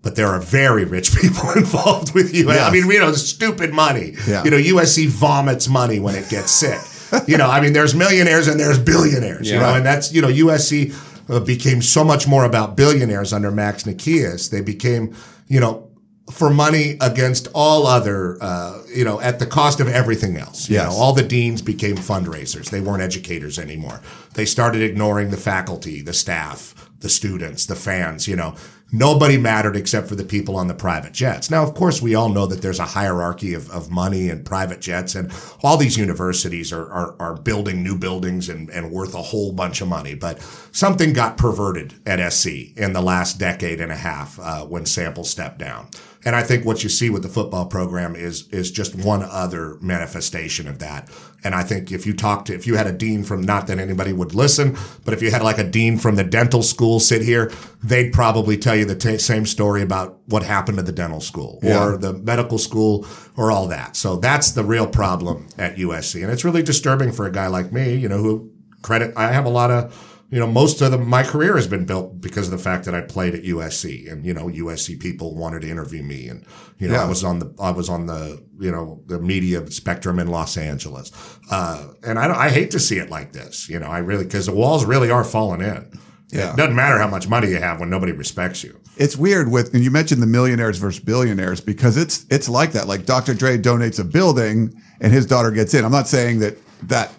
but 0.00 0.16
there 0.16 0.28
are 0.28 0.40
very 0.40 0.84
rich 0.86 1.14
people 1.20 1.50
involved 1.52 2.14
with 2.14 2.32
USC. 2.32 2.62
I 2.66 2.70
mean, 2.70 2.90
you 2.90 2.98
know, 3.00 3.12
stupid 3.12 3.74
money. 3.74 4.14
Yeah. 4.26 4.44
You 4.44 4.50
know, 4.50 4.56
USC 4.56 5.06
vomits 5.08 5.68
money 5.68 6.00
when 6.00 6.14
it 6.14 6.30
gets 6.30 6.50
sick. 6.50 6.80
you 7.28 7.36
know, 7.36 7.48
I 7.50 7.60
mean, 7.60 7.74
there's 7.74 7.94
millionaires 7.94 8.48
and 8.48 8.58
there's 8.58 8.78
billionaires, 8.78 9.48
you 9.48 9.56
Yeah. 9.56 9.60
know, 9.60 9.74
and 9.74 9.84
that's, 9.84 10.12
you 10.12 10.22
know, 10.22 10.28
USC 10.28 10.94
uh, 11.30 11.40
became 11.40 11.82
so 11.82 12.02
much 12.04 12.26
more 12.26 12.44
about 12.44 12.74
billionaires 12.76 13.34
under 13.34 13.50
Max 13.50 13.82
Nikias. 13.84 14.50
They 14.50 14.62
became, 14.62 15.14
you 15.48 15.60
know, 15.60 15.84
for 16.32 16.50
money 16.50 16.96
against 17.00 17.48
all 17.54 17.86
other, 17.86 18.36
uh, 18.42 18.82
you 18.94 19.02
know, 19.04 19.18
at 19.20 19.38
the 19.38 19.46
cost 19.46 19.80
of 19.80 19.88
everything 19.88 20.36
else. 20.36 20.68
You 20.68 20.76
Yes. 20.76 20.90
know, 20.92 20.96
all 20.98 21.14
the 21.14 21.22
deans 21.22 21.62
became 21.62 21.96
fundraisers. 21.96 22.68
They 22.70 22.80
weren't 22.82 23.02
educators 23.02 23.58
anymore. 23.58 24.00
They 24.34 24.44
started 24.44 24.82
ignoring 24.82 25.30
the 25.30 25.38
faculty, 25.38 26.02
the 26.02 26.12
staff, 26.12 26.74
the 27.00 27.08
students, 27.08 27.64
the 27.66 27.76
fans, 27.76 28.28
you 28.28 28.36
know. 28.36 28.54
Nobody 28.90 29.36
mattered 29.36 29.76
except 29.76 30.08
for 30.08 30.14
the 30.14 30.24
people 30.24 30.56
on 30.56 30.66
the 30.66 30.74
private 30.74 31.12
jets. 31.12 31.50
Now, 31.50 31.62
of 31.62 31.74
course, 31.74 32.00
we 32.00 32.14
all 32.14 32.30
know 32.30 32.46
that 32.46 32.62
there's 32.62 32.78
a 32.78 32.86
hierarchy 32.86 33.52
of, 33.52 33.70
of 33.70 33.90
money 33.90 34.30
and 34.30 34.46
private 34.46 34.80
jets, 34.80 35.14
and 35.14 35.30
all 35.62 35.76
these 35.76 35.98
universities 35.98 36.72
are, 36.72 36.90
are, 36.90 37.14
are 37.20 37.34
building 37.34 37.82
new 37.82 37.98
buildings 37.98 38.48
and, 38.48 38.70
and 38.70 38.90
worth 38.90 39.14
a 39.14 39.20
whole 39.20 39.52
bunch 39.52 39.82
of 39.82 39.88
money. 39.88 40.14
But 40.14 40.40
something 40.72 41.12
got 41.12 41.36
perverted 41.36 41.94
at 42.06 42.32
SC 42.32 42.76
in 42.76 42.94
the 42.94 43.02
last 43.02 43.38
decade 43.38 43.82
and 43.82 43.92
a 43.92 43.96
half 43.96 44.38
uh, 44.40 44.64
when 44.64 44.86
Sample 44.86 45.24
stepped 45.24 45.58
down. 45.58 45.88
And 46.24 46.34
I 46.34 46.42
think 46.42 46.64
what 46.64 46.82
you 46.82 46.88
see 46.88 47.10
with 47.10 47.22
the 47.22 47.28
football 47.28 47.66
program 47.66 48.16
is 48.16 48.48
is 48.48 48.70
just 48.70 48.94
one 48.94 49.22
other 49.22 49.78
manifestation 49.80 50.66
of 50.66 50.78
that. 50.80 51.08
And 51.44 51.54
I 51.54 51.62
think 51.62 51.92
if 51.92 52.04
you 52.04 52.14
talk 52.14 52.46
to 52.46 52.54
if 52.54 52.66
you 52.66 52.74
had 52.76 52.86
a 52.88 52.92
dean 52.92 53.22
from 53.22 53.42
not 53.42 53.68
that 53.68 53.78
anybody 53.78 54.12
would 54.12 54.34
listen, 54.34 54.76
but 55.04 55.14
if 55.14 55.22
you 55.22 55.30
had 55.30 55.42
like 55.42 55.58
a 55.58 55.64
dean 55.64 55.96
from 55.96 56.16
the 56.16 56.24
dental 56.24 56.62
school 56.62 56.98
sit 56.98 57.22
here, 57.22 57.52
they'd 57.82 58.12
probably 58.12 58.56
tell 58.56 58.74
you 58.74 58.84
the 58.84 58.96
ta 58.96 59.16
same 59.18 59.46
story 59.46 59.80
about 59.82 60.18
what 60.26 60.42
happened 60.42 60.78
at 60.80 60.86
the 60.86 60.92
dental 60.92 61.20
school 61.20 61.60
Yeah. 61.62 61.84
or 61.84 61.96
the 61.96 62.12
medical 62.12 62.58
school 62.58 63.06
or 63.36 63.52
all 63.52 63.68
that. 63.68 63.94
So 63.96 64.16
that's 64.16 64.50
the 64.50 64.64
real 64.64 64.86
problem 64.88 65.46
at 65.56 65.76
USC, 65.78 66.22
and 66.22 66.32
it's 66.32 66.44
really 66.44 66.62
disturbing 66.62 67.12
for 67.12 67.24
a 67.26 67.30
guy 67.32 67.46
like 67.46 67.72
me, 67.72 67.94
you 67.94 68.08
know, 68.08 68.18
who 68.18 68.50
credit 68.82 69.12
I 69.16 69.32
have 69.32 69.44
a 69.46 69.48
lot 69.50 69.70
of 69.70 69.92
you 70.30 70.38
know, 70.38 70.46
most 70.46 70.80
of 70.82 70.90
the, 70.90 70.98
my 70.98 71.22
career 71.22 71.56
has 71.56 71.66
been 71.66 71.86
built 71.86 72.20
because 72.20 72.46
of 72.46 72.50
the 72.50 72.58
fact 72.62 72.84
that 72.84 72.94
I 72.94 73.00
played 73.00 73.34
at 73.34 73.42
USC 73.44 74.10
and, 74.12 74.26
you 74.26 74.34
know, 74.34 74.46
USC 74.48 75.00
people 75.00 75.34
wanted 75.34 75.62
to 75.62 75.70
interview 75.70 76.02
me 76.02 76.28
and, 76.28 76.44
you 76.78 76.88
know, 76.88 76.94
Yeah. 76.94 77.04
I 77.04 77.08
was 77.08 77.24
on 77.24 77.38
the, 77.38 77.54
I 77.58 77.70
was 77.70 77.88
on 77.88 78.06
the, 78.06 78.42
you 78.60 78.70
know, 78.70 79.02
the 79.06 79.18
media 79.20 79.70
spectrum 79.70 80.18
in 80.18 80.28
Los 80.28 80.56
Angeles. 80.58 81.12
Uh, 81.50 81.88
and 82.02 82.18
I, 82.18 82.28
don't- 82.28 82.36
I 82.36 82.50
hate 82.50 82.70
to 82.72 82.80
see 82.80 82.98
it 82.98 83.08
like 83.08 83.32
this, 83.32 83.68
you 83.70 83.78
know, 83.78 83.86
I 83.86 83.98
really, 83.98 84.26
cause 84.26 84.46
the 84.46 84.52
walls 84.54 84.84
really 84.84 85.10
are 85.10 85.24
falling 85.24 85.62
in. 85.62 85.90
Yeah. 86.30 86.52
It 86.52 86.56
doesn't 86.58 86.74
matter 86.76 86.98
how 86.98 87.08
much 87.08 87.26
money 87.26 87.48
you 87.48 87.56
have 87.56 87.80
when 87.80 87.88
nobody 87.88 88.12
respects 88.12 88.62
you. 88.62 88.78
It's 88.98 89.16
weird 89.16 89.50
with, 89.50 89.72
and 89.72 89.82
you 89.82 89.90
mentioned 89.90 90.20
the 90.22 90.26
millionaires 90.26 90.76
versus 90.76 91.02
billionaires 91.02 91.62
because 91.62 91.96
it's 91.96 92.26
it's 92.28 92.50
like 92.50 92.72
that. 92.72 92.86
Like 92.86 93.06
Dr. 93.06 93.32
Dre 93.32 93.56
donates 93.56 93.98
a 93.98 94.04
building 94.04 94.78
and 95.00 95.10
his 95.10 95.24
daughter 95.24 95.50
gets 95.50 95.72
in. 95.72 95.86
I'm 95.86 95.92
not 95.92 96.06
saying 96.06 96.40
that 96.40 96.58
that 96.88 97.12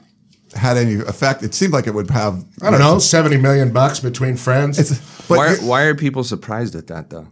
had 0.56 0.78
any 0.78 0.96
effect. 0.96 1.44
It 1.44 1.54
seemed 1.54 1.74
like 1.74 1.88
it 1.88 1.94
would 1.94 2.10
have. 2.12 2.44
I 2.62 2.72
don't 2.72 2.80
know, 2.80 3.00
70 3.00 3.38
million 3.38 3.72
bucks 3.72 4.00
between 4.00 4.36
friends. 4.38 4.80
It's, 4.80 5.00
but 5.28 5.38
why, 5.38 5.50
you're- 5.52 5.66
why 5.66 5.84
are 5.84 5.96
people 5.96 6.24
surprised 6.24 6.76
at 6.76 6.88
that 6.88 7.10
though? 7.10 7.28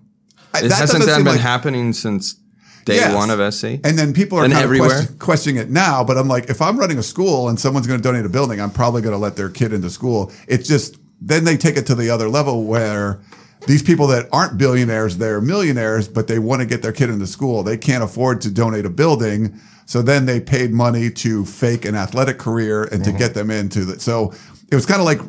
I- 0.54 0.60
It 0.60 0.70
that 0.70 0.78
hasn't 0.80 1.06
that 1.06 1.18
been 1.18 1.26
like- 1.26 1.40
happening 1.40 1.94
since 1.94 2.36
day 2.86 2.96
Yes. 2.96 3.14
one 3.16 3.30
of 3.30 3.40
SC? 3.54 3.80
And 3.84 3.98
then 4.00 4.14
people 4.14 4.38
are 4.40 4.44
And 4.46 4.54
kind 4.54 4.64
everywhere? 4.64 4.90
of 4.92 4.96
question, 4.96 5.18
questioning 5.20 5.62
it 5.62 5.70
now. 5.70 6.04
But 6.04 6.18
I'm 6.18 6.28
like, 6.28 6.50
if 6.50 6.62
I'm 6.62 6.78
running 6.78 6.98
a 6.98 7.04
school 7.04 7.50
and 7.50 7.60
someone's 7.60 7.86
going 7.88 8.00
to 8.00 8.04
donate 8.04 8.26
a 8.26 8.30
building, 8.30 8.62
I'm 8.62 8.72
probably 8.72 9.02
going 9.02 9.14
to 9.14 9.20
let 9.20 9.36
their 9.36 9.50
kid 9.50 9.74
into 9.74 9.90
school. 9.90 10.32
It's 10.48 10.68
just 10.68 10.96
then 11.22 11.44
they 11.44 11.58
take 11.58 11.76
it 11.78 11.86
to 11.88 11.96
the 11.96 12.10
other 12.10 12.30
level 12.30 12.64
where 12.66 13.20
these 13.66 13.82
people 13.82 14.06
that 14.08 14.30
aren't 14.32 14.58
billionaires, 14.58 15.18
they're 15.18 15.42
millionaires, 15.42 16.08
but 16.08 16.28
they 16.28 16.38
want 16.40 16.62
to 16.62 16.66
get 16.68 16.82
their 16.84 16.92
kid 16.94 17.10
into 17.10 17.26
school. 17.28 17.64
They 17.64 17.76
can't 17.76 18.04
afford 18.04 18.40
to 18.42 18.52
donate 18.52 18.86
a 18.86 18.90
building. 18.90 19.60
So 19.88 20.02
then 20.04 20.26
they 20.28 20.40
paid 20.40 20.72
money 20.72 21.10
to 21.10 21.44
fake 21.46 21.84
an 21.86 21.96
athletic 21.96 22.38
career 22.38 22.84
and 22.84 23.02
Mm-hmm. 23.02 23.12
to 23.14 23.18
get 23.18 23.34
them 23.34 23.50
into 23.50 23.84
the. 23.86 24.00
So 24.00 24.34
it 24.72 24.76
was 24.76 24.86
kind 24.86 25.00
of 25.00 25.06
like 25.06 25.20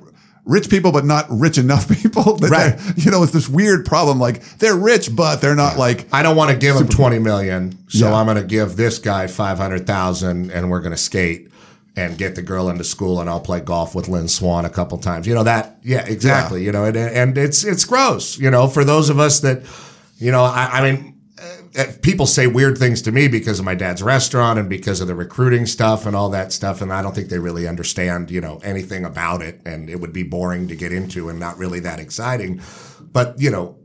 rich 0.44 0.68
people, 0.68 0.92
but 0.92 1.04
not 1.04 1.26
rich 1.30 1.58
enough 1.58 1.88
people. 2.02 2.36
That 2.36 2.50
Right. 2.50 2.96
You 2.98 3.10
know, 3.10 3.22
it's 3.22 3.32
this 3.32 3.48
weird 3.48 3.86
problem. 3.86 4.18
Like 4.18 4.42
they're 4.58 4.76
rich, 4.76 5.14
but 5.14 5.40
they're 5.40 5.54
not 5.54 5.78
like 5.78 6.06
I 6.12 6.22
don't 6.22 6.36
want 6.36 6.50
to 6.50 6.56
give 6.56 6.76
him 6.76 6.88
20 6.88 7.18
million, 7.20 7.72
so 7.88 8.08
Yeah. 8.08 8.14
I'm 8.14 8.26
going 8.26 8.36
to 8.36 8.44
give 8.44 8.76
this 8.76 8.98
guy 8.98 9.26
500,000 9.28 10.50
and 10.50 10.70
we're 10.70 10.80
going 10.80 10.92
to 10.92 10.96
skate 10.98 11.50
and 11.96 12.16
get 12.16 12.34
the 12.36 12.42
girl 12.42 12.68
into 12.68 12.84
school 12.84 13.20
and 13.20 13.28
I'll 13.28 13.40
play 13.40 13.60
golf 13.60 13.94
with 13.94 14.08
Lynn 14.08 14.28
Swann 14.28 14.64
a 14.64 14.70
couple 14.70 14.98
times. 14.98 15.26
You 15.26 15.34
know 15.34 15.42
that 15.44 15.78
yeah, 15.82 16.04
exactly, 16.06 16.64
you 16.64 16.72
know, 16.72 16.84
and 16.84 16.96
and 16.96 17.36
it's 17.38 17.64
it's 17.64 17.84
gross, 17.84 18.38
you 18.38 18.50
know, 18.50 18.68
for 18.68 18.84
those 18.84 19.10
of 19.10 19.18
us 19.18 19.40
that 19.40 19.62
you 20.18 20.30
know, 20.32 20.42
I, 20.44 20.68
I 20.80 20.90
mean 20.92 21.17
Uh, 21.76 21.84
people 22.02 22.26
say 22.26 22.46
weird 22.46 22.78
things 22.78 23.02
to 23.02 23.12
me 23.12 23.28
because 23.28 23.58
of 23.58 23.64
my 23.64 23.74
dad's 23.74 24.02
restaurant 24.02 24.58
and 24.58 24.68
because 24.68 25.00
of 25.00 25.08
the 25.08 25.14
recruiting 25.14 25.66
stuff 25.66 26.06
and 26.06 26.16
all 26.16 26.30
that 26.30 26.52
stuff 26.52 26.80
and 26.80 26.92
I 26.92 27.02
don't 27.02 27.14
think 27.14 27.28
they 27.28 27.38
really 27.38 27.66
understand, 27.66 28.30
you 28.30 28.40
know, 28.40 28.58
anything 28.62 29.04
about 29.04 29.42
it 29.42 29.60
and 29.66 29.90
it 29.90 30.00
would 30.00 30.12
be 30.12 30.22
boring 30.22 30.68
to 30.68 30.76
get 30.76 30.92
into 30.92 31.28
and 31.28 31.38
not 31.38 31.58
really 31.58 31.80
that 31.80 32.00
exciting. 32.00 32.60
But, 33.12 33.40
you 33.40 33.50
know, 33.50 33.76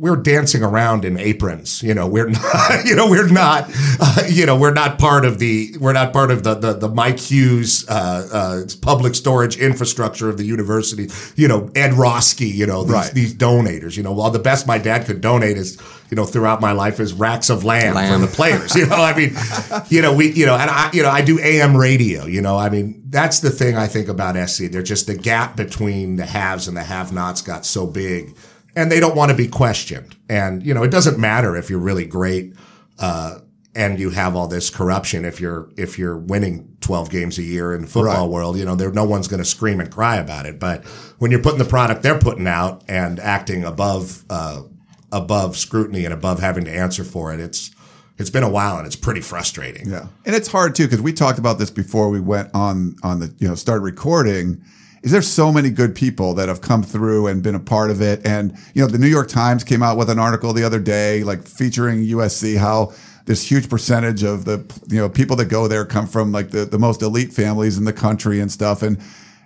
we're 0.00 0.16
dancing 0.16 0.62
around 0.62 1.04
in 1.04 1.18
aprons. 1.18 1.82
You 1.82 1.92
know, 1.94 2.08
we're 2.08 2.28
not. 2.30 2.84
You 2.84 2.96
know, 2.96 3.08
we're 3.08 3.28
not. 3.28 3.70
Uh, 4.00 4.22
you 4.28 4.46
know, 4.46 4.58
we're 4.58 4.72
not 4.72 4.98
part 4.98 5.24
of 5.24 5.38
the. 5.38 5.74
We're 5.78 5.92
not 5.92 6.12
part 6.12 6.30
of 6.30 6.42
the 6.42 6.54
the, 6.54 6.72
the 6.72 6.88
Mike 6.88 7.18
Hughes 7.20 7.84
uh, 7.88 8.28
uh, 8.32 8.62
public 8.80 9.14
storage 9.14 9.56
infrastructure 9.58 10.28
of 10.28 10.38
the 10.38 10.44
university. 10.44 11.08
You 11.36 11.48
know, 11.48 11.70
Ed 11.74 11.90
Roski. 11.92 12.52
You 12.52 12.66
know, 12.66 12.82
these, 12.84 12.92
Right. 12.92 13.12
these 13.12 13.34
donators. 13.34 13.96
You 13.96 14.02
know, 14.02 14.12
well, 14.12 14.30
the 14.30 14.38
best 14.38 14.66
my 14.66 14.78
dad 14.78 15.06
could 15.06 15.20
donate 15.20 15.56
is. 15.56 15.78
You 16.10 16.16
know, 16.16 16.24
throughout 16.24 16.60
my 16.60 16.72
life 16.72 16.98
is 16.98 17.12
racks 17.12 17.50
of 17.50 17.62
lamb, 17.62 17.94
Lamb. 17.94 18.20
for 18.20 18.26
the 18.26 18.32
players. 18.34 18.74
You 18.74 18.86
know, 18.86 18.96
I 18.96 19.16
mean, 19.16 19.32
you 19.90 20.02
know, 20.02 20.12
we, 20.12 20.32
you 20.32 20.44
know, 20.44 20.56
and 20.56 20.68
I, 20.68 20.90
you 20.92 21.04
know, 21.04 21.08
I 21.08 21.22
do 21.22 21.38
AM 21.38 21.76
radio. 21.76 22.24
You 22.26 22.42
know, 22.42 22.58
I 22.58 22.68
mean, 22.68 23.00
that's 23.08 23.38
the 23.38 23.50
thing 23.50 23.76
I 23.76 23.86
think 23.86 24.08
about 24.08 24.34
SC. 24.48 24.64
They're 24.72 24.82
just 24.82 25.06
the 25.06 25.14
gap 25.14 25.54
between 25.54 26.16
the 26.16 26.26
haves 26.26 26.66
and 26.66 26.76
the 26.76 26.82
have-nots 26.82 27.42
got 27.42 27.64
so 27.64 27.86
big, 27.86 28.34
and 28.76 28.90
they 28.90 29.00
don't 29.00 29.16
want 29.16 29.30
to 29.30 29.36
be 29.36 29.48
questioned. 29.48 30.16
And 30.28 30.62
you 30.64 30.74
know, 30.74 30.82
it 30.82 30.90
doesn't 30.90 31.18
matter 31.18 31.56
if 31.56 31.70
you're 31.70 31.78
really 31.80 32.06
great 32.06 32.54
uh, 32.98 33.38
and 33.74 33.98
you 34.00 34.10
have 34.10 34.34
all 34.36 34.48
this 34.48 34.70
corruption. 34.70 35.24
If 35.24 35.40
you're 35.40 35.70
if 35.76 35.98
you're 35.98 36.16
winning 36.18 36.76
12 36.80 37.10
games 37.10 37.38
a 37.38 37.42
year 37.42 37.74
in 37.74 37.82
the 37.82 37.86
football 37.88 38.26
Right. 38.26 38.32
world, 38.34 38.56
you 38.58 38.64
know, 38.64 38.74
there 38.74 38.90
no 38.92 39.04
one's 39.04 39.28
going 39.28 39.38
to 39.42 39.44
scream 39.44 39.80
and 39.80 39.90
cry 39.90 40.16
about 40.16 40.46
it. 40.46 40.58
But 40.58 40.84
when 41.18 41.30
you're 41.30 41.42
putting 41.42 41.58
the 41.58 41.64
product 41.64 42.02
they're 42.02 42.18
putting 42.18 42.46
out 42.46 42.82
and 42.88 43.18
acting 43.20 43.64
above 43.64 44.24
uh, 44.30 44.62
above 45.12 45.56
scrutiny 45.56 46.04
and 46.04 46.14
above 46.14 46.40
having 46.40 46.64
to 46.64 46.70
answer 46.72 47.04
for 47.04 47.32
it, 47.32 47.40
it's 47.40 47.70
it's 48.18 48.30
been 48.30 48.42
a 48.42 48.50
while 48.50 48.76
and 48.76 48.86
it's 48.86 48.96
pretty 48.96 49.20
frustrating. 49.22 49.88
Yeah, 49.88 50.06
and 50.26 50.34
it's 50.36 50.48
hard 50.48 50.74
too 50.74 50.84
because 50.84 51.00
we 51.00 51.12
talked 51.12 51.38
about 51.38 51.58
this 51.58 51.70
before 51.70 52.10
we 52.10 52.20
went 52.20 52.50
on 52.54 52.96
on 53.02 53.20
the 53.20 53.34
you 53.38 53.48
know 53.48 53.54
started 53.54 53.82
recording. 53.82 54.62
Is 55.02 55.12
there 55.12 55.22
so 55.22 55.50
many 55.50 55.70
good 55.70 55.94
people 55.94 56.34
that 56.34 56.48
have 56.48 56.60
come 56.60 56.82
through 56.82 57.26
and 57.26 57.42
been 57.42 57.54
a 57.54 57.60
part 57.60 57.90
of 57.90 58.02
it? 58.02 58.26
And 58.26 58.56
you 58.74 58.82
know, 58.82 58.88
the 58.88 58.98
New 58.98 59.06
York 59.06 59.28
Times 59.28 59.64
came 59.64 59.82
out 59.82 59.96
with 59.96 60.10
an 60.10 60.18
article 60.18 60.52
the 60.52 60.64
other 60.64 60.78
day, 60.78 61.24
like 61.24 61.46
featuring 61.46 62.04
USC, 62.04 62.58
how 62.58 62.92
this 63.24 63.48
huge 63.48 63.70
percentage 63.70 64.22
of 64.22 64.44
the 64.44 64.58
you 64.88 64.98
know 64.98 65.08
people 65.08 65.36
that 65.36 65.46
go 65.46 65.68
there 65.68 65.86
come 65.86 66.06
from 66.06 66.32
like 66.32 66.50
the, 66.50 66.64
the 66.64 66.78
most 66.78 67.00
elite 67.00 67.32
families 67.32 67.78
in 67.78 67.84
the 67.84 67.92
country 67.92 68.40
and 68.40 68.52
stuff. 68.52 68.82
And 68.82 69.00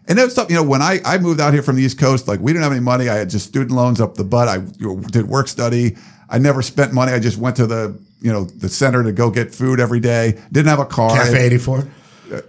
and 0.07 0.19
that 0.19 0.31
stuff, 0.33 0.51
you 0.51 0.57
know, 0.57 0.63
when 0.63 0.83
I, 0.83 1.01
I 1.05 1.19
moved 1.19 1.41
out 1.41 1.53
here 1.53 1.63
from 1.63 1.77
the 1.77 1.83
East 1.83 1.99
Coast, 1.99 2.27
like 2.27 2.41
we 2.41 2.53
didn't 2.53 2.65
have 2.65 2.73
any 2.73 2.81
money. 2.81 3.09
I 3.09 3.15
had 3.15 3.31
just 3.31 3.47
student 3.47 3.71
loans 3.71 4.01
up 4.01 4.15
the 4.15 4.25
butt. 4.25 4.49
I 4.49 4.59
did 4.59 5.29
work 5.29 5.49
study. 5.49 5.97
I 6.29 6.39
never 6.39 6.63
spent 6.63 6.93
money. 6.93 7.13
I 7.13 7.19
just 7.21 7.39
went 7.39 7.57
to 7.57 7.67
the 7.67 7.99
you 8.21 8.33
know 8.33 8.45
the 8.45 8.69
center 8.69 9.03
to 9.03 9.13
go 9.13 9.31
get 9.31 9.55
food 9.55 9.81
every 9.81 10.01
day. 10.01 10.41
Didn't 10.51 10.69
have 10.69 10.81
a 10.81 10.87
car. 10.87 11.17
Cafe 11.17 11.47
84. 11.47 11.87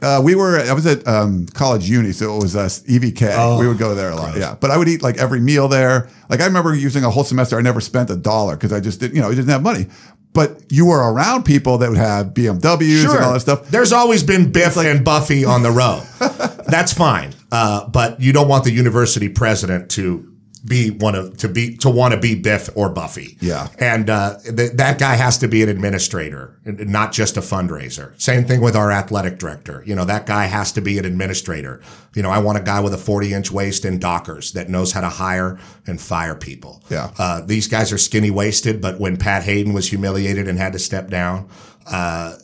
Uh, 0.02 0.22
we 0.24 0.36
were. 0.36 0.60
I 0.60 0.74
was 0.74 0.86
at 0.86 1.08
um, 1.08 1.46
college 1.48 1.90
uni, 1.90 2.12
so 2.12 2.38
it 2.38 2.42
was 2.44 2.56
uh, 2.56 2.66
EVK. 2.66 3.60
we 3.60 3.68
would 3.68 3.78
go 3.78 3.96
there 3.96 4.10
a 4.12 4.16
lot. 4.16 4.38
Yeah, 4.38 4.56
but 4.60 4.72
I 4.72 4.78
would 4.78 4.88
eat 4.88 5.02
like 5.02 5.18
every 5.18 5.40
meal 5.40 5.68
there. 5.68 6.10
Like 6.30 6.42
I 6.42 6.46
remember 6.46 6.74
using 6.76 7.04
a 7.04 7.10
whole 7.10 7.24
semester. 7.24 7.58
I 7.58 7.62
never 7.62 7.82
spent 7.82 8.10
a 8.10 8.16
dollar 8.16 8.56
because 8.56 8.74
I 8.74 8.80
just 8.80 9.00
didn't. 9.00 9.16
You 9.16 9.22
know, 9.22 9.28
I 9.30 9.36
didn't 9.36 9.50
have 9.50 9.64
money. 9.64 9.88
But 10.34 10.70
you 10.70 10.86
were 10.88 11.00
around 11.14 11.44
people 11.44 11.78
that 11.78 11.88
would 11.90 11.98
have 11.98 12.34
BMWs 12.34 13.10
and 13.10 13.24
all 13.24 13.32
that 13.34 13.40
stuff. 13.40 13.70
There's 13.70 13.94
always 13.94 14.22
been 14.22 14.52
Biff 14.52 14.76
and 14.76 15.06
Buffy 15.06 15.46
on 15.46 15.64
the 15.64 15.72
road. 15.72 16.04
That's 16.68 16.92
fine. 16.92 17.34
Uh, 17.54 17.88
but 17.88 18.20
you 18.20 18.34
don't 18.34 18.50
want 18.50 18.66
the 18.66 18.72
university 18.72 19.30
president 19.30 19.90
to 19.92 20.35
be 20.66 20.90
one 20.90 21.14
of 21.16 21.38
to 21.38 21.48
be 21.48 21.78
to 21.78 21.90
want 21.90 22.14
to 22.14 22.20
be 22.20 22.34
Biff 22.34 22.70
or 22.76 22.90
Buffy. 22.90 23.38
Yeah. 23.40 23.68
and 23.78 24.10
uh, 24.10 24.40
th- 24.40 24.72
that 24.74 24.98
guy 24.98 25.16
has 25.16 25.38
to 25.40 25.48
be 25.48 25.62
an 25.62 25.70
administrator, 25.70 26.58
not 26.66 27.12
just 27.12 27.38
a 27.38 27.42
fundraiser. 27.42 28.20
Same 28.20 28.46
thing 28.46 28.62
with 28.62 28.76
our 28.76 28.92
athletic 28.92 29.38
director. 29.38 29.84
You 29.86 29.96
know, 29.96 30.06
that 30.06 30.26
guy 30.26 30.46
has 30.46 30.72
to 30.74 30.82
be 30.82 30.98
an 30.98 31.06
administrator. 31.06 31.82
You 32.16 32.24
know, 32.24 32.32
I 32.32 32.40
want 32.40 32.58
a 32.58 32.62
guy 32.62 32.80
with 32.80 32.94
a 32.94 32.98
40 32.98 33.34
inch 33.34 33.52
waist 33.52 33.86
and 33.86 34.02
Dockers 34.02 34.54
that 34.54 34.70
knows 34.70 34.92
how 34.92 35.02
to 35.02 35.10
hire 35.10 35.60
and 35.86 36.02
fire 36.02 36.36
people. 36.36 36.82
Yeah. 36.90 37.12
Uh, 37.20 37.42
these 37.42 37.68
guys 37.68 37.92
are 37.94 37.98
skinny 38.00 38.32
waisted, 38.32 38.82
but 38.82 39.00
when 39.00 39.18
Pat 39.18 39.44
Haden 39.44 39.74
was 39.74 39.90
humiliated 39.90 40.48
and 40.48 40.58
had 40.58 40.74
to 40.74 40.80
step 40.80 41.10
down, 41.10 41.48
uh, 41.86 42.36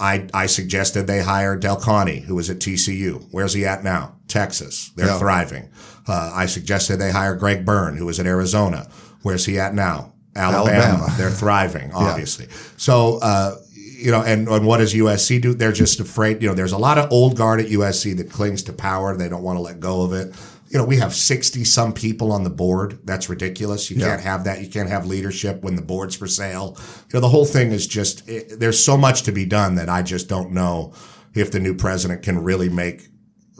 I, 0.00 0.28
I 0.32 0.46
suggested 0.46 1.06
they 1.06 1.20
hire 1.22 1.56
Del 1.56 1.76
Conti, 1.76 2.20
who 2.20 2.34
was 2.36 2.48
at 2.48 2.58
TCU. 2.58 3.26
Where's 3.32 3.52
he 3.54 3.66
at 3.66 3.82
now? 3.84 4.14
Texas. 4.28 4.92
They're 4.96 5.06
Yeah. 5.08 5.18
thriving. 5.18 5.68
Uh, 6.10 6.32
I 6.34 6.46
suggested 6.46 6.96
they 6.96 7.10
hire 7.12 7.34
Greg 7.36 7.64
Byrne, 7.64 7.96
who 7.96 8.06
was 8.06 8.18
at 8.18 8.26
Arizona. 8.26 8.88
Where's 9.22 9.46
he 9.46 9.58
at 9.58 9.74
now? 9.74 10.12
Alabama. 10.36 10.80
Alabama. 10.80 11.14
They're 11.18 11.30
thriving, 11.30 11.92
obviously. 11.94 12.48
So, 12.76 13.18
uh, 13.22 13.56
you 13.74 14.10
know, 14.10 14.22
and, 14.22 14.48
and 14.48 14.66
what 14.66 14.78
does 14.78 14.94
USC 14.94 15.40
do? 15.42 15.54
They're 15.54 15.72
just 15.72 16.00
afraid. 16.00 16.42
You 16.42 16.48
know, 16.48 16.54
there's 16.54 16.72
a 16.72 16.78
lot 16.78 16.98
of 16.98 17.12
old 17.12 17.36
guard 17.36 17.60
at 17.60 17.66
USC 17.66 18.16
that 18.16 18.30
clings 18.30 18.62
to 18.64 18.72
power. 18.72 19.16
They 19.16 19.28
don't 19.28 19.42
want 19.42 19.56
to 19.58 19.60
let 19.62 19.78
go 19.80 20.02
of 20.02 20.12
it. 20.12 20.34
You 20.70 20.78
know, 20.78 20.84
we 20.84 20.96
have 20.98 21.14
60 21.14 21.64
some 21.64 21.92
people 21.92 22.30
on 22.32 22.44
the 22.44 22.50
board. 22.50 23.00
That's 23.04 23.28
ridiculous. 23.28 23.90
You 23.90 23.98
Yeah. 23.98 24.06
can't 24.10 24.20
have 24.22 24.44
that. 24.44 24.62
You 24.62 24.68
can't 24.68 24.88
have 24.88 25.04
leadership 25.06 25.62
when 25.62 25.74
the 25.74 25.82
board's 25.82 26.14
for 26.16 26.28
sale. 26.28 26.76
You 26.78 27.14
know, 27.14 27.20
the 27.20 27.28
whole 27.28 27.44
thing 27.44 27.72
is 27.72 27.86
just, 27.86 28.26
it, 28.28 28.58
there's 28.60 28.82
so 28.82 28.96
much 28.96 29.22
to 29.24 29.32
be 29.32 29.44
done 29.44 29.74
that 29.74 29.88
I 29.88 30.02
just 30.02 30.28
don't 30.28 30.52
know 30.52 30.94
if 31.34 31.50
the 31.50 31.58
new 31.60 31.74
president 31.74 32.22
can 32.22 32.42
really 32.42 32.68
make 32.68 33.08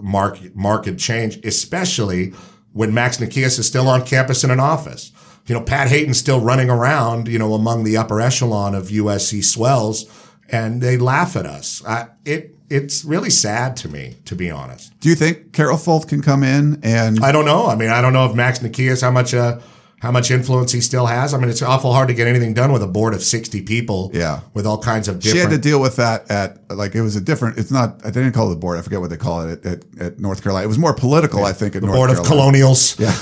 market, 0.02 0.54
market 0.56 0.98
change, 0.98 1.44
especially 1.44 2.32
when 2.72 2.94
Max 2.94 3.18
Nikias 3.18 3.58
is 3.58 3.66
still 3.66 3.88
on 3.88 4.04
campus 4.04 4.44
in 4.44 4.50
an 4.50 4.60
office. 4.60 5.12
You 5.46 5.54
know, 5.54 5.62
Pat 5.62 5.88
Haden's 5.88 6.18
still 6.18 6.40
running 6.40 6.70
around, 6.70 7.26
you 7.26 7.38
know, 7.38 7.54
among 7.54 7.84
the 7.84 7.96
upper 7.96 8.20
echelon 8.20 8.74
of 8.74 8.88
USC 8.88 9.42
swells, 9.42 10.06
and 10.48 10.80
they 10.80 10.96
laugh 10.96 11.34
at 11.36 11.46
us. 11.46 11.84
I, 11.84 12.08
it 12.24 12.54
it's 12.68 13.04
really 13.04 13.30
sad 13.30 13.76
to 13.78 13.88
me, 13.88 14.18
to 14.26 14.36
be 14.36 14.48
honest. 14.48 14.98
Do 15.00 15.08
you 15.08 15.16
think 15.16 15.52
Carol 15.52 15.76
Folt 15.76 16.08
can 16.08 16.22
come 16.22 16.44
in 16.44 16.78
and 16.84 17.18
I 17.18 17.32
don't 17.32 17.44
know. 17.44 17.66
I 17.66 17.74
mean, 17.74 17.90
I 17.90 18.00
don't 18.00 18.12
know 18.12 18.26
if 18.26 18.36
Max 18.36 18.60
Nikias 18.60 19.02
how 19.02 19.10
much 19.10 19.34
uh, 19.34 19.58
how 20.00 20.10
much 20.10 20.30
influence 20.30 20.72
he 20.72 20.80
still 20.80 21.06
has. 21.06 21.32
I 21.32 21.38
mean, 21.38 21.48
it's 21.50 21.62
awful 21.62 21.92
hard 21.92 22.08
to 22.08 22.14
get 22.14 22.26
anything 22.26 22.52
done 22.54 22.72
with 22.72 22.82
a 22.82 22.86
board 22.86 23.14
of 23.14 23.22
sixty 23.22 23.62
people. 23.62 24.10
Yeah. 24.12 24.40
with 24.54 24.66
all 24.66 24.78
kinds 24.82 25.08
of 25.08 25.22
she 25.22 25.38
had 25.38 25.50
to 25.50 25.58
deal 25.58 25.80
with 25.80 25.96
that 25.96 26.30
at 26.30 26.58
like 26.70 26.94
it 26.94 27.02
was 27.02 27.16
a 27.16 27.20
different. 27.20 27.58
It's 27.58 27.70
not. 27.70 28.04
I 28.04 28.10
didn't 28.10 28.32
call 28.32 28.46
it 28.50 28.54
the 28.54 28.60
board. 28.60 28.78
I 28.78 28.82
forget 28.82 29.00
what 29.00 29.10
they 29.10 29.16
call 29.16 29.48
it 29.48 29.64
at, 29.64 29.72
at, 29.72 30.00
at 30.00 30.18
North 30.18 30.42
Carolina. 30.42 30.64
It 30.64 30.68
was 30.68 30.78
more 30.78 30.94
political, 30.94 31.44
I 31.44 31.52
think. 31.52 31.76
At 31.76 31.82
North 31.82 31.94
board 31.94 32.10
of 32.10 32.16
Carolina. 32.16 32.34
colonials. 32.42 32.98
Yeah. 32.98 33.14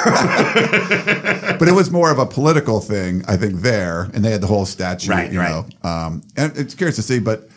but 1.58 1.68
it 1.68 1.74
was 1.74 1.90
more 1.90 2.10
of 2.10 2.18
a 2.18 2.26
political 2.26 2.80
thing, 2.80 3.22
I 3.28 3.36
think, 3.36 3.60
there, 3.60 4.04
and 4.14 4.24
they 4.24 4.30
had 4.30 4.40
the 4.40 4.46
whole 4.46 4.64
statue, 4.66 5.10
Right, 5.10 5.30
you 5.32 5.38
right. 5.38 5.50
know. 5.82 5.88
Um, 5.88 6.22
and 6.36 6.56
it's 6.56 6.74
curious 6.74 6.96
to 6.96 7.02
see, 7.02 7.18
but 7.18 7.48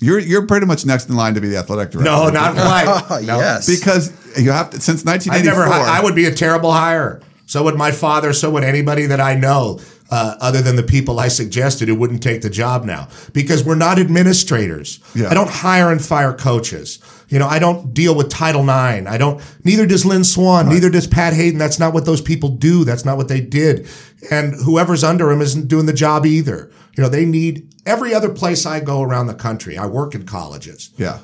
you're 0.00 0.18
you're 0.20 0.46
pretty 0.46 0.66
much 0.66 0.86
next 0.86 1.08
in 1.08 1.16
line 1.16 1.34
to 1.34 1.40
be 1.40 1.48
the 1.48 1.56
athletic 1.56 1.90
director. 1.90 2.10
No, 2.10 2.28
not 2.28 2.54
quite. 2.54 3.22
No. 3.24 3.38
yes. 3.40 3.66
because 3.68 4.12
you 4.40 4.50
have 4.52 4.70
to 4.70 4.80
since 4.80 5.04
I 5.06 5.10
1984. 5.12 5.66
never. 5.66 5.90
I 5.90 6.00
would 6.02 6.14
be 6.14 6.26
a 6.26 6.34
terrible 6.34 6.72
hire. 6.72 7.20
So 7.48 7.64
would 7.64 7.76
my 7.76 7.90
father. 7.90 8.34
So 8.34 8.50
would 8.50 8.62
anybody 8.62 9.06
that 9.06 9.20
I 9.20 9.34
know, 9.34 9.80
uh, 10.10 10.36
other 10.38 10.60
than 10.60 10.76
the 10.76 10.82
people 10.82 11.18
I 11.18 11.28
suggested 11.28 11.88
who 11.88 11.94
wouldn't 11.94 12.22
take 12.22 12.42
the 12.42 12.50
job 12.50 12.84
now, 12.84 13.08
because 13.32 13.64
we're 13.64 13.74
not 13.74 13.98
administrators. 13.98 15.00
Yeah. 15.14 15.30
I 15.30 15.34
don't 15.34 15.48
hire 15.50 15.90
and 15.90 16.04
fire 16.04 16.34
coaches. 16.34 16.98
You 17.28 17.38
know, 17.38 17.48
I 17.48 17.58
don't 17.58 17.94
deal 17.94 18.14
with 18.14 18.28
Title 18.28 18.62
IX. 18.62 19.06
I 19.06 19.16
don't. 19.16 19.42
Neither 19.64 19.86
does 19.86 20.04
Lynn 20.04 20.24
Swann. 20.24 20.68
Neither 20.68 20.90
does 20.90 21.06
Pat 21.06 21.32
Haden. 21.32 21.58
That's 21.58 21.78
not 21.78 21.94
what 21.94 22.04
those 22.04 22.20
people 22.20 22.50
do. 22.50 22.84
That's 22.84 23.06
not 23.06 23.16
what 23.16 23.28
they 23.28 23.40
did. 23.40 23.88
And 24.30 24.54
whoever's 24.54 25.02
under 25.02 25.30
him 25.30 25.40
isn't 25.40 25.68
doing 25.68 25.86
the 25.86 25.94
job 25.94 26.26
either. 26.26 26.70
You 26.96 27.02
know, 27.02 27.08
they 27.08 27.24
need 27.24 27.74
every 27.86 28.12
other 28.14 28.28
place 28.28 28.66
I 28.66 28.80
go 28.80 29.00
around 29.00 29.26
the 29.26 29.34
country. 29.34 29.78
I 29.78 29.86
work 29.86 30.14
in 30.14 30.26
colleges 30.26 30.90
yeah. 30.98 31.20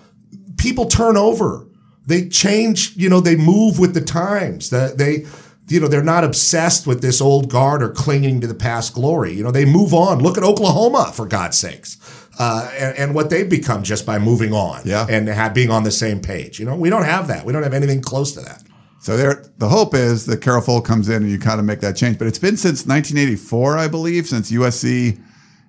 people 0.57 0.87
turn 0.87 1.19
over. 1.19 1.67
They 2.07 2.29
change, 2.29 2.97
you 2.97 3.09
know, 3.09 3.21
they 3.21 3.37
move 3.37 3.79
with 3.79 3.95
the 3.95 4.01
times. 4.03 4.71
That 4.71 4.99
they, 4.99 5.27
you 5.68 5.81
know, 5.81 5.88
they're 5.88 6.03
not 6.03 6.24
obsessed 6.24 6.87
with 6.87 7.00
this 7.03 7.20
old 7.20 7.50
guard 7.50 7.83
or 7.83 7.88
clinging 7.88 8.40
to 8.42 8.46
the 8.46 8.55
past 8.55 8.94
glory. 8.94 9.33
You 9.33 9.42
know, 9.44 9.50
they 9.50 9.64
move 9.64 9.94
on. 9.94 10.18
Look 10.20 10.37
at 10.37 10.44
Oklahoma, 10.44 11.12
for 11.14 11.27
God's 11.27 11.57
sakes, 11.59 11.96
uh, 12.38 12.70
and, 12.79 12.98
and 12.98 13.14
what 13.14 13.31
they've 13.31 13.48
become 13.48 13.83
just 13.83 14.05
by 14.05 14.18
moving 14.18 14.53
on 14.53 14.83
Yeah. 14.85 15.07
and 15.09 15.27
have, 15.29 15.55
being 15.55 15.70
on 15.70 15.85
the 15.85 15.90
same 15.90 16.20
page. 16.20 16.59
You 16.61 16.66
know, 16.66 16.77
we 16.77 16.90
don't 16.90 17.05
have 17.05 17.29
that. 17.29 17.44
We 17.46 17.53
don't 17.53 17.62
have 17.62 17.74
anything 17.74 18.03
close 18.03 18.33
to 18.35 18.40
that. 18.40 18.62
So 19.00 19.16
there, 19.18 19.44
the 19.59 19.68
hope 19.68 19.94
is 19.94 20.27
that 20.27 20.40
Carol 20.40 20.62
Folt 20.62 20.85
comes 20.87 21.09
in 21.11 21.22
and 21.22 21.31
you 21.31 21.38
kind 21.38 21.61
of 21.61 21.66
make 21.66 21.81
that 21.81 21.94
change. 21.96 22.18
But 22.18 22.27
it's 22.27 22.38
been 22.38 22.57
since 22.57 22.87
1984, 22.87 23.77
I 23.79 23.87
believe, 23.88 24.27
since 24.27 24.50
USC 24.50 25.20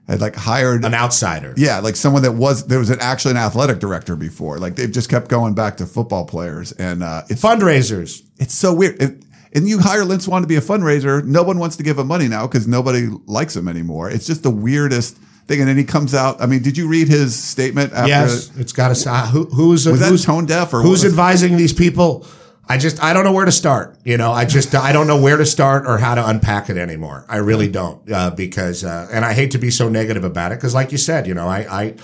had 0.08 0.21
like 0.21 0.36
hired 0.36 0.86
An 0.86 0.93
outsider. 0.93 1.53
Yeah, 1.58 1.79
like 1.79 1.95
someone 1.97 2.21
that 2.23 2.34
was 2.34 2.67
there 2.67 2.79
was 2.79 2.89
an, 2.91 2.99
actually 3.01 3.31
an 3.31 3.38
athletic 3.38 3.79
director 3.79 4.15
before. 4.15 4.58
Like 4.60 4.75
they've 4.75 4.91
just 4.91 5.10
kept 5.10 5.27
going 5.29 5.53
back 5.53 5.77
to 5.77 5.86
football 5.86 6.25
players, 6.25 6.71
and 6.73 7.03
uh, 7.03 7.23
it's 7.27 7.41
Fundraisers. 7.41 8.21
it's 8.38 8.53
so 8.53 8.73
weird. 8.73 9.01
It, 9.01 9.24
and 9.56 9.68
you 9.68 9.80
hire 9.80 10.04
Lynn 10.04 10.20
Swann 10.20 10.41
to 10.41 10.48
be 10.48 10.58
a 10.58 10.62
fundraiser. 10.62 11.24
No 11.24 11.41
one 11.41 11.58
wants 11.58 11.78
to 11.78 11.84
give 11.84 11.98
him 11.98 12.08
money 12.08 12.28
now 12.28 12.46
because 12.46 12.68
nobody 12.68 13.08
likes 13.26 13.56
him 13.56 13.68
anymore. 13.68 14.12
It's 14.12 14.28
just 14.28 14.44
the 14.44 14.52
weirdest 14.52 15.18
thing. 15.48 15.62
And 15.62 15.70
then 15.70 15.78
he 15.78 15.86
comes 15.86 16.13
out. 16.13 16.41
I 16.41 16.46
mean, 16.46 16.62
did 16.62 16.78
you 16.78 16.88
read 16.89 17.08
his 17.08 17.41
statement 17.41 17.94
after? 17.94 18.10
Yes, 18.10 18.52
it's 18.58 18.74
got 18.74 18.94
to. 18.94 19.10
Uh, 19.10 19.28
who, 19.28 19.46
who's 19.46 19.88
Was 19.88 20.02
that 20.02 20.10
who's 20.10 20.26
tone 20.26 20.46
deaf 20.46 20.74
or 20.74 20.82
who's 20.82 21.06
advising 21.06 21.56
these 21.58 21.74
people? 21.74 22.28
I 22.68 22.78
just 22.78 23.01
I 23.01 23.14
don't 23.14 23.24
know 23.24 23.32
where 23.32 23.45
to 23.45 23.51
start. 23.51 23.95
You 24.03 24.18
know, 24.18 24.32
I 24.32 24.43
just 24.43 24.76
I 24.76 24.91
don't 24.91 25.08
know 25.08 25.22
where 25.22 25.38
to 25.38 25.45
start 25.45 25.88
or 25.88 25.99
how 25.99 26.16
to 26.16 26.28
unpack 26.28 26.70
it 26.70 26.78
anymore. 26.78 27.24
I 27.30 27.38
really 27.38 27.70
don't 27.70 28.12
uh, 28.12 28.32
because 28.32 28.84
uh, 28.84 29.08
and 29.12 29.24
I 29.24 29.34
hate 29.34 29.51
to 29.51 29.58
be 29.58 29.72
so 29.72 29.88
negative 29.88 30.24
about 30.24 30.51
it 30.51 30.56
because, 30.56 30.74
like 30.74 30.91
you 30.91 30.97
said, 30.97 31.28
you 31.28 31.34
know, 31.34 31.47
I. 31.47 31.60
I 31.82 31.95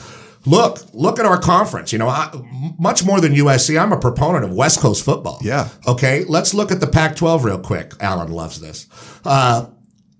Look, 0.45 0.79
look 0.93 1.19
at 1.19 1.25
our 1.25 1.39
conference. 1.39 1.93
You 1.93 1.99
know, 1.99 2.07
I, 2.07 2.31
much 2.79 3.05
more 3.05 3.21
than 3.21 3.33
USC, 3.33 3.79
I'm 3.79 3.91
a 3.91 3.99
proponent 3.99 4.43
of 4.43 4.53
West 4.53 4.79
Coast 4.79 5.05
football. 5.05 5.39
Yeah. 5.41 5.69
Okay, 5.87 6.23
let's 6.27 6.53
look 6.53 6.71
at 6.71 6.79
the 6.79 6.87
Pac-12 6.87 7.43
real 7.43 7.59
quick. 7.59 7.93
Allen 7.99 8.31
loves 8.31 8.59
this. 8.59 8.87
Uh, 9.23 9.67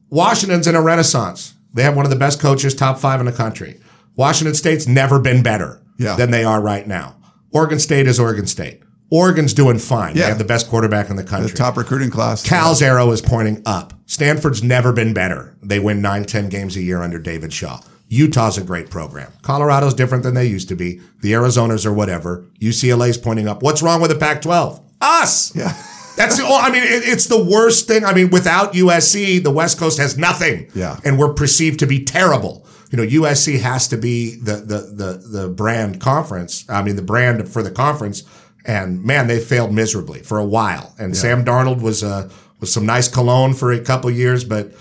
Washington's 0.10 0.68
in 0.68 0.76
a 0.76 0.82
renaissance. 0.82 1.54
They 1.74 1.84
have 1.84 1.96
one 1.96 2.06
of 2.06 2.12
the 2.12 2.18
best 2.18 2.40
coaches, 2.40 2.76
top 2.76 3.00
five 3.00 3.20
in 3.20 3.26
the 3.26 3.32
country. 3.32 3.80
Washington 4.16 4.54
State's 4.56 4.88
never 4.88 5.20
been 5.20 5.42
better 5.42 5.82
Yeah. 5.98 6.16
than 6.18 6.32
they 6.32 6.44
are 6.44 6.62
right 6.62 6.86
now. 6.88 7.16
Oregon 7.52 7.80
State 7.80 8.08
is 8.08 8.20
Oregon 8.20 8.46
State. 8.46 8.82
Oregon's 9.10 9.54
doing 9.54 9.78
fine. 9.78 10.16
Yeah. 10.16 10.24
They 10.24 10.30
have 10.30 10.38
the 10.38 10.44
best 10.46 10.70
quarterback 10.70 11.10
in 11.10 11.16
the 11.18 11.24
country. 11.24 11.50
The 11.52 11.58
top 11.58 11.78
recruiting 11.78 12.10
class. 12.12 12.44
Cal's 12.48 12.82
arrow 12.82 13.12
is 13.12 13.22
pointing 13.22 13.62
up. 13.66 13.94
Stanford's 14.06 14.64
never 14.64 14.94
been 14.94 15.14
better. 15.14 15.58
They 15.62 15.80
win 15.80 16.02
nine, 16.02 16.24
ten 16.26 16.48
games 16.50 16.76
a 16.78 16.82
year 16.82 17.02
under 17.02 17.20
David 17.20 17.52
Shaw. 17.52 17.80
Utah's 18.12 18.58
a 18.58 18.62
great 18.62 18.90
program. 18.90 19.32
Colorado's 19.42 19.94
different 19.94 20.24
than 20.24 20.34
they 20.34 20.46
used 20.46 20.68
to 20.68 20.76
be. 20.76 21.00
The 21.22 21.32
Arizonas 21.32 21.86
are 21.86 21.94
whatever. 21.94 22.46
UCLA's 22.60 23.18
pointing 23.18 23.48
up. 23.48 23.64
What's 23.64 23.82
wrong 23.82 24.02
with 24.02 24.12
the 24.12 24.18
Pac-12? 24.18 24.84
Us. 25.00 25.56
Yeah. 25.56 25.74
That's 26.18 26.38
the. 26.38 26.46
I 26.46 26.70
mean, 26.70 26.84
it, 26.84 27.04
it's 27.08 27.28
the 27.28 27.42
worst 27.42 27.88
thing. 27.88 28.04
I 28.04 28.14
mean, 28.14 28.30
without 28.30 28.74
USC, 28.74 29.42
the 29.42 29.50
West 29.50 29.80
Coast 29.80 29.98
has 29.98 30.18
nothing. 30.18 30.70
Yeah. 30.76 31.00
and 31.06 31.18
we're 31.18 31.34
perceived 31.34 31.80
to 31.80 31.88
be 31.88 32.04
terrible. 32.04 32.68
You 32.92 32.98
know, 32.98 33.06
USC 33.06 33.62
has 33.62 33.88
to 33.88 33.98
be 33.98 34.36
the 34.36 34.58
the 34.58 34.78
the 34.94 35.40
the 35.40 35.48
brand 35.48 36.02
conference. 36.02 36.66
I 36.68 36.84
mean, 36.84 36.98
the 36.98 37.02
brand 37.02 37.48
for 37.48 37.64
the 37.64 37.72
conference. 37.72 38.24
And 38.66 39.04
man, 39.04 39.28
they 39.28 39.40
failed 39.40 39.74
miserably 39.74 40.22
for 40.22 40.38
a 40.38 40.46
while. 40.46 40.94
And 41.00 41.16
Sam 41.16 41.46
Darnold 41.46 41.82
was 41.82 42.04
uh, 42.04 42.30
was 42.60 42.74
some 42.74 42.86
nice 42.86 43.08
cologne 43.08 43.54
for 43.54 43.72
a 43.72 43.80
couple 43.80 44.12
years, 44.12 44.44
but 44.44 44.74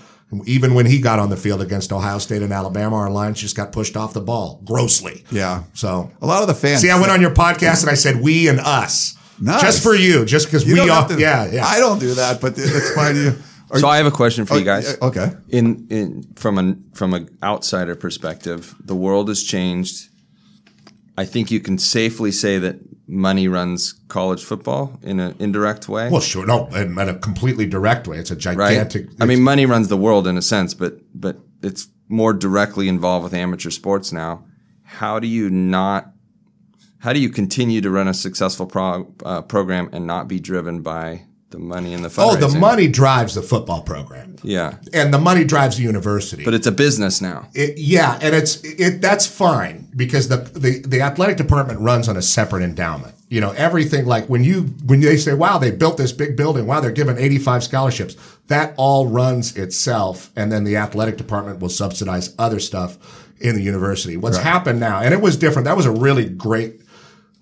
even 0.45 0.73
when 0.73 0.85
he 0.85 0.99
got 0.99 1.19
on 1.19 1.29
the 1.29 1.37
field 1.37 1.61
against 1.61 1.91
Ohio 1.91 2.17
State 2.19 2.41
and 2.41 2.53
Alabama, 2.53 2.95
our 2.95 3.09
lines 3.09 3.39
just 3.41 3.55
got 3.55 3.71
pushed 3.71 3.97
off 3.97 4.13
the 4.13 4.21
ball 4.21 4.61
grossly. 4.65 5.23
Yeah. 5.31 5.63
So 5.73 6.11
A 6.21 6.25
lot 6.25 6.41
of 6.41 6.47
the 6.47 6.53
fans. 6.55 6.81
see, 6.81 6.89
I 6.89 6.99
went 6.99 7.11
on 7.11 7.21
your 7.21 7.33
podcast 7.33 7.81
and 7.81 7.89
I 7.89 7.95
said 7.95 8.21
we 8.21 8.47
and 8.47 8.59
us. 8.59 9.15
Nice. 9.39 9.61
Just 9.61 9.83
for 9.83 9.95
you, 9.95 10.23
just 10.25 10.45
because 10.47 10.65
we 10.65 10.75
don't 10.75 11.07
to- 11.09 11.19
yeah, 11.19 11.49
yeah. 11.51 11.65
I 11.65 11.79
don't 11.79 11.99
do 11.99 12.13
that, 12.13 12.39
but 12.41 12.53
it's 12.57 12.91
fine. 12.93 13.15
You. 13.15 13.35
Are 13.71 13.79
So 13.79 13.87
you- 13.87 13.93
I 13.93 13.97
have 13.97 14.05
a 14.05 14.11
question 14.11 14.45
for 14.45 14.57
you 14.57 14.63
guys. 14.65 14.97
Uh, 15.01 15.07
okay. 15.07 15.31
In 15.49 15.87
in 15.89 16.23
from 16.35 16.57
an 16.57 16.83
from 16.93 17.13
an 17.13 17.27
outsider 17.41 17.95
perspective, 17.95 18.75
the 18.83 18.95
world 18.95 19.29
has 19.29 19.41
changed. 19.43 20.09
I 21.17 21.25
think 21.25 21.49
you 21.51 21.59
can 21.59 21.77
safely 21.77 22.31
say 22.31 22.57
that 22.59 22.75
money 23.11 23.47
runs 23.47 23.93
college 24.07 24.43
football 24.43 24.97
in 25.03 25.19
an 25.19 25.35
indirect 25.37 25.89
way. 25.89 26.09
Well, 26.09 26.21
sure. 26.21 26.45
No, 26.45 26.67
in, 26.67 26.97
in 26.97 27.09
a 27.09 27.13
completely 27.15 27.65
direct 27.65 28.07
way. 28.07 28.17
It's 28.17 28.31
a 28.31 28.35
right? 28.35 28.57
gigantic. 28.57 29.09
I 29.19 29.25
mean, 29.25 29.41
money 29.41 29.65
runs 29.65 29.89
the 29.89 29.97
world 29.97 30.27
in 30.27 30.37
a 30.37 30.41
sense, 30.41 30.73
but 30.73 30.99
but 31.13 31.37
it's 31.61 31.89
more 32.07 32.33
directly 32.33 32.87
involved 32.87 33.23
with 33.25 33.33
amateur 33.33 33.69
sports 33.69 34.11
now. 34.11 34.45
How 34.83 35.19
do 35.19 35.27
you 35.27 35.49
not? 35.49 36.13
How 36.99 37.13
do 37.13 37.19
you 37.19 37.29
continue 37.29 37.81
to 37.81 37.89
run 37.89 38.07
a 38.07 38.13
successful 38.13 38.65
pro, 38.65 39.13
uh, 39.25 39.41
program 39.41 39.89
and 39.91 40.07
not 40.07 40.27
be 40.27 40.39
driven 40.39 40.81
by 40.81 41.25
the 41.51 41.59
money 41.59 41.93
and 41.93 42.03
the 42.03 42.13
oh, 42.17 42.35
the 42.35 42.47
money 42.57 42.87
drives 42.87 43.35
the 43.35 43.41
football 43.41 43.81
program, 43.81 44.35
Yeah, 44.41 44.77
and 44.93 45.13
the 45.13 45.19
money 45.19 45.43
drives 45.43 45.77
the 45.77 45.83
university. 45.83 46.43
but 46.43 46.53
it's 46.53 46.65
a 46.67 46.71
business 46.71 47.21
now. 47.21 47.49
It- 47.53 47.77
yeah, 47.77 48.17
and 48.21 48.33
it's 48.33 48.63
it 48.63 49.01
that's 49.01 49.27
fine 49.27 49.89
because 49.95 50.27
the, 50.29 50.37
the 50.37 50.79
the 50.87 51.01
athletic 51.01 51.37
department 51.37 51.79
runs 51.81 52.07
on 52.09 52.17
a 52.17 52.21
separate 52.21 52.63
endowment. 52.63 53.13
You 53.29 53.39
know, 53.41 53.51
everything 53.51 54.05
like 54.05 54.27
when 54.27 54.43
you 54.43 54.63
when 54.85 55.01
they 55.01 55.17
say, 55.17 55.33
"Wow, 55.33 55.57
they 55.57 55.71
built 55.71 55.97
this 55.97 56.11
big 56.11 56.35
building. 56.35 56.65
Wow, 56.67 56.79
they're 56.81 56.91
giving 56.91 57.17
85 57.17 57.63
scholarships." 57.63 58.15
That 58.47 58.73
all 58.77 59.07
runs 59.07 59.55
itself 59.55 60.31
and 60.35 60.51
then 60.51 60.63
the 60.65 60.75
athletic 60.75 61.15
department 61.17 61.59
will 61.59 61.69
subsidize 61.69 62.35
other 62.37 62.59
stuff 62.59 62.97
in 63.39 63.55
the 63.55 63.61
university. 63.61 64.17
What's 64.17 64.37
happened 64.37 64.79
now, 64.79 64.99
and 65.01 65.13
it 65.13 65.21
was 65.21 65.37
different. 65.37 65.65
That 65.65 65.77
was 65.77 65.85
a 65.85 65.91
really 65.91 66.27
great 66.27 66.81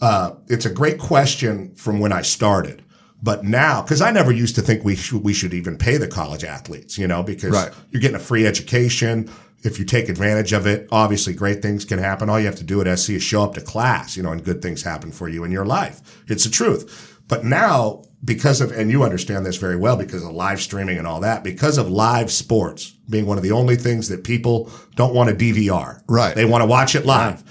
uh, 0.02 0.36
it's 0.48 0.66
a 0.66 0.70
great 0.70 0.98
question 1.00 1.74
from 1.76 2.00
when 2.00 2.12
I 2.14 2.22
started. 2.22 2.84
But 3.22 3.44
now, 3.44 3.82
because 3.82 4.02
I 4.02 4.12
never 4.12 4.32
used 4.32 4.56
to 4.56 4.62
think 4.62 4.84
we 4.86 4.96
should, 4.96 5.24
we 5.24 5.34
should 5.34 5.54
even 5.54 5.78
pay 5.78 5.98
the 5.98 6.08
college 6.08 6.44
athletes, 6.44 6.98
you 6.98 7.08
know, 7.08 7.22
because 7.22 7.52
Right. 7.52 7.72
you're 7.92 8.02
getting 8.02 8.16
a 8.16 8.20
free 8.20 8.46
education. 8.48 9.30
If 9.62 9.78
you 9.78 9.84
take 9.84 10.08
advantage 10.08 10.54
of 10.54 10.66
it, 10.66 10.88
obviously 10.90 11.34
great 11.34 11.62
things 11.62 11.84
can 11.84 12.00
happen. 12.00 12.30
All 12.30 12.40
you 12.40 12.46
have 12.46 12.56
to 12.56 12.64
do 12.64 12.80
at 12.80 12.88
SC 12.88 13.10
is 13.16 13.24
show 13.24 13.44
up 13.44 13.56
to 13.56 13.62
class, 13.62 14.16
you 14.16 14.24
know, 14.24 14.32
and 14.32 14.42
good 14.44 14.62
things 14.62 14.84
happen 14.84 15.12
for 15.12 15.28
you 15.28 15.44
in 15.44 15.52
your 15.52 15.66
life. 15.66 16.00
It's 16.28 16.46
the 16.46 16.50
truth. 16.50 17.18
But 17.28 17.44
now, 17.44 18.04
because 18.24 18.62
of, 18.62 18.72
and 18.72 18.90
you 18.90 19.04
understand 19.04 19.46
this 19.46 19.58
very 19.58 19.76
well 19.76 19.98
because 19.98 20.24
of 20.24 20.32
live 20.32 20.62
streaming 20.62 20.98
and 20.98 21.06
all 21.06 21.20
that, 21.20 21.44
because 21.44 21.78
of 21.78 21.90
live 21.90 22.32
sports 22.32 22.94
being 23.10 23.26
one 23.26 23.38
of 23.38 23.44
the 23.44 23.52
only 23.52 23.76
things 23.76 24.08
that 24.08 24.24
people 24.24 24.72
don't 24.96 25.14
want 25.14 25.30
to 25.30 25.36
DVR. 25.36 26.02
Right. 26.08 26.36
They 26.36 26.46
want 26.46 26.62
to 26.62 26.66
watch 26.66 26.96
it 26.96 27.06
live. 27.06 27.44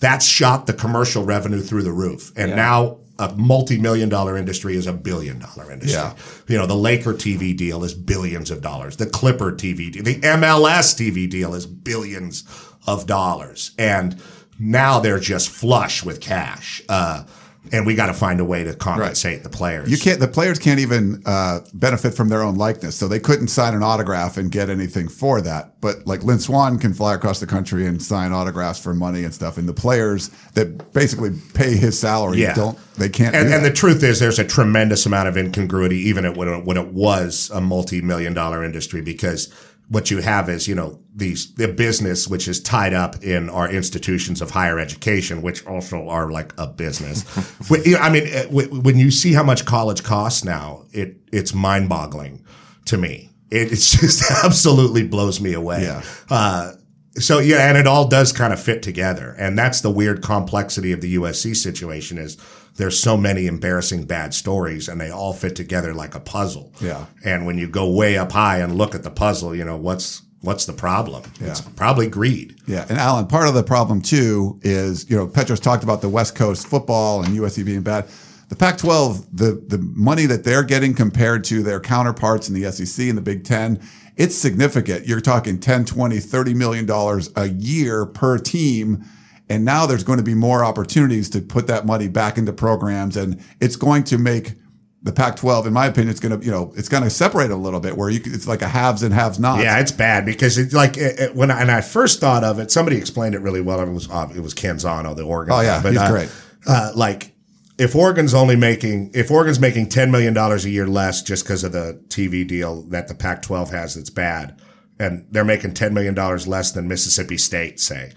That's 0.00 0.24
shot 0.26 0.66
the 0.66 0.72
commercial 0.72 1.24
revenue 1.24 1.60
through 1.62 1.82
the 1.82 1.92
roof. 1.92 2.32
And 2.36 2.54
now 2.54 2.98
a 3.18 3.34
multi-million 3.36 4.08
dollar 4.08 4.36
industry 4.36 4.76
is 4.76 4.86
a 4.86 4.92
billion 4.92 5.38
dollar 5.38 5.72
industry. 5.72 6.00
Yeah. 6.00 6.14
You 6.48 6.58
know, 6.58 6.66
the 6.66 6.76
Laker 6.76 7.14
TV 7.14 7.56
deal 7.56 7.84
is 7.84 7.94
billions 7.94 8.50
of 8.50 8.60
dollars. 8.60 8.96
The 8.96 9.06
Clipper 9.06 9.52
TV 9.52 9.90
deal, 9.90 10.02
the 10.02 10.20
MLS 10.20 10.94
TV 10.94 11.28
deal 11.28 11.54
is 11.54 11.66
billions 11.66 12.44
of 12.86 13.06
dollars. 13.06 13.72
And 13.78 14.20
now 14.58 15.00
they're 15.00 15.20
just 15.20 15.48
flush 15.48 16.04
with 16.04 16.20
cash. 16.20 16.82
Uh, 16.88 17.24
and 17.72 17.86
we 17.86 17.94
got 17.94 18.06
to 18.06 18.14
find 18.14 18.40
a 18.40 18.44
way 18.44 18.64
to 18.64 18.74
compensate 18.74 19.42
the 19.42 19.48
players. 19.48 19.90
You 19.90 19.98
can't. 19.98 20.20
The 20.20 20.28
players 20.28 20.58
can't 20.58 20.80
even 20.80 21.22
uh, 21.26 21.60
benefit 21.74 22.14
from 22.14 22.28
their 22.28 22.42
own 22.42 22.56
likeness, 22.56 22.96
so 22.96 23.08
they 23.08 23.20
couldn't 23.20 23.48
sign 23.48 23.74
an 23.74 23.82
autograph 23.82 24.36
and 24.36 24.50
get 24.50 24.70
anything 24.70 25.08
for 25.08 25.40
that. 25.42 25.80
But 25.80 26.06
like 26.06 26.22
Lynn 26.24 26.38
Swann 26.38 26.78
can 26.78 26.94
fly 26.94 27.14
across 27.14 27.40
the 27.40 27.46
country 27.46 27.86
and 27.86 28.02
sign 28.02 28.32
autographs 28.32 28.78
for 28.80 28.94
money 28.94 29.24
and 29.24 29.32
stuff, 29.34 29.58
and 29.58 29.68
the 29.68 29.74
players 29.74 30.28
that 30.54 30.92
basically 30.92 31.30
pay 31.54 31.76
his 31.76 31.98
salary 31.98 32.42
Yeah. 32.42 32.54
don't. 32.54 32.78
They 32.96 33.08
can't. 33.08 33.34
And, 33.36 33.52
and 33.52 33.64
the 33.64 33.72
truth 33.72 34.02
is, 34.02 34.20
there's 34.20 34.38
a 34.38 34.44
tremendous 34.44 35.04
amount 35.04 35.28
of 35.28 35.36
incongruity, 35.36 35.98
even 36.08 36.24
at 36.24 36.36
when 36.36 36.48
it, 36.48 36.64
when 36.64 36.76
it 36.78 36.88
was 36.88 37.50
a 37.52 37.60
multi-million 37.60 38.32
dollar 38.32 38.64
industry, 38.64 39.02
because 39.02 39.52
what 39.88 40.10
you 40.10 40.18
have 40.18 40.48
is, 40.48 40.66
you 40.66 40.74
know, 40.74 41.00
these 41.14 41.54
the 41.54 41.68
business 41.68 42.26
which 42.28 42.48
is 42.48 42.60
tied 42.60 42.92
up 42.92 43.22
in 43.22 43.48
our 43.48 43.70
institutions 43.70 44.42
of 44.42 44.50
higher 44.50 44.78
education, 44.78 45.42
which 45.42 45.64
also 45.66 46.08
are 46.08 46.30
like 46.30 46.52
a 46.58 46.66
business. 46.66 47.22
When- 47.68 47.82
you 47.84 47.92
know, 47.92 48.00
I 48.00 48.10
mean, 48.10 48.24
eh, 48.26 48.46
when 48.50 48.98
you 48.98 49.10
see 49.10 49.32
how 49.32 49.42
much 49.44 49.64
college 49.64 50.02
costs 50.02 50.44
now, 50.44 50.84
it 50.92 51.16
it's 51.32 51.54
mind-boggling 51.54 52.44
to 52.86 52.98
me. 52.98 53.30
It 53.50 53.72
it's 53.72 53.90
just 54.00 54.44
absolutely 54.44 55.06
blows 55.06 55.40
me 55.40 55.52
away. 55.52 55.82
Yeah. 55.82 56.02
Uh, 56.28 56.72
so 57.18 57.38
yeah, 57.38 57.68
and 57.68 57.78
it 57.78 57.86
all 57.86 58.08
does 58.08 58.32
kind 58.32 58.52
of 58.52 58.60
fit 58.60 58.82
together, 58.82 59.34
and 59.38 59.56
that's 59.56 59.80
the 59.80 59.90
weird 59.90 60.22
complexity 60.22 60.92
of 60.92 61.00
the 61.00 61.14
USC 61.14 61.54
situation 61.56 62.18
is 62.18 62.36
there's 62.76 63.00
so 63.00 63.16
many 63.16 63.46
embarrassing 63.46 64.04
bad 64.04 64.34
stories, 64.34 64.88
and 64.88 65.00
they 65.00 65.10
all 65.10 65.32
fit 65.32 65.56
together 65.56 65.94
like 65.94 66.14
a 66.14 66.20
puzzle. 66.20 66.72
Yeah. 66.80 67.06
And 67.24 67.46
when 67.46 67.58
you 67.58 67.68
go 67.68 67.90
way 67.90 68.18
up 68.18 68.32
high 68.32 68.58
and 68.58 68.76
look 68.76 68.94
at 68.94 69.02
the 69.02 69.10
puzzle, 69.10 69.54
you 69.54 69.64
know 69.64 69.76
what's 69.76 70.22
what's 70.42 70.66
the 70.66 70.72
problem? 70.72 71.24
It's 71.40 71.60
probably 71.60 72.06
greed. 72.08 72.56
Yeah, 72.66 72.86
and 72.88 72.98
Allen, 72.98 73.26
part 73.26 73.48
of 73.48 73.54
the 73.54 73.62
problem 73.62 74.00
too 74.02 74.60
is 74.62 75.08
you 75.10 75.16
know 75.16 75.26
Petros 75.26 75.60
talked 75.60 75.84
about 75.84 76.02
the 76.02 76.08
West 76.08 76.34
Coast 76.34 76.66
football 76.66 77.22
and 77.22 77.36
USC 77.36 77.64
being 77.64 77.82
bad. 77.82 78.08
The 78.48 78.56
Pac-12, 78.56 79.26
the 79.32 79.64
the 79.66 79.78
money 79.78 80.26
that 80.26 80.44
they're 80.44 80.62
getting 80.62 80.94
compared 80.94 81.42
to 81.44 81.62
their 81.62 81.80
counterparts 81.80 82.48
in 82.48 82.54
the 82.54 82.70
SEC 82.70 83.08
and 83.08 83.18
the 83.18 83.22
Big 83.22 83.44
Ten, 83.44 83.80
it's 84.16 84.36
significant. 84.36 85.06
You're 85.06 85.20
talking 85.20 85.58
10, 85.58 85.84
20, 85.84 86.20
30 86.20 86.54
million 86.54 86.86
dollars 86.86 87.30
a 87.34 87.48
year 87.48 88.06
per 88.06 88.38
team. 88.38 89.04
And 89.48 89.64
now 89.64 89.86
there's 89.86 90.02
going 90.04 90.18
to 90.18 90.24
be 90.24 90.34
more 90.34 90.64
opportunities 90.64 91.30
to 91.30 91.40
put 91.40 91.68
that 91.68 91.86
money 91.86 92.08
back 92.08 92.36
into 92.36 92.52
programs, 92.52 93.16
and 93.16 93.40
it's 93.60 93.76
going 93.76 94.02
to 94.04 94.18
make 94.18 94.54
the 95.02 95.12
Pac-12, 95.12 95.66
in 95.66 95.72
my 95.72 95.86
opinion, 95.86 96.10
it's 96.10 96.18
going 96.18 96.38
to 96.38 96.44
you 96.44 96.50
know 96.50 96.72
it's 96.76 96.88
going 96.88 97.04
to 97.04 97.10
separate 97.10 97.52
a 97.52 97.56
little 97.56 97.78
bit 97.78 97.96
where 97.96 98.10
you 98.10 98.20
it's 98.24 98.48
like 98.48 98.60
a 98.60 98.66
haves 98.68 99.04
and 99.04 99.14
haves 99.14 99.38
nots. 99.38 99.62
Yeah, 99.62 99.78
it's 99.78 99.92
bad 99.92 100.26
because 100.26 100.58
it's 100.58 100.74
like 100.74 100.96
it, 100.96 101.20
it- 101.20 101.34
when 101.36 101.50
I, 101.52 101.60
and 101.60 101.70
I 101.70 101.80
first 101.80 102.18
thought 102.18 102.42
of 102.42 102.58
it, 102.58 102.72
somebody 102.72 102.96
explained 102.96 103.36
it 103.36 103.40
really 103.40 103.60
well. 103.60 103.80
It 103.80 103.88
was 103.88 104.06
it 104.06 104.40
was 104.40 104.52
Canzano, 104.52 105.14
the 105.14 105.22
Oregon. 105.22 105.54
Oh, 105.54 105.60
yeah, 105.60 105.80
guy. 105.80 105.90
he's 105.90 105.98
uh, 105.98 106.10
great. 106.10 106.30
Uh, 106.66 106.90
like 106.96 107.32
if 107.78 107.94
Oregon's 107.94 108.34
only 108.34 108.56
making 108.56 109.12
if 109.14 109.30
Oregon's 109.30 109.60
making 109.60 109.90
ten 109.90 110.10
million 110.10 110.34
dollars 110.34 110.64
a 110.64 110.70
year 110.70 110.88
less 110.88 111.22
just 111.22 111.44
because 111.44 111.62
of 111.62 111.70
the 111.70 112.02
TV 112.08 112.44
deal 112.46 112.82
that 112.88 113.06
the 113.06 113.14
Pac-12 113.14 113.70
has 113.70 113.94
that's 113.94 114.10
bad, 114.10 114.60
and 114.98 115.24
they're 115.30 115.44
making 115.44 115.74
ten 115.74 115.94
million 115.94 116.14
dollars 116.14 116.48
less 116.48 116.72
than 116.72 116.88
Mississippi 116.88 117.36
State, 117.38 117.78
say. 117.78 118.12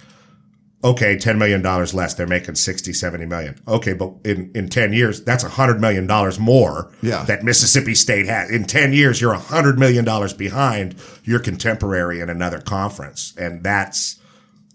Okay, 0.81 1.17
$10 1.17 1.37
million 1.37 1.61
less. 1.61 2.13
They're 2.13 2.25
making 2.25 2.55
60, 2.55 2.93
70 2.93 3.25
million. 3.25 3.59
Okay, 3.67 3.91
but 3.93 4.13
in, 4.23 4.49
in 4.55 4.69
10 4.69 4.93
years, 4.93 5.21
that's 5.23 5.43
$100 5.43 5.79
million 5.79 6.07
more 6.41 6.91
Yeah. 7.01 7.23
that 7.25 7.43
Mississippi 7.43 7.95
State 7.95 8.27
has. 8.27 8.49
In 8.49 8.63
10 8.63 8.93
years, 8.93 9.19
you're 9.19 9.35
$100 9.35 9.77
million 9.77 10.05
behind 10.37 10.95
your 11.25 11.39
contemporary 11.39 12.21
in 12.21 12.29
another 12.29 12.61
conference. 12.61 13.33
And 13.37 13.61
that's, 13.61 14.15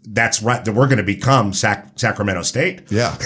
that's 0.07 0.43
right. 0.43 0.63
That 0.63 0.75
we're 0.75 0.89
going 0.89 0.99
to 0.99 1.03
become 1.03 1.55
Sac- 1.55 1.93
Sacramento 1.99 2.43
State. 2.43 2.83
yeah. 2.93 3.17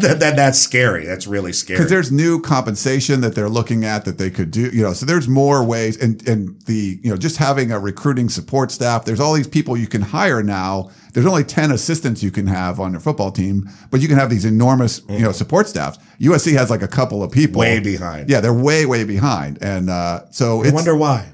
that, 0.00 0.16
that, 0.18 0.34
that's 0.34 0.58
scary. 0.58 1.06
That's 1.06 1.28
really 1.28 1.52
scary. 1.52 1.78
because 1.78 1.88
there's 1.88 2.10
new 2.10 2.40
compensation 2.42 3.20
that 3.20 3.36
they're 3.36 3.48
looking 3.48 3.84
at 3.84 4.04
that 4.06 4.18
they 4.18 4.28
could 4.30 4.50
do 4.50 4.62
you 4.70 4.82
know 4.82 4.92
so 4.92 5.06
there's 5.06 5.28
more 5.28 5.62
ways 5.64 5.96
and 5.96 6.26
and 6.26 6.60
the 6.62 6.98
you 7.04 7.10
know 7.10 7.16
just 7.16 7.36
having 7.36 7.70
a 7.70 7.78
recruiting 7.78 8.28
support 8.28 8.72
staff 8.72 9.04
there's 9.04 9.20
all 9.20 9.32
these 9.34 9.46
people 9.46 9.76
you 9.76 9.86
can 9.86 10.02
hire 10.02 10.42
now 10.42 10.90
there's 11.18 11.26
only 11.26 11.42
10 11.44 11.72
assistants 11.72 12.22
you 12.22 12.30
can 12.30 12.46
have 12.46 12.78
on 12.78 12.92
your 12.92 13.00
football 13.00 13.32
team 13.32 13.68
but 13.90 14.00
you 14.00 14.06
can 14.08 14.16
have 14.16 14.30
these 14.30 14.44
enormous 14.44 15.00
you 15.08 15.18
know 15.18 15.32
support 15.32 15.66
staffs 15.66 15.98
usc 16.20 16.52
has 16.52 16.70
like 16.70 16.82
a 16.82 16.88
couple 16.88 17.22
of 17.24 17.32
people 17.32 17.58
Way 17.60 17.80
behind. 17.80 18.30
yeah 18.30 18.40
they're 18.40 18.52
way 18.54 18.86
way 18.86 19.02
behind 19.04 19.58
and 19.60 19.90
uh 19.90 20.30
so 20.30 20.62
I 20.62 20.66
it's 20.66 20.72
wonder 20.74 20.94
why. 20.96 21.26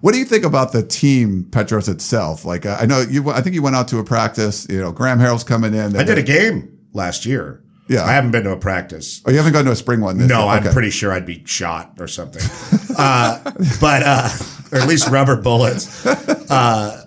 What 0.00 0.12
do 0.12 0.18
you 0.18 0.26
think 0.26 0.44
about 0.44 0.72
the 0.72 0.82
team 0.82 1.44
Petros 1.50 1.88
itself? 1.88 2.44
Like 2.44 2.66
uh, 2.66 2.76
I 2.78 2.84
know 2.84 3.00
you, 3.00 3.30
I 3.30 3.40
think 3.40 3.54
you 3.54 3.62
went 3.62 3.74
out 3.74 3.88
to 3.88 3.98
a 4.00 4.04
practice. 4.04 4.66
You 4.68 4.78
know, 4.82 4.92
Graham 4.92 5.18
Harrell's 5.18 5.44
coming 5.44 5.72
in. 5.72 5.96
I 5.96 6.02
did 6.04 6.18
a 6.18 6.22
game 6.22 6.78
last 6.92 7.24
year. 7.24 7.64
Yeah. 7.88 8.04
I 8.04 8.12
haven't 8.12 8.30
been 8.30 8.44
to 8.44 8.50
a 8.52 8.56
practice. 8.58 9.22
Oh, 9.24 9.30
you 9.30 9.38
haven't 9.38 9.54
gone 9.54 9.64
to 9.64 9.70
a 9.70 9.76
spring 9.76 10.02
one? 10.02 10.18
This 10.18 10.28
No, 10.28 10.40
year? 10.40 10.48
I'm 10.48 10.62
Okay. 10.62 10.72
pretty 10.74 10.90
sure 10.90 11.10
I'd 11.10 11.24
be 11.24 11.42
shot 11.46 11.94
or 11.98 12.06
something. 12.06 12.42
uh, 12.98 13.40
but 13.80 14.02
uh, 14.04 14.28
or 14.72 14.78
at 14.80 14.88
least 14.88 15.08
rubber 15.08 15.36
bullets. 15.40 16.04
Uh, 16.04 17.03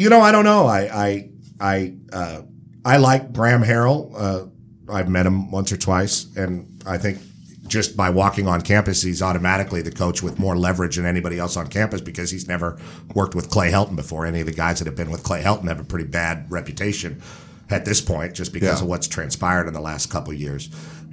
you 0.00 0.08
know, 0.08 0.22
I 0.22 0.32
don't 0.32 0.44
know. 0.44 0.66
I 0.66 0.80
I 0.80 1.30
I 1.60 1.94
uh, 2.10 2.40
I 2.86 2.96
like 2.96 3.34
Graham 3.34 3.62
Harrell. 3.62 4.10
Uh, 4.16 4.46
I've 4.90 5.10
met 5.10 5.26
him 5.26 5.50
once 5.50 5.70
or 5.72 5.76
twice, 5.76 6.34
and 6.36 6.82
I 6.86 6.96
think 6.96 7.18
just 7.66 7.98
by 7.98 8.08
walking 8.08 8.48
on 8.48 8.62
campus, 8.62 9.02
he's 9.02 9.20
automatically 9.20 9.82
the 9.82 9.92
coach 9.92 10.22
with 10.22 10.38
more 10.38 10.56
leverage 10.56 10.96
than 10.96 11.04
anybody 11.04 11.38
else 11.38 11.54
on 11.58 11.66
campus 11.66 12.00
because 12.00 12.30
he's 12.30 12.48
never 12.48 12.78
worked 13.14 13.34
with 13.34 13.50
Clay 13.50 13.70
Helton 13.70 13.94
before. 13.94 14.24
Any 14.24 14.40
of 14.40 14.46
the 14.46 14.54
guys 14.54 14.78
that 14.78 14.86
have 14.86 14.96
been 14.96 15.10
with 15.10 15.22
Clay 15.22 15.42
Helton 15.42 15.68
have 15.68 15.78
a 15.78 15.84
pretty 15.84 16.06
bad 16.06 16.50
reputation 16.50 17.20
at 17.70 17.84
this 17.84 18.00
point, 18.00 18.34
just 18.34 18.52
because 18.52 18.78
Yeah. 18.78 18.82
of 18.84 18.88
what's 18.88 19.06
transpired 19.08 19.66
in 19.68 19.72
the 19.74 19.80
last 19.80 20.10
couple 20.10 20.32
of 20.32 20.38
years. 20.40 20.68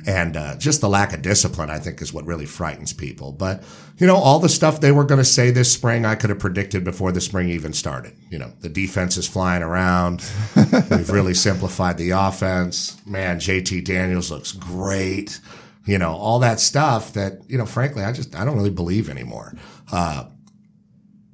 And 0.06 0.38
uh, 0.38 0.56
just 0.56 0.80
the 0.80 0.88
lack 0.88 1.12
of 1.14 1.22
discipline, 1.22 1.70
I 1.70 1.80
think, 1.80 2.02
is 2.02 2.14
what 2.14 2.26
really 2.26 2.46
frightens 2.46 2.94
people. 2.94 3.34
But, 3.34 3.64
you 3.98 4.08
know, 4.08 4.16
all 4.16 4.40
the 4.40 4.48
stuff 4.48 4.80
they 4.80 4.92
were 4.94 5.04
going 5.04 5.18
to 5.18 5.26
say 5.26 5.52
this 5.52 5.70
spring, 5.72 6.06
I 6.06 6.16
could 6.16 6.30
have 6.30 6.40
predicted 6.40 6.86
before 6.86 7.12
the 7.12 7.20
spring 7.20 7.50
even 7.50 7.74
started. 7.74 8.14
You 8.30 8.40
know, 8.40 8.54
the 8.62 8.70
defense 8.70 9.18
is 9.18 9.28
flying 9.28 9.64
around. 9.64 10.24
We've 10.90 11.10
really 11.10 11.34
simplified 11.34 11.98
the 11.98 12.12
offense. 12.12 12.96
Man, 13.06 13.40
JT 13.40 13.84
Daniels 13.84 14.32
looks 14.32 14.54
great. 14.54 15.42
You 15.86 15.98
know, 15.98 16.14
all 16.14 16.40
that 16.40 16.62
stuff 16.62 17.14
that, 17.14 17.42
you 17.50 17.58
know, 17.58 17.66
frankly, 17.66 18.04
I 18.04 18.14
just, 18.14 18.34
I 18.34 18.46
don't 18.46 18.56
really 18.56 18.70
believe 18.70 19.10
anymore. 19.10 19.56
Uh, 19.92 20.26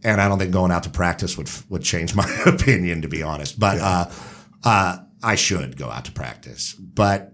and 0.03 0.19
I 0.19 0.27
don't 0.27 0.39
think 0.39 0.51
going 0.51 0.71
out 0.71 0.83
to 0.83 0.89
practice 0.89 1.37
would 1.37 1.49
would 1.69 1.83
change 1.83 2.15
my 2.15 2.27
opinion, 2.45 3.03
to 3.03 3.07
be 3.07 3.21
honest. 3.23 3.59
But 3.59 3.77
uh, 3.79 4.09
uh, 4.63 4.97
I 5.23 5.35
should 5.35 5.77
go 5.77 5.89
out 5.89 6.05
to 6.05 6.11
practice, 6.11 6.73
but 6.73 7.33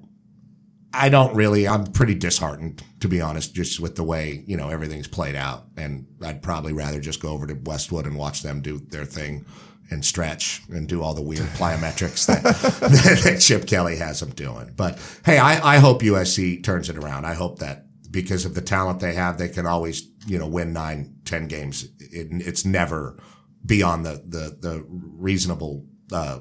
I 0.93 1.09
don't 1.09 1.35
really. 1.35 1.67
I'm 1.67 1.85
pretty 1.85 2.15
disheartened, 2.15 2.83
to 2.99 3.07
be 3.07 3.21
honest, 3.21 3.53
just 3.53 3.79
with 3.79 3.95
the 3.95 4.03
way 4.03 4.43
you 4.47 4.57
know 4.57 4.69
everything's 4.69 5.07
played 5.07 5.35
out. 5.35 5.65
And 5.77 6.07
I'd 6.23 6.41
probably 6.41 6.73
rather 6.73 6.99
just 6.99 7.21
go 7.21 7.29
over 7.29 7.45
to 7.47 7.53
Westwood 7.53 8.05
and 8.05 8.15
watch 8.15 8.41
them 8.41 8.61
do 8.61 8.79
their 8.79 9.05
thing 9.05 9.45
and 9.91 10.05
stretch 10.05 10.61
and 10.69 10.87
do 10.87 11.01
all 11.01 11.13
the 11.13 11.21
weird 11.21 11.47
plyometrics 11.57 12.27
that, 12.27 12.43
that 13.23 13.39
Chip 13.39 13.67
Kelly 13.67 13.97
has 13.97 14.19
them 14.19 14.31
doing. 14.31 14.73
But 14.75 14.99
hey, 15.25 15.37
I, 15.37 15.75
I 15.75 15.77
hope 15.79 16.01
USC 16.01 16.63
turns 16.63 16.89
it 16.89 16.97
around. 16.97 17.25
I 17.25 17.33
hope 17.33 17.59
that 17.59 17.85
because 18.11 18.45
of 18.45 18.55
the 18.55 18.61
talent 18.61 18.99
they 18.99 19.13
have, 19.13 19.37
they 19.37 19.49
can 19.49 19.65
always 19.65 20.07
you 20.25 20.39
know 20.39 20.47
win 20.47 20.73
nine, 20.73 21.15
ten 21.25 21.47
games. 21.47 21.83
It, 21.99 22.27
it's 22.31 22.65
never 22.65 23.21
beyond 23.65 24.05
the 24.05 24.23
the 24.25 24.57
the 24.59 24.85
reasonable 24.87 25.85
uh, 26.11 26.39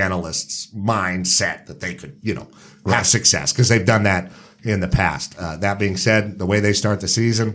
analysts' 0.00 0.68
mindset 0.74 1.66
that 1.66 1.80
they 1.80 1.94
could 1.94 2.18
you 2.22 2.34
know 2.34 2.48
have 2.86 3.06
success 3.06 3.52
because 3.52 3.68
they've 3.68 3.86
done 3.86 4.04
that 4.04 4.30
in 4.62 4.80
the 4.80 4.88
past. 4.88 5.36
Uh, 5.38 5.56
that 5.56 5.78
being 5.78 5.96
said, 5.96 6.38
the 6.38 6.46
way 6.46 6.60
they 6.60 6.72
start 6.72 7.00
the 7.00 7.08
season, 7.08 7.52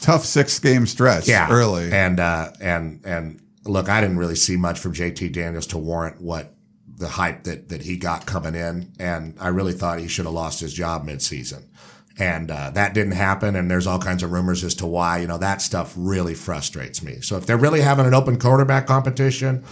tough 0.00 0.24
six 0.24 0.58
game 0.58 0.86
stretch. 0.86 1.28
yeah, 1.28 1.48
early. 1.50 1.90
and 1.92 2.20
uh, 2.20 2.50
and 2.60 3.00
and 3.04 3.40
look, 3.64 3.88
I 3.88 4.00
didn't 4.00 4.18
really 4.18 4.36
see 4.36 4.56
much 4.56 4.78
from 4.78 4.92
JT 4.94 5.32
Daniels 5.32 5.66
to 5.68 5.78
warrant 5.78 6.20
what 6.20 6.54
the 6.98 7.08
hype 7.08 7.44
that 7.44 7.68
that 7.68 7.82
he 7.82 7.96
got 7.96 8.26
coming 8.26 8.54
in, 8.54 8.92
and 8.98 9.36
I 9.40 9.48
really 9.48 9.72
thought 9.72 9.98
he 10.00 10.08
should 10.08 10.24
have 10.26 10.34
lost 10.34 10.60
his 10.60 10.72
job 10.72 11.06
midseason. 11.06 11.64
And 12.18 12.50
uh, 12.50 12.70
that 12.70 12.94
didn't 12.94 13.12
happen, 13.12 13.54
and 13.56 13.70
there's 13.70 13.86
all 13.86 13.98
kinds 13.98 14.22
of 14.22 14.32
rumors 14.32 14.64
as 14.64 14.74
to 14.76 14.86
why. 14.86 15.18
You 15.18 15.26
know 15.26 15.38
that 15.38 15.60
stuff 15.60 15.92
really 15.96 16.34
frustrates 16.34 17.02
me. 17.02 17.20
So 17.20 17.36
if 17.36 17.44
they're 17.44 17.58
really 17.58 17.82
having 17.82 18.06
an 18.06 18.14
open 18.14 18.38
quarterback 18.38 18.86
competition, 18.86 19.64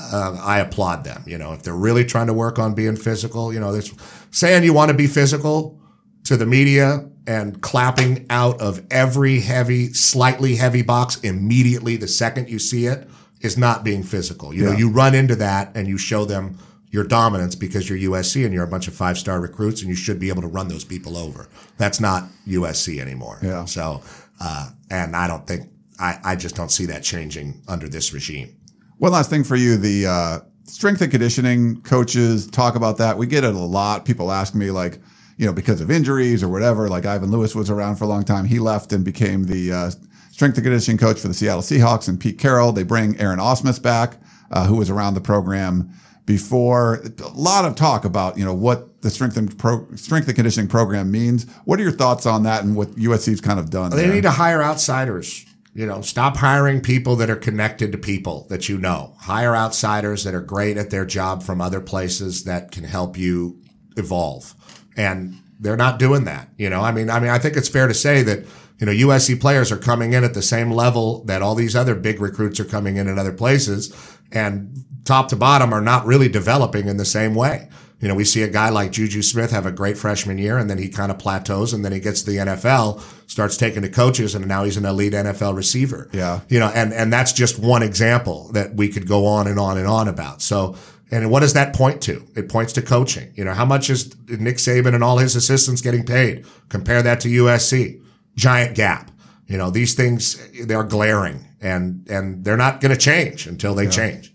uh, 0.00 0.38
I 0.42 0.60
applaud 0.60 1.04
them. 1.04 1.22
You 1.26 1.38
know, 1.38 1.52
if 1.52 1.62
they're 1.62 1.74
really 1.74 2.04
trying 2.04 2.28
to 2.28 2.32
work 2.32 2.58
on 2.58 2.74
being 2.74 2.96
physical, 2.96 3.52
you 3.52 3.60
know, 3.60 3.72
there's 3.72 3.92
saying 4.30 4.64
you 4.64 4.72
want 4.72 4.90
to 4.90 4.96
be 4.96 5.06
physical 5.06 5.80
to 6.24 6.36
the 6.36 6.46
media 6.46 7.08
and 7.26 7.60
clapping 7.60 8.26
out 8.30 8.60
of 8.60 8.84
every 8.90 9.40
heavy, 9.40 9.92
slightly 9.92 10.56
heavy 10.56 10.82
box 10.82 11.20
immediately 11.20 11.96
the 11.96 12.08
second 12.08 12.48
you 12.48 12.58
see 12.58 12.86
it 12.86 13.08
is 13.40 13.56
not 13.56 13.84
being 13.84 14.02
physical. 14.02 14.52
You 14.52 14.64
know, 14.64 14.72
you 14.72 14.90
run 14.90 15.14
into 15.14 15.36
that 15.36 15.76
and 15.76 15.86
you 15.86 15.98
show 15.98 16.24
them 16.24 16.58
your 16.90 17.04
dominance 17.04 17.54
because 17.54 17.88
you're 17.88 18.12
USC 18.12 18.44
and 18.44 18.52
you're 18.52 18.64
a 18.64 18.68
bunch 18.68 18.88
of 18.88 18.94
five 18.94 19.18
star 19.18 19.40
recruits 19.40 19.80
and 19.82 19.90
you 19.90 19.94
should 19.94 20.18
be 20.18 20.28
able 20.28 20.42
to 20.42 20.48
run 20.48 20.68
those 20.68 20.84
people 20.84 21.16
over. 21.16 21.48
That's 21.76 22.00
not 22.00 22.24
USC 22.46 22.98
anymore. 22.98 23.38
Yeah. 23.42 23.66
So, 23.66 24.02
uh, 24.40 24.70
and 24.90 25.14
I 25.14 25.26
don't 25.28 25.46
think, 25.46 25.70
I, 26.00 26.18
I 26.24 26.36
just 26.36 26.56
don't 26.56 26.70
see 26.70 26.86
that 26.86 27.02
changing 27.02 27.62
under 27.68 27.88
this 27.88 28.12
regime. 28.12 28.57
One 28.98 29.12
last 29.12 29.30
thing 29.30 29.44
for 29.44 29.56
you: 29.56 29.76
the 29.76 30.06
uh, 30.06 30.38
strength 30.64 31.00
and 31.00 31.10
conditioning 31.10 31.80
coaches 31.82 32.46
talk 32.46 32.74
about 32.74 32.98
that. 32.98 33.16
We 33.16 33.26
get 33.26 33.44
it 33.44 33.54
a 33.54 33.58
lot. 33.58 34.04
People 34.04 34.30
ask 34.30 34.54
me 34.54 34.70
like, 34.70 34.98
you 35.36 35.46
know, 35.46 35.52
because 35.52 35.80
of 35.80 35.90
injuries 35.90 36.42
or 36.42 36.48
whatever. 36.48 36.88
Like 36.88 37.06
Ivan 37.06 37.30
Lewis 37.30 37.54
was 37.54 37.70
around 37.70 37.96
for 37.96 38.04
a 38.04 38.08
long 38.08 38.24
time. 38.24 38.44
He 38.44 38.58
left 38.58 38.92
and 38.92 39.04
became 39.04 39.44
the 39.44 39.72
uh, 39.72 39.90
strength 40.30 40.56
and 40.56 40.64
conditioning 40.64 40.98
coach 40.98 41.20
for 41.20 41.28
the 41.28 41.34
Seattle 41.34 41.62
Seahawks. 41.62 42.08
And 42.08 42.20
Pete 42.20 42.38
Carroll. 42.38 42.72
They 42.72 42.82
bring 42.82 43.18
Aaron 43.20 43.38
Ausmus 43.38 43.80
back, 43.80 44.16
uh, 44.50 44.66
who 44.66 44.76
was 44.76 44.90
around 44.90 45.14
the 45.14 45.20
program 45.20 45.92
before. 46.26 47.02
A 47.24 47.28
lot 47.28 47.64
of 47.64 47.74
talk 47.74 48.04
about 48.04 48.36
you 48.36 48.44
know 48.44 48.54
what 48.54 49.00
the 49.02 49.10
strength 49.10 49.36
and 49.36 49.56
pro- 49.58 49.86
strength 49.94 50.26
and 50.28 50.36
conditioning 50.36 50.68
program 50.68 51.10
means. 51.10 51.48
What 51.64 51.78
are 51.78 51.82
your 51.82 51.92
thoughts 51.92 52.26
on 52.26 52.42
that 52.42 52.64
and 52.64 52.76
what 52.76 52.90
USC's 52.96 53.40
kind 53.40 53.58
of 53.58 53.70
done? 53.70 53.90
They 53.90 54.04
there? 54.04 54.12
need 54.12 54.22
to 54.22 54.30
hire 54.30 54.62
outsiders. 54.62 55.44
You 55.78 55.86
know, 55.86 56.00
stop 56.00 56.38
hiring 56.38 56.80
people 56.80 57.14
that 57.14 57.30
are 57.30 57.36
connected 57.36 57.92
to 57.92 57.98
people 57.98 58.48
that 58.48 58.68
you 58.68 58.78
know. 58.78 59.14
Hire 59.20 59.54
outsiders 59.54 60.24
that 60.24 60.34
are 60.34 60.40
great 60.40 60.76
at 60.76 60.90
their 60.90 61.06
job 61.06 61.44
from 61.44 61.60
other 61.60 61.80
places 61.80 62.42
that 62.42 62.72
can 62.72 62.82
help 62.82 63.16
you 63.16 63.62
evolve. 63.96 64.56
And 64.96 65.40
they're 65.60 65.76
not 65.76 66.00
doing 66.00 66.24
that. 66.24 66.48
You 66.56 66.68
know, 66.68 66.80
I 66.80 66.90
mean, 66.90 67.08
I 67.08 67.20
mean, 67.20 67.30
I 67.30 67.38
think 67.38 67.56
it's 67.56 67.68
fair 67.68 67.86
to 67.86 67.94
say 67.94 68.24
that 68.24 68.44
you 68.78 68.86
know 68.86 68.92
USC 68.92 69.40
players 69.40 69.70
are 69.70 69.76
coming 69.76 70.14
in 70.14 70.24
at 70.24 70.34
the 70.34 70.42
same 70.42 70.72
level 70.72 71.22
that 71.26 71.42
all 71.42 71.54
these 71.54 71.76
other 71.76 71.94
big 71.94 72.20
recruits 72.20 72.58
are 72.58 72.64
coming 72.64 72.96
in 72.96 73.06
at 73.06 73.16
other 73.16 73.32
places, 73.32 73.94
and 74.32 74.84
top 75.04 75.28
to 75.28 75.36
bottom 75.36 75.72
are 75.72 75.80
not 75.80 76.04
really 76.04 76.28
developing 76.28 76.88
in 76.88 76.96
the 76.96 77.04
same 77.04 77.36
way. 77.36 77.68
You 78.00 78.06
know, 78.06 78.14
we 78.14 78.24
see 78.24 78.42
a 78.42 78.48
guy 78.48 78.68
like 78.68 78.92
Juju 78.92 79.22
Smith 79.22 79.50
have 79.50 79.66
a 79.66 79.72
great 79.72 79.98
freshman 79.98 80.38
year 80.38 80.56
and 80.56 80.70
then 80.70 80.78
he 80.78 80.88
kind 80.88 81.10
of 81.10 81.18
plateaus 81.18 81.72
and 81.72 81.84
then 81.84 81.90
he 81.90 81.98
gets 81.98 82.22
to 82.22 82.30
the 82.30 82.36
NFL, 82.36 83.02
starts 83.28 83.56
taking 83.56 83.82
to 83.82 83.88
coaches 83.88 84.36
and 84.36 84.46
now 84.46 84.62
he's 84.62 84.76
an 84.76 84.84
elite 84.86 85.14
NFL 85.14 85.56
receiver. 85.56 86.08
Yeah. 86.12 86.40
You 86.48 86.60
know, 86.60 86.70
and, 86.72 86.92
and 86.92 87.12
that's 87.12 87.32
just 87.32 87.58
one 87.58 87.82
example 87.82 88.52
that 88.52 88.74
we 88.74 88.88
could 88.88 89.08
go 89.08 89.26
on 89.26 89.48
and 89.48 89.58
on 89.58 89.78
and 89.78 89.88
on 89.88 90.06
about. 90.06 90.42
So, 90.42 90.76
and 91.10 91.28
what 91.30 91.40
does 91.40 91.54
that 91.54 91.74
point 91.74 92.00
to? 92.02 92.24
It 92.36 92.48
points 92.48 92.72
to 92.74 92.82
coaching. 92.82 93.32
You 93.34 93.44
know, 93.44 93.54
how 93.54 93.64
much 93.64 93.90
is 93.90 94.14
Nick 94.28 94.56
Saban 94.56 94.94
and 94.94 95.02
all 95.02 95.18
his 95.18 95.34
assistants 95.34 95.80
getting 95.80 96.04
paid? 96.04 96.46
Compare 96.68 97.02
that 97.02 97.20
to 97.20 97.28
USC. 97.28 98.00
Giant 98.36 98.76
gap. 98.76 99.10
You 99.46 99.56
know, 99.56 99.70
these 99.70 99.94
things, 99.94 100.38
they're 100.66 100.84
glaring 100.84 101.46
and, 101.60 102.06
and 102.08 102.44
they're 102.44 102.58
not 102.58 102.80
going 102.80 102.94
to 102.94 103.00
change 103.00 103.46
until 103.46 103.74
they 103.74 103.88
change. 103.88 104.32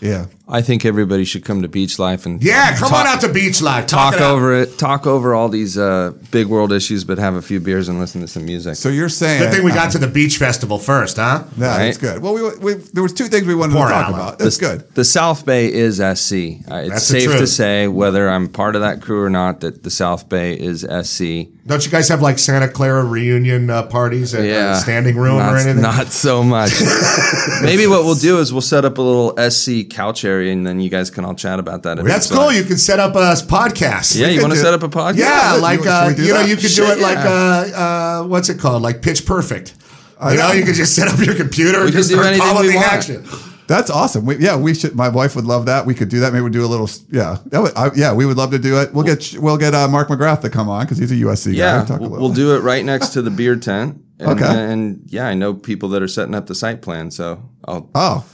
yeah. 0.00 0.26
I 0.48 0.62
think 0.62 0.84
everybody 0.84 1.24
should 1.24 1.44
come 1.44 1.62
to 1.62 1.68
BeachLife 1.68 2.24
and 2.24 2.40
Yeah, 2.40 2.76
come 2.76 2.88
talk- 2.90 3.00
on 3.00 3.06
out 3.08 3.20
to 3.22 3.28
BeachLife. 3.28 3.86
talk 3.88 4.14
it 4.14 4.20
out. 4.20 4.30
over 4.30 4.54
it, 4.54 4.78
talk 4.78 5.04
over 5.04 5.34
all 5.34 5.48
these 5.48 5.76
uh, 5.76 6.12
big 6.30 6.46
world 6.46 6.72
issues, 6.72 7.02
but 7.02 7.18
have 7.18 7.34
a 7.34 7.42
few 7.42 7.58
beers 7.58 7.88
and 7.88 7.98
listen 7.98 8.20
to 8.20 8.28
some 8.28 8.44
music. 8.44 8.76
So 8.76 8.88
you're 8.88 9.08
saying 9.08 9.42
Good 9.42 9.52
thing 9.54 9.64
we 9.64 9.72
got 9.72 9.90
to 9.92 9.98
the 9.98 10.06
beach 10.06 10.38
festival 10.38 10.78
first, 10.78 11.16
huh? 11.16 11.42
No, 11.56 11.66
Right? 11.66 11.78
that's 11.86 11.98
good. 11.98 12.22
Well, 12.22 12.34
we, 12.34 12.42
we 12.58 12.74
there 12.92 13.02
was 13.02 13.12
two 13.12 13.24
things 13.26 13.44
we 13.44 13.56
wanted 13.56 13.72
Poor 13.74 13.88
to 13.88 13.92
talk 13.92 14.04
Allen. 14.08 14.14
about. 14.20 14.38
That's 14.38 14.56
good. 14.58 14.88
The 14.94 15.04
South 15.04 15.44
Bay 15.44 15.72
is 15.72 15.96
SC. 15.96 16.32
Uh, 16.70 16.76
it's 16.76 16.90
That's 16.90 17.02
safe 17.06 17.30
to 17.32 17.46
say, 17.48 17.88
whether 17.88 18.28
I'm 18.28 18.48
part 18.48 18.76
of 18.76 18.82
that 18.82 19.02
crew 19.02 19.22
or 19.22 19.30
not, 19.30 19.60
that 19.62 19.82
the 19.82 19.90
South 19.90 20.28
Bay 20.28 20.52
is 20.54 20.82
SC. 20.82 21.48
Don't 21.66 21.84
you 21.84 21.90
guys 21.90 22.08
have 22.10 22.22
like 22.22 22.38
Santa 22.38 22.68
Clara 22.68 23.02
reunion 23.02 23.68
uh, 23.68 23.82
parties 23.82 24.32
at 24.32 24.44
Yeah, 24.44 24.70
uh, 24.70 24.74
standing 24.76 25.16
room 25.16 25.38
not, 25.38 25.52
or 25.52 25.56
anything? 25.56 25.82
Not 25.82 26.06
so 26.12 26.44
much. 26.44 26.70
Maybe 27.62 27.88
what 27.88 28.04
we'll 28.04 28.14
do 28.14 28.38
is 28.38 28.52
we'll 28.52 28.60
set 28.62 28.84
up 28.84 28.98
a 28.98 29.02
little 29.02 29.36
SC 29.50 29.88
couch 29.90 30.24
area, 30.24 30.35
and 30.42 30.66
then 30.66 30.80
you 30.80 30.88
guys 30.90 31.10
can 31.10 31.24
all 31.24 31.34
chat 31.34 31.58
about 31.58 31.82
that. 31.84 31.98
at 31.98 32.04
That's 32.04 32.28
cool. 32.30 32.46
Life. 32.46 32.56
You 32.56 32.64
can 32.64 32.76
set 32.78 32.98
up 33.00 33.14
a 33.14 33.18
podcast. 33.46 34.18
Yeah, 34.18 34.28
you 34.28 34.40
want 34.40 34.52
to 34.52 34.58
set 34.58 34.74
up 34.74 34.82
a 34.82 34.88
podcast? 34.88 35.16
Yeah, 35.18 35.54
Yeah, 35.56 35.60
like 35.60 35.80
you- 35.84 35.90
uh, 35.90 36.08
should 36.08 36.16
we 36.18 36.22
do 36.22 36.28
you 36.28 36.34
know, 36.34 36.40
you 36.40 36.54
could 36.56 36.62
do 36.62 36.68
Shit, 36.68 36.98
it 36.98 37.00
like 37.02 37.18
yeah. 37.18 37.72
uh, 37.74 38.20
uh, 38.22 38.26
what's 38.26 38.48
it 38.48 38.58
called? 38.58 38.82
Like 38.82 39.02
Pitch 39.02 39.24
Perfect. 39.26 39.74
You 40.20 40.36
know, 40.36 40.48
know. 40.48 40.52
you 40.52 40.64
could 40.64 40.74
just 40.74 40.94
set 40.94 41.08
up 41.08 41.18
your 41.24 41.34
computer 41.34 41.82
and 41.84 41.92
just 41.92 42.08
do 42.08 42.14
start 42.14 42.28
anything 42.28 42.46
calling 42.48 42.68
we 42.68 42.74
want. 42.76 42.86
action. 42.92 43.24
That's 43.66 43.90
awesome. 43.90 44.24
We, 44.24 44.36
yeah, 44.36 44.56
we 44.56 44.74
should. 44.74 44.94
My 44.94 45.08
wife 45.08 45.34
would 45.36 45.44
love 45.44 45.66
that. 45.66 45.84
We 45.86 45.92
could 45.94 46.08
do 46.08 46.20
that. 46.20 46.32
Maybe 46.32 46.42
we'd 46.44 46.52
do 46.52 46.64
a 46.64 46.68
little. 46.68 46.88
Yeah, 47.10 47.38
that 47.46 47.60
would, 47.60 47.72
I, 47.76 47.90
yeah, 47.96 48.14
we 48.14 48.24
would 48.24 48.36
love 48.36 48.52
to 48.52 48.58
do 48.60 48.80
it. 48.80 48.94
We'll 48.94 49.04
get 49.04 49.34
we'll 49.38 49.56
get 49.58 49.74
uh, 49.74 49.88
Mark 49.88 50.08
McGrath 50.08 50.40
to 50.42 50.50
come 50.50 50.68
on 50.68 50.84
because 50.84 50.98
he's 50.98 51.10
a 51.10 51.16
USC 51.16 51.46
guy. 51.52 51.58
Yeah, 51.58 51.84
we'll, 51.88 51.98
little. 51.98 52.18
we'll 52.18 52.32
do 52.32 52.54
it 52.54 52.60
right 52.60 52.84
next 52.84 53.08
to 53.10 53.22
the 53.22 53.30
beer 53.30 53.56
tent. 53.56 54.02
And, 54.20 54.30
Okay. 54.40 54.46
And 54.46 55.02
yeah, 55.06 55.26
I 55.26 55.34
know 55.34 55.52
people 55.52 55.88
that 55.90 56.02
are 56.02 56.08
setting 56.08 56.34
up 56.34 56.46
the 56.46 56.54
site 56.54 56.80
plan, 56.80 57.10
so 57.10 57.42
I'll 57.66 57.90
Oh, 57.94 58.24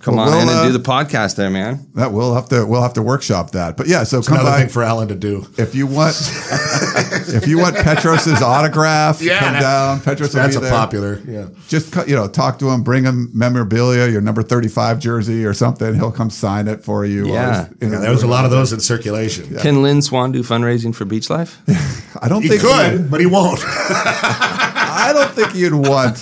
come 0.00 0.16
Well, 0.16 0.24
on 0.26 0.30
we'll, 0.32 0.42
in 0.42 0.48
and 0.48 0.58
uh, 0.58 0.66
do 0.66 0.72
the 0.72 0.78
podcast 0.80 1.36
there, 1.36 1.50
man. 1.50 1.86
That 1.94 2.12
we'll 2.12 2.34
have 2.34 2.48
to 2.48 2.66
we'll 2.66 2.82
have 2.82 2.94
to 2.94 3.02
workshop 3.02 3.52
that. 3.52 3.76
But 3.76 3.86
yeah, 3.86 4.02
so 4.04 4.20
come 4.22 4.38
Another 4.40 4.50
by 4.50 4.60
thing 4.60 4.68
for 4.70 4.82
Allen 4.82 5.08
to 5.08 5.14
do. 5.14 5.46
if 5.58 5.74
you 5.74 5.86
want 5.86 6.16
if 7.28 7.46
you 7.46 7.58
want 7.58 7.76
Petros's 7.76 8.42
autograph. 8.42 9.20
Yeah, 9.22 9.38
come 9.38 9.52
that- 9.54 9.60
down. 9.60 10.00
Petros 10.00 10.34
will 10.34 10.42
That's 10.42 10.56
be 10.56 10.58
a 10.58 10.60
there. 10.62 10.70
popular. 10.70 11.20
Yeah. 11.26 11.46
Just 11.68 11.94
you 12.08 12.16
know, 12.16 12.26
talk 12.28 12.58
to 12.60 12.68
him, 12.70 12.82
bring 12.82 13.04
him 13.04 13.30
memorabilia, 13.34 14.08
your 14.08 14.20
number 14.20 14.42
thirty 14.42 14.68
five 14.68 14.98
jersey 14.98 15.44
or 15.44 15.54
something. 15.54 15.94
He'll 15.94 16.12
come 16.12 16.30
sign 16.30 16.66
it 16.68 16.82
for 16.84 17.04
you. 17.04 17.24
while 17.26 17.34
Yeah. 17.34 17.68
he's 17.68 17.76
in 17.82 17.92
Yeah, 17.92 17.98
there 18.00 18.10
was 18.10 18.22
a 18.22 18.26
lot 18.28 18.44
of 18.44 18.50
those 18.50 18.72
in 18.72 18.80
circulation. 18.80 19.56
Can 19.58 19.82
Lynn 19.82 20.02
Swann 20.02 20.32
do 20.32 20.42
fundraising 20.42 20.94
for 20.94 21.04
BeachLife? 21.04 21.56
I 22.22 22.28
don't 22.28 22.42
think 22.42 22.54
He 22.54 22.58
think 22.58 22.62
could, 22.98 23.10
but 23.10 23.20
he 23.20 23.26
won't. 23.26 23.60
I 23.64 25.12
don't 25.14 25.30
think 25.32 25.54
you'd 25.54 25.74
want. 25.74 26.18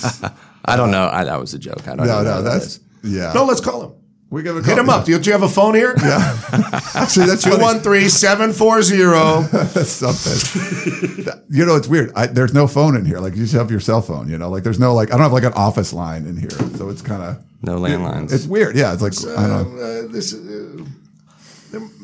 I 0.65 0.75
don't 0.75 0.91
know. 0.91 1.09
I, 1.11 1.23
that 1.23 1.39
was 1.39 1.53
a 1.53 1.59
joke. 1.59 1.87
I 1.87 1.95
don't 1.95 2.05
No, 2.05 2.17
know 2.17 2.23
no, 2.23 2.35
what 2.35 2.41
that 2.43 2.49
that's 2.51 2.65
is. 2.65 2.79
Yeah. 3.03 3.33
no, 3.33 3.45
let's 3.45 3.61
call 3.61 3.83
him. 3.83 3.91
we 4.29 4.43
give 4.43 4.57
a 4.57 4.63
Hit 4.63 4.77
him 4.77 4.89
up. 4.89 5.05
Do 5.05 5.11
you, 5.11 5.19
do 5.19 5.29
you 5.29 5.33
have 5.33 5.43
a 5.43 5.49
phone 5.49 5.75
here? 5.75 5.93
Yeah, 6.01 6.37
actually, 6.95 7.25
that's 7.27 7.43
funny. 7.43 7.63
213-740. 7.63 9.85
something. 9.85 11.33
you 11.49 11.65
know, 11.65 11.75
it's 11.75 11.87
weird. 11.87 12.11
I, 12.15 12.27
there's 12.27 12.53
no 12.53 12.67
phone 12.67 12.95
in 12.95 13.05
here. 13.05 13.19
Like 13.19 13.35
you 13.35 13.43
just 13.43 13.53
have 13.53 13.71
your 13.71 13.79
cell 13.79 14.01
phone. 14.01 14.29
You 14.29 14.37
know, 14.37 14.49
like 14.49 14.63
there's 14.63 14.79
no 14.79 14.93
like 14.93 15.09
I 15.09 15.11
don't 15.13 15.21
have 15.21 15.33
like 15.33 15.43
an 15.43 15.53
office 15.53 15.93
line 15.93 16.25
in 16.25 16.37
here, 16.37 16.49
so 16.77 16.89
it's 16.89 17.01
kind 17.01 17.23
of 17.23 17.43
No 17.61 17.79
landlines. 17.79 18.31
it's 18.33 18.45
weird. 18.45 18.75
Yeah, 18.75 18.93
it's 18.93 19.01
like 19.01 19.13
I 19.37 19.47
don't. 19.47 19.75
know. 19.75 19.81
Uh, 19.81 20.07
this, 20.11 20.33
uh, 20.33 20.39
there, 20.43 20.85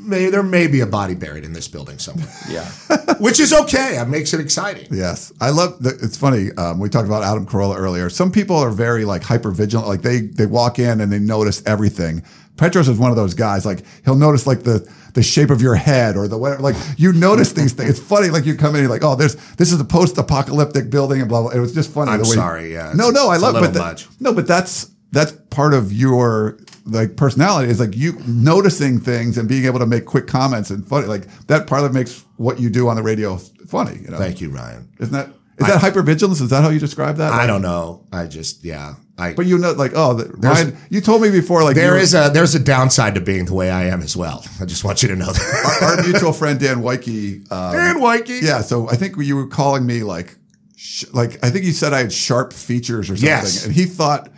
may, 0.05 0.29
there 0.29 0.43
may 0.43 0.67
be 0.67 0.81
a 0.81 0.85
body 0.85 1.15
buried 1.15 1.43
in 1.43 1.53
this 1.53 1.67
building 1.67 1.97
somewhere, 1.99 2.31
yeah. 2.49 2.65
which 3.19 3.39
is 3.39 3.51
okay. 3.53 3.97
It 3.99 4.07
makes 4.07 4.33
it 4.33 4.39
exciting. 4.39 4.87
Yes, 4.91 5.31
I 5.41 5.49
love. 5.49 5.81
The, 5.81 5.89
it's 6.01 6.17
funny. 6.17 6.51
Um, 6.57 6.79
we 6.79 6.89
talked 6.89 7.07
about 7.07 7.23
Adam 7.23 7.45
Carolla 7.45 7.77
earlier. 7.77 8.09
Some 8.09 8.31
people 8.31 8.55
are 8.57 8.71
very 8.71 9.05
like 9.05 9.23
hyper 9.23 9.51
vigilant. 9.51 9.87
Like 9.87 10.01
they 10.01 10.21
they 10.21 10.45
walk 10.45 10.79
in 10.79 11.01
and 11.01 11.11
they 11.11 11.19
notice 11.19 11.61
everything. 11.65 12.23
Petros 12.57 12.87
is 12.87 12.97
one 12.97 13.09
of 13.11 13.17
those 13.17 13.33
guys. 13.33 13.65
Like 13.65 13.83
he'll 14.05 14.15
notice 14.15 14.47
like 14.47 14.63
the 14.63 14.89
the 15.13 15.23
shape 15.23 15.49
of 15.49 15.61
your 15.61 15.75
head 15.75 16.15
or 16.15 16.27
the 16.27 16.37
whatever. 16.37 16.61
Like 16.61 16.75
you 16.97 17.11
notice 17.11 17.51
these 17.51 17.73
things. 17.73 17.89
It's 17.91 17.99
funny. 17.99 18.29
Like 18.29 18.45
you 18.45 18.55
come 18.55 18.69
in, 18.69 18.75
and 18.75 18.83
you're 18.83 18.91
like, 18.91 19.03
oh, 19.03 19.15
there's 19.15 19.35
this 19.55 19.71
is 19.73 19.79
a 19.81 19.85
post 19.85 20.17
apocalyptic 20.17 20.89
building 20.89 21.19
and 21.19 21.27
blah 21.29 21.41
blah. 21.41 21.51
It 21.51 21.59
was 21.59 21.73
just 21.73 21.91
funny. 21.91 22.11
I'm 22.11 22.19
the 22.21 22.29
way 22.29 22.35
sorry, 22.35 22.73
yeah, 22.73 22.93
No, 22.95 23.09
it's- 23.09 23.13
no, 23.13 23.29
I 23.29 23.33
it's 23.35 23.43
a 23.43 23.45
love. 23.45 23.53
little 23.55 23.67
But 23.69 23.73
that- 23.73 23.79
much. 23.79 24.07
no, 24.21 24.33
but 24.33 24.47
that's 24.47 24.89
that's 25.11 25.33
part 25.49 25.73
of 25.73 25.91
your 25.91 26.57
like 26.85 27.15
personality 27.17 27.69
is 27.71 27.79
like 27.79 27.95
you 27.95 28.13
noticing 28.27 28.99
things 28.99 29.37
and 29.37 29.49
being 29.49 29.65
able 29.65 29.79
to 29.79 29.85
make 29.85 30.05
quick 30.05 30.27
comments 30.27 30.69
and 30.69 30.87
funny. 30.87 31.07
Like 31.07 31.27
that 31.47 31.67
part 31.67 31.83
of 31.83 31.91
it 31.91 31.93
makes 31.93 32.23
what 32.37 32.59
you 32.59 32.69
do 32.69 32.87
on 32.87 32.95
the 32.95 33.03
radio 33.03 33.37
funny. 33.67 33.99
You 34.01 34.09
know. 34.11 34.17
Thank 34.17 34.41
you, 34.41 34.49
Ryan. 34.49 34.89
Isn't 34.99 35.13
that 35.13 35.29
is 35.57 35.67
that 35.67 35.81
hypervigilance? 35.81 36.41
Is 36.41 36.49
that 36.49 36.63
how 36.63 36.69
you 36.69 36.79
describe 36.79 37.15
that? 37.17 37.31
I 37.31 37.47
don't 37.47 37.61
know. 37.61 38.05
I 38.11 38.27
just 38.27 38.63
yeah. 38.63 38.95
I 39.17 39.31
But 39.33 39.45
you 39.45 39.57
know, 39.57 39.71
like, 39.71 39.93
oh, 39.95 40.13
the, 40.13 40.25
Ryan, 40.39 40.75
you 40.89 40.99
told 40.99 41.21
me 41.21 41.31
before, 41.31 41.63
like, 41.63 41.75
there 41.75 41.97
is 41.97 42.13
a 42.13 42.29
there's 42.33 42.53
a 42.53 42.59
downside 42.59 43.15
to 43.15 43.21
being 43.21 43.45
the 43.45 43.53
way 43.53 43.71
I 43.71 43.85
am 43.85 44.01
as 44.01 44.17
well. 44.17 44.43
I 44.59 44.65
just 44.65 44.83
want 44.83 45.01
you 45.01 45.07
to 45.07 45.15
know 45.15 45.31
that. 45.31 45.79
our 45.81 46.03
mutual 46.09 46.33
friend 46.33 46.59
Dan 46.59 46.81
Wyke. 46.81 47.07
Um, 47.49 47.71
Dan 47.73 48.01
Wyke. 48.01 48.27
Yeah, 48.27 48.59
so 48.59 48.89
I 48.89 48.95
think 48.97 49.15
you 49.17 49.37
were 49.37 49.47
calling 49.47 49.85
me 49.85 50.03
like, 50.03 50.35
sh- 50.75 51.05
like 51.13 51.41
I 51.41 51.49
think 51.49 51.63
you 51.63 51.71
said 51.71 51.93
I 51.93 51.99
had 51.99 52.11
sharp 52.11 52.51
features 52.51 53.09
or 53.09 53.15
something, 53.15 53.25
Yes. 53.27 53.65
and 53.65 53.73
he 53.73 53.85
thought. 53.85 54.29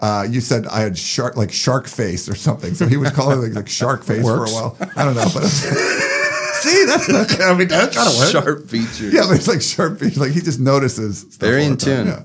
Uh, 0.00 0.26
you 0.28 0.40
said 0.42 0.66
I 0.66 0.80
had 0.80 0.98
shark 0.98 1.36
like 1.36 1.50
shark 1.50 1.86
face 1.86 2.28
or 2.28 2.34
something, 2.34 2.74
so 2.74 2.86
he 2.86 2.96
was 2.98 3.10
calling 3.12 3.38
it 3.38 3.42
like, 3.42 3.54
like 3.54 3.68
shark 3.68 4.04
face 4.04 4.22
for 4.22 4.44
a 4.44 4.50
while. 4.50 4.76
I 4.96 5.04
don't 5.04 5.14
know, 5.14 5.24
but 5.32 5.44
see, 5.46 6.84
that's 6.84 7.08
not, 7.08 7.40
I 7.40 7.54
mean, 7.54 7.68
that 7.68 7.92
kind 7.94 8.08
of 8.08 8.16
works. 8.18 8.30
Sharp 8.30 8.68
features. 8.68 9.14
yeah, 9.14 9.22
but 9.26 9.36
it's 9.36 9.48
like 9.48 9.62
sharp 9.62 9.98
face. 10.00 10.16
Like 10.18 10.32
he 10.32 10.40
just 10.40 10.60
notices. 10.60 11.20
Stuff 11.20 11.36
Very 11.48 11.62
all 11.62 11.70
in 11.72 11.76
the 11.76 11.84
time. 11.84 12.04
tune. 12.04 12.06
Yeah, 12.08 12.22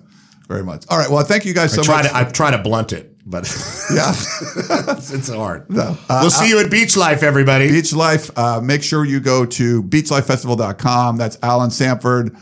very 0.50 0.64
much. 0.64 0.86
All 0.90 0.98
right, 0.98 1.10
well, 1.10 1.24
thank 1.24 1.46
you 1.46 1.54
guys 1.54 1.74
so 1.74 1.82
I 1.82 1.86
try 1.86 2.02
much. 2.04 2.12
to 2.12 2.18
I 2.18 2.24
try 2.26 2.52
to 2.52 2.58
blunt 2.58 2.92
it, 2.92 3.16
but 3.26 3.44
yeah. 3.94 4.10
it's, 4.10 5.14
it's 5.14 5.30
hard. 5.30 5.66
Uh, 5.74 5.96
we'll 6.10 6.30
see 6.30 6.50
you 6.50 6.60
at 6.60 6.66
BeachLife, 6.68 7.24
everybody. 7.24 7.70
BeachLife, 7.70 8.32
uh, 8.38 8.60
make 8.60 8.84
sure 8.84 9.06
you 9.06 9.22
go 9.22 9.46
to 9.46 9.82
beachlifefestival.com. 9.84 11.16
That's 11.18 11.38
Allen 11.42 11.72
Sanford, 11.72 12.36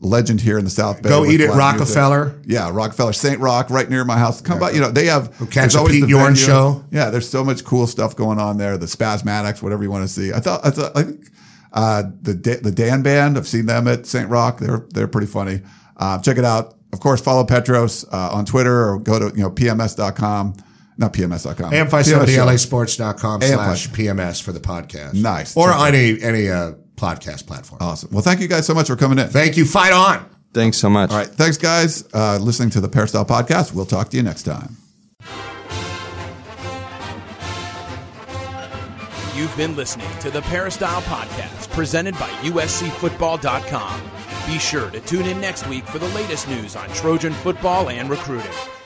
legend 0.00 0.40
here 0.40 0.58
in 0.58 0.64
the 0.64 0.70
South 0.70 1.02
Bay. 1.02 1.08
Go 1.08 1.24
eat 1.24 1.40
at 1.40 1.50
live 1.50 1.74
music. 1.74 1.88
Rockefeller. 1.88 2.40
Yeah, 2.46 2.70
Rockefeller, 2.72 3.12
St. 3.12 3.38
Rocke, 3.38 3.70
right 3.70 3.88
near 3.88 4.04
my 4.04 4.18
house. 4.18 4.40
Come 4.40 4.58
by, 4.58 4.70
you 4.70 4.80
know, 4.80 4.90
they 4.90 5.06
have. 5.06 5.30
catch 5.38 5.52
there's 5.52 5.74
a 5.74 5.78
always 5.78 5.96
Pete 5.96 6.04
the 6.04 6.08
Yorn 6.08 6.34
show. 6.34 6.84
Yeah, 6.90 7.10
there's 7.10 7.28
so 7.28 7.44
much 7.44 7.64
cool 7.64 7.86
stuff 7.86 8.16
going 8.16 8.38
on 8.38 8.56
there. 8.56 8.76
The 8.78 8.86
Spazmatics, 8.86 9.62
whatever 9.62 9.82
you 9.82 9.90
want 9.90 10.04
to 10.04 10.08
see. 10.08 10.32
I 10.32 10.40
thought, 10.40 10.64
I 10.64 10.70
thought, 10.70 10.96
I 10.96 11.02
think 11.02 11.30
uh, 11.72 12.02
the 12.22 12.32
the 12.62 12.72
Dan 12.72 13.02
Band. 13.02 13.36
I've 13.36 13.48
seen 13.48 13.66
them 13.66 13.86
at 13.88 14.06
St. 14.06 14.28
Rocke. 14.28 14.58
They're 14.58 14.86
they're 14.90 15.08
pretty 15.08 15.26
funny. 15.26 15.60
Uh, 15.96 16.18
check 16.20 16.38
it 16.38 16.44
out. 16.44 16.74
Of 16.92 17.00
course, 17.00 17.20
follow 17.20 17.44
Petros 17.44 18.04
uh, 18.10 18.30
on 18.32 18.44
Twitter 18.44 18.90
or 18.90 18.98
go 18.98 19.18
to 19.18 19.36
you 19.36 19.42
know 19.42 19.50
pms.com. 19.50 20.54
Not 20.96 21.14
pms.com. 21.14 21.72
AM570lasports.com 21.72 23.40
AM5. 23.40 23.54
slash 23.54 23.88
PMS 23.88 24.42
for 24.42 24.52
the 24.52 24.60
podcast. 24.60 25.14
Nice. 25.14 25.56
Or 25.56 25.70
it 25.70 25.94
any 25.94 26.22
any 26.22 26.50
uh, 26.50 26.72
podcast 27.00 27.46
platform. 27.46 27.80
Awesome. 27.80 28.10
Well, 28.12 28.22
thank 28.22 28.40
you 28.40 28.48
guys 28.48 28.66
so 28.66 28.74
much 28.74 28.86
for 28.88 28.96
coming 28.96 29.18
in. 29.18 29.28
Thank 29.28 29.56
you. 29.56 29.64
Fight 29.64 29.92
on. 29.92 30.28
Thanks 30.52 30.78
so 30.78 30.90
much. 30.90 31.10
All 31.10 31.16
right. 31.16 31.28
Thanks, 31.28 31.56
guys, 31.56 32.08
uh, 32.12 32.38
listening 32.40 32.70
to 32.70 32.80
the 32.80 32.88
Peristyle 32.88 33.24
Podcast. 33.24 33.72
We'll 33.72 33.86
talk 33.86 34.10
to 34.10 34.16
you 34.16 34.22
next 34.22 34.42
time. 34.42 34.76
You've 39.34 39.56
been 39.56 39.74
listening 39.76 40.10
to 40.20 40.30
the 40.30 40.42
Peristyle 40.42 41.00
Podcast, 41.02 41.70
presented 41.70 42.14
by 42.14 42.28
USCFootball.com. 42.42 44.02
Be 44.46 44.58
sure 44.58 44.90
to 44.90 45.00
tune 45.00 45.26
in 45.26 45.40
next 45.40 45.66
week 45.66 45.84
for 45.84 45.98
the 45.98 46.08
latest 46.08 46.48
news 46.48 46.76
on 46.76 46.88
Trojan 46.90 47.32
football 47.32 47.88
and 47.88 48.10
recruiting. 48.10 48.50